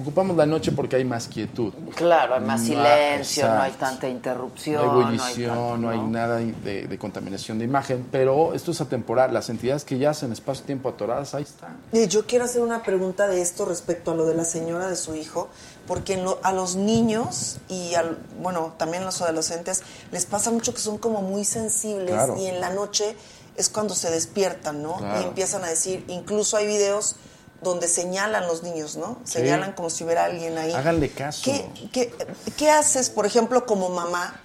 [0.00, 1.70] Ocupamos la noche porque hay más quietud.
[1.94, 4.82] Claro, hay más silencio, no hay tanta interrupción.
[4.82, 8.54] No hay no hay ebullición, tanto, no hay nada de, de contaminación de imagen, pero
[8.54, 9.34] esto es atemporal.
[9.34, 11.76] Las entidades que ya hacen espacio-tiempo atoradas, ahí están.
[11.92, 14.96] Y yo quiero hacer una pregunta de esto respecto a lo de la señora de
[14.96, 15.50] su hijo,
[15.86, 20.50] porque en lo- a los niños y al, bueno, también a los adolescentes les pasa
[20.50, 22.36] mucho que son como muy sensibles Claro.
[22.36, 23.16] y en la noche
[23.56, 24.96] es cuando se despiertan, ¿no?
[24.96, 25.20] Claro.
[25.20, 27.16] Y empiezan a decir, incluso hay videos
[27.60, 29.18] donde señalan los niños, ¿no?
[29.24, 30.72] Señalan como si hubiera alguien ahí.
[30.72, 31.42] Háganle caso.
[31.44, 32.14] ¿Qué, qué,
[32.56, 34.40] qué haces, por ejemplo, como mamá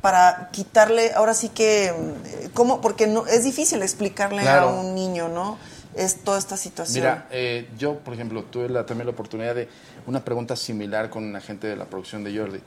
[0.00, 2.80] para quitarle, ahora sí que, eh, ¿cómo?
[2.80, 4.68] Porque no, es difícil explicarle Claro.
[4.68, 5.58] a un niño, ¿no?
[5.98, 7.02] Es toda esta situación.
[7.02, 9.68] Mira, eh, yo, por ejemplo, tuve la, también la oportunidad de
[10.06, 12.60] una pregunta similar con una gente de la producción de Jordi.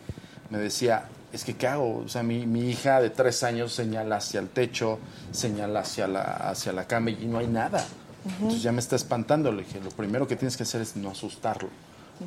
[0.49, 1.99] Me decía, es que, ¿qué hago?
[1.99, 4.99] O sea, mi, mi hija de tres años señala hacia el techo,
[5.31, 7.85] señala hacia la, hacia la cama y no hay nada.
[8.25, 9.49] Entonces ya me está espantando.
[9.51, 11.69] Le dije, lo primero que tienes que hacer es no asustarlo.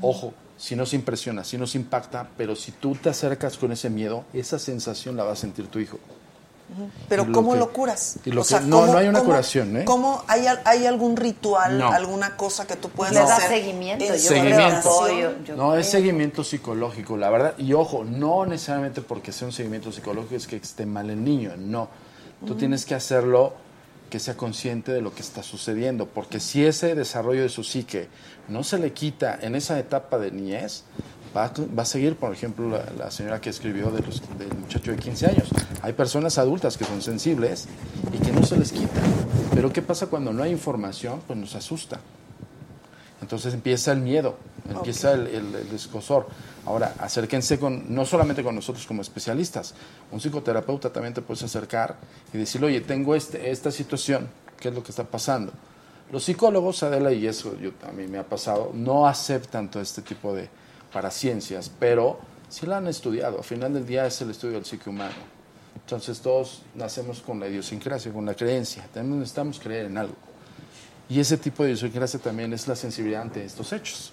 [0.00, 4.24] Ojo, si nos impresiona, si nos impacta, pero si tú te acercas con ese miedo,
[4.32, 5.98] esa sensación la va a sentir tu hijo.
[7.08, 8.18] Pero lo ¿cómo que- lo curas?
[8.22, 9.84] que- no, no hay una curación, ¿eh?
[9.84, 11.88] ¿Cómo hay, hay algún ritual, No.
[11.92, 13.48] alguna cosa que tú puedas Le da hacer?
[13.50, 15.44] seguimiento, en yo creo, Seguimiento.
[15.44, 17.54] yo no, es seguimiento psicológico, la verdad.
[17.58, 21.52] Y ojo, no necesariamente porque sea un seguimiento psicológico es que esté mal el niño,
[21.56, 21.88] no.
[22.46, 23.54] Tú tienes que hacerlo
[24.10, 28.08] que sea consciente de lo que está sucediendo, porque si ese desarrollo de su psique
[28.48, 30.84] no se le quita en esa etapa de niñez,
[31.36, 34.54] va a, va a seguir, por ejemplo, la, la señora que escribió de los- del
[34.56, 35.48] muchacho de 15 años.
[35.82, 37.66] Hay personas adultas que son sensibles
[38.12, 39.00] y que no se les quita.
[39.54, 41.20] Pero ¿qué pasa cuando no hay información?
[41.26, 42.00] Pues nos asusta.
[43.22, 44.36] Entonces empieza el miedo,
[44.68, 46.26] empieza el, el, el escozor.
[46.66, 49.74] Ahora, acérquense con, no solamente con nosotros como especialistas,
[50.12, 51.96] un psicoterapeuta también te puedes acercar
[52.34, 54.28] y decirle, oye, tengo este, esta situación,
[54.60, 55.52] ¿qué es lo que está pasando?
[56.12, 60.02] Los psicólogos, Adela, y eso yo, a mí me ha pasado, no aceptan todo este
[60.02, 60.50] tipo de
[60.94, 63.38] paraciencias, pero sí la han estudiado.
[63.38, 65.34] Al final del día es el estudio del psique humano.
[65.74, 68.88] Entonces todos nacemos con la idiosincrasia, con la creencia.
[68.94, 70.14] También necesitamos creer en algo.
[71.08, 74.12] Y ese tipo de idiosincrasia también es la sensibilidad ante estos hechos.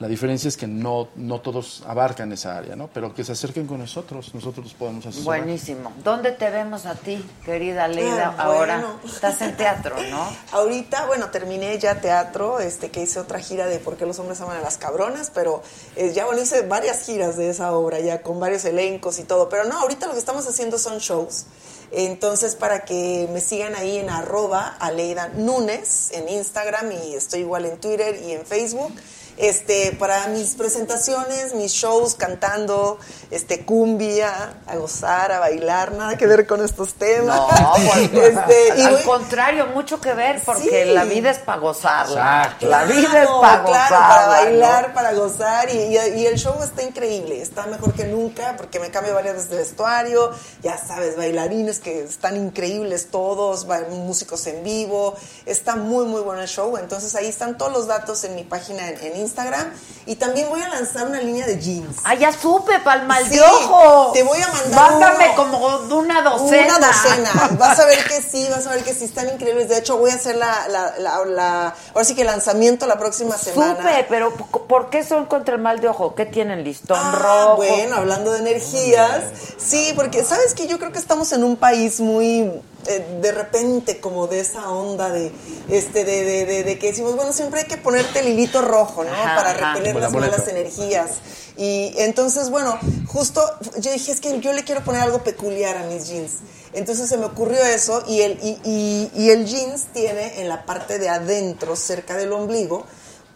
[0.00, 2.88] La diferencia es que no, no todos abarcan esa área, ¿no?
[2.92, 5.40] Pero que se acerquen con nosotros, nosotros los podemos asesorar.
[5.42, 5.92] Buenísimo.
[6.02, 8.78] ¿Dónde te vemos a ti, querida Leida, Ah, ahora?
[8.78, 9.00] bueno.
[9.04, 10.28] Estás en teatro, ¿no?
[10.52, 14.40] Ahorita, bueno, terminé ya teatro, este, que hice otra gira de Por qué los hombres
[14.40, 15.62] aman a las cabronas, pero
[15.94, 19.48] eh, ya, bueno, hice varias giras de esa obra, ya con varios elencos y todo,
[19.48, 21.46] pero no, ahorita lo que estamos haciendo son shows.
[21.92, 27.66] Entonces, para que me sigan ahí en arroba Aleida Núñez en Instagram y estoy igual
[27.66, 28.92] en Twitter y en Facebook.
[29.36, 32.98] Este, para mis presentaciones, mis shows cantando,
[33.30, 37.36] este, cumbia, a gozar, a bailar, nada que ver con estos temas.
[37.36, 40.90] No, pues, Este, y al voy- contrario, mucho que ver, porque Sí.
[40.92, 42.42] la vida es para gozarla.
[42.44, 42.66] Exacto.
[42.68, 44.08] La vida es Claro, para claro, gozarla.
[44.08, 44.94] para bailar, ¿no?
[44.94, 48.90] para gozar y, y- y el show está increíble, está mejor que nunca porque me
[48.90, 50.30] cambio varias veces de vestuario,
[50.62, 55.14] ya sabes, bailarines que están increíbles todos, músicos en vivo,
[55.46, 58.88] está muy muy bueno el show, entonces ahí están todos los datos en mi página
[58.90, 59.66] en, en Instagram
[60.06, 61.96] y también voy a lanzar una línea de jeans.
[62.04, 64.10] Ah, ya supe, palmal Sí, de ojo.
[64.12, 65.34] te voy a mandar Mándame uno.
[65.36, 66.76] como de una docena.
[66.76, 67.50] Una docena.
[67.58, 69.68] Vas a ver que sí, vas a ver que sí, están increíbles.
[69.70, 72.98] De hecho, voy a hacer la, la, la, la- ahora sí que el lanzamiento la
[72.98, 73.76] próxima semana.
[73.76, 76.14] Supe, pero ¿por qué son contra el mal de ojo?
[76.14, 76.64] ¿Qué tienen?
[76.64, 77.56] ¿Listón Ah, rojo?
[77.56, 79.22] Bueno, hablando de energías,
[79.56, 82.50] sí, porque sabes que yo creo que estamos en un país muy
[82.86, 85.32] eh, de repente como de esa onda de
[85.68, 89.04] este de, de, de, de que decimos, bueno, siempre hay que ponerte el hilito rojo,
[89.04, 89.10] ¿no?
[89.10, 91.10] Ajá, Para repeler las malas energías.
[91.56, 93.40] Y entonces, bueno, justo
[93.78, 96.32] yo dije, es que yo le quiero poner algo peculiar a mis jeans.
[96.72, 100.66] Entonces se me ocurrió eso y el, y, y- y el jeans tiene en la
[100.66, 102.84] parte de adentro, cerca del ombligo,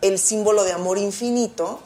[0.00, 1.80] el símbolo de amor infinito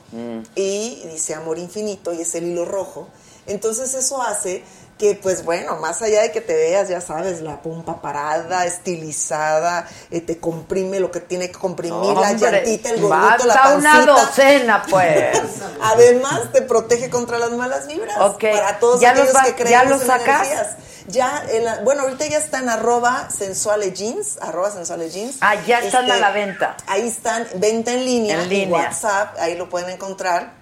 [0.54, 3.08] y dice amor infinito y es el hilo rojo.
[3.46, 4.62] Entonces eso hace
[5.02, 9.88] que pues bueno, más allá de que te veas, ya sabes, la pompa parada, estilizada,
[10.12, 13.74] eh, te comprime lo que tiene que comprimir, la llantita, el gordito, la pancita.
[13.78, 15.40] una docena, pues.
[15.82, 18.16] Además te protege contra las malas vibras.
[18.20, 18.44] Ok.
[18.52, 20.46] Para todos ¿Ya aquellos va- que ya creemos los en sacas?
[20.46, 20.76] energías.
[21.08, 25.38] Ya, en la- bueno, ahorita ya está en arroba sensuale jeans, arroba sensuale jeans.
[25.40, 26.76] Ah, ya están Este, a la venta.
[26.86, 28.84] Ahí están, venta en línea, En línea.
[28.84, 30.52] WhatsApp, ahí lo pueden encontrar.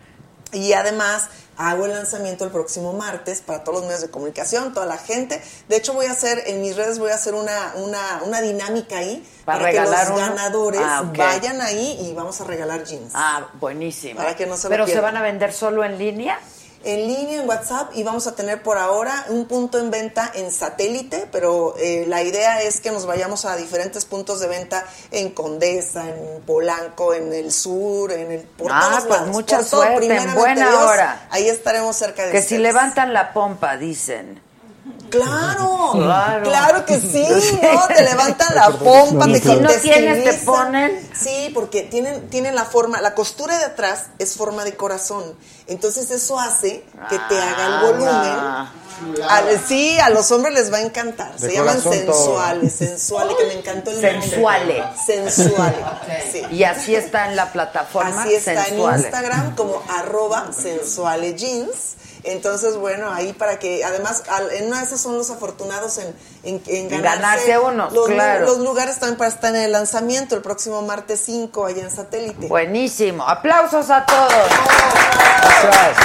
[0.52, 1.28] Y además
[1.60, 5.42] hago el lanzamiento el próximo martes para todos los medios de comunicación, toda la gente.
[5.68, 8.98] De hecho voy a hacer, en mis redes voy a hacer una, una, una dinámica
[8.98, 13.12] ahí ¿Para para, que regalar los ganadores Ah, vayan ahí y vamos a regalar jeans.
[13.14, 14.16] Ah, buenísimo.
[14.16, 16.38] Para que no se lo Pero se van a vender solo en línea.
[16.82, 20.50] En línea, en WhatsApp, y vamos a tener por ahora un punto en venta en
[20.50, 25.30] satélite, pero eh, la idea es que nos vayamos a diferentes puntos de venta en
[25.30, 29.66] Condesa, en Polanco, en el sur, en el por Ah, todos pues lados, mucha por
[29.66, 31.26] todo, suerte, en primeramente buena Dios, hora.
[31.30, 32.62] Ahí estaremos cerca de Que si ustedes.
[32.62, 34.40] levantan la pompa, dicen.
[35.10, 36.42] Claro, Claro.
[36.44, 37.26] claro, que sí,
[37.62, 37.86] ¿no?
[37.88, 41.10] Te levantan la pompa, te si no te tienes, te ponen.
[41.18, 45.24] Sí, porque tienen, tienen la forma, la costura de atrás es forma de corazón.
[45.66, 47.82] Entonces eso hace que te haga el Ah.
[47.82, 49.24] volumen.
[49.28, 51.34] A- sí, a los hombres les va a encantar.
[51.38, 54.22] De Se llaman sensuales, sensuales, que me encantó el nombre.
[54.22, 54.84] Sensuale.
[55.06, 55.76] Sensuale,
[56.32, 56.42] sí.
[56.52, 58.22] Y así está en la plataforma.
[58.22, 58.96] Así está sensuale.
[58.98, 61.96] en Instagram como arroba sensuale jeans.
[62.24, 66.14] Entonces, bueno, ahí para que, además, al- en una de esas son los afortunados en,
[66.42, 68.46] en, en ganarse, ganarse unos, los, claro.
[68.46, 72.46] los lugares también para estar en el lanzamiento el próximo martes 5 allá en Satélite.
[72.46, 73.26] Buenísimo.
[73.26, 74.32] Aplausos a todos.
[75.62, 75.96] Gracias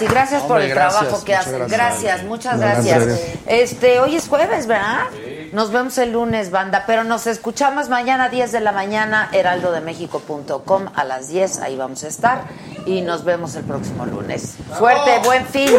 [0.00, 1.58] y gracias por el gracias, trabajo que hacen.
[1.58, 1.78] gracias.
[1.78, 3.20] Gracias, muchas gracias.
[3.46, 5.04] Este, hoy es jueves, ¿verdad?
[5.52, 11.04] Nos vemos el lunes, banda, pero nos escuchamos mañana 10 de la mañana heraldodemexico.com a
[11.04, 12.44] las 10, ahí vamos a estar
[12.84, 14.56] y nos vemos el próximo lunes.
[14.76, 15.70] Suerte, buen fin.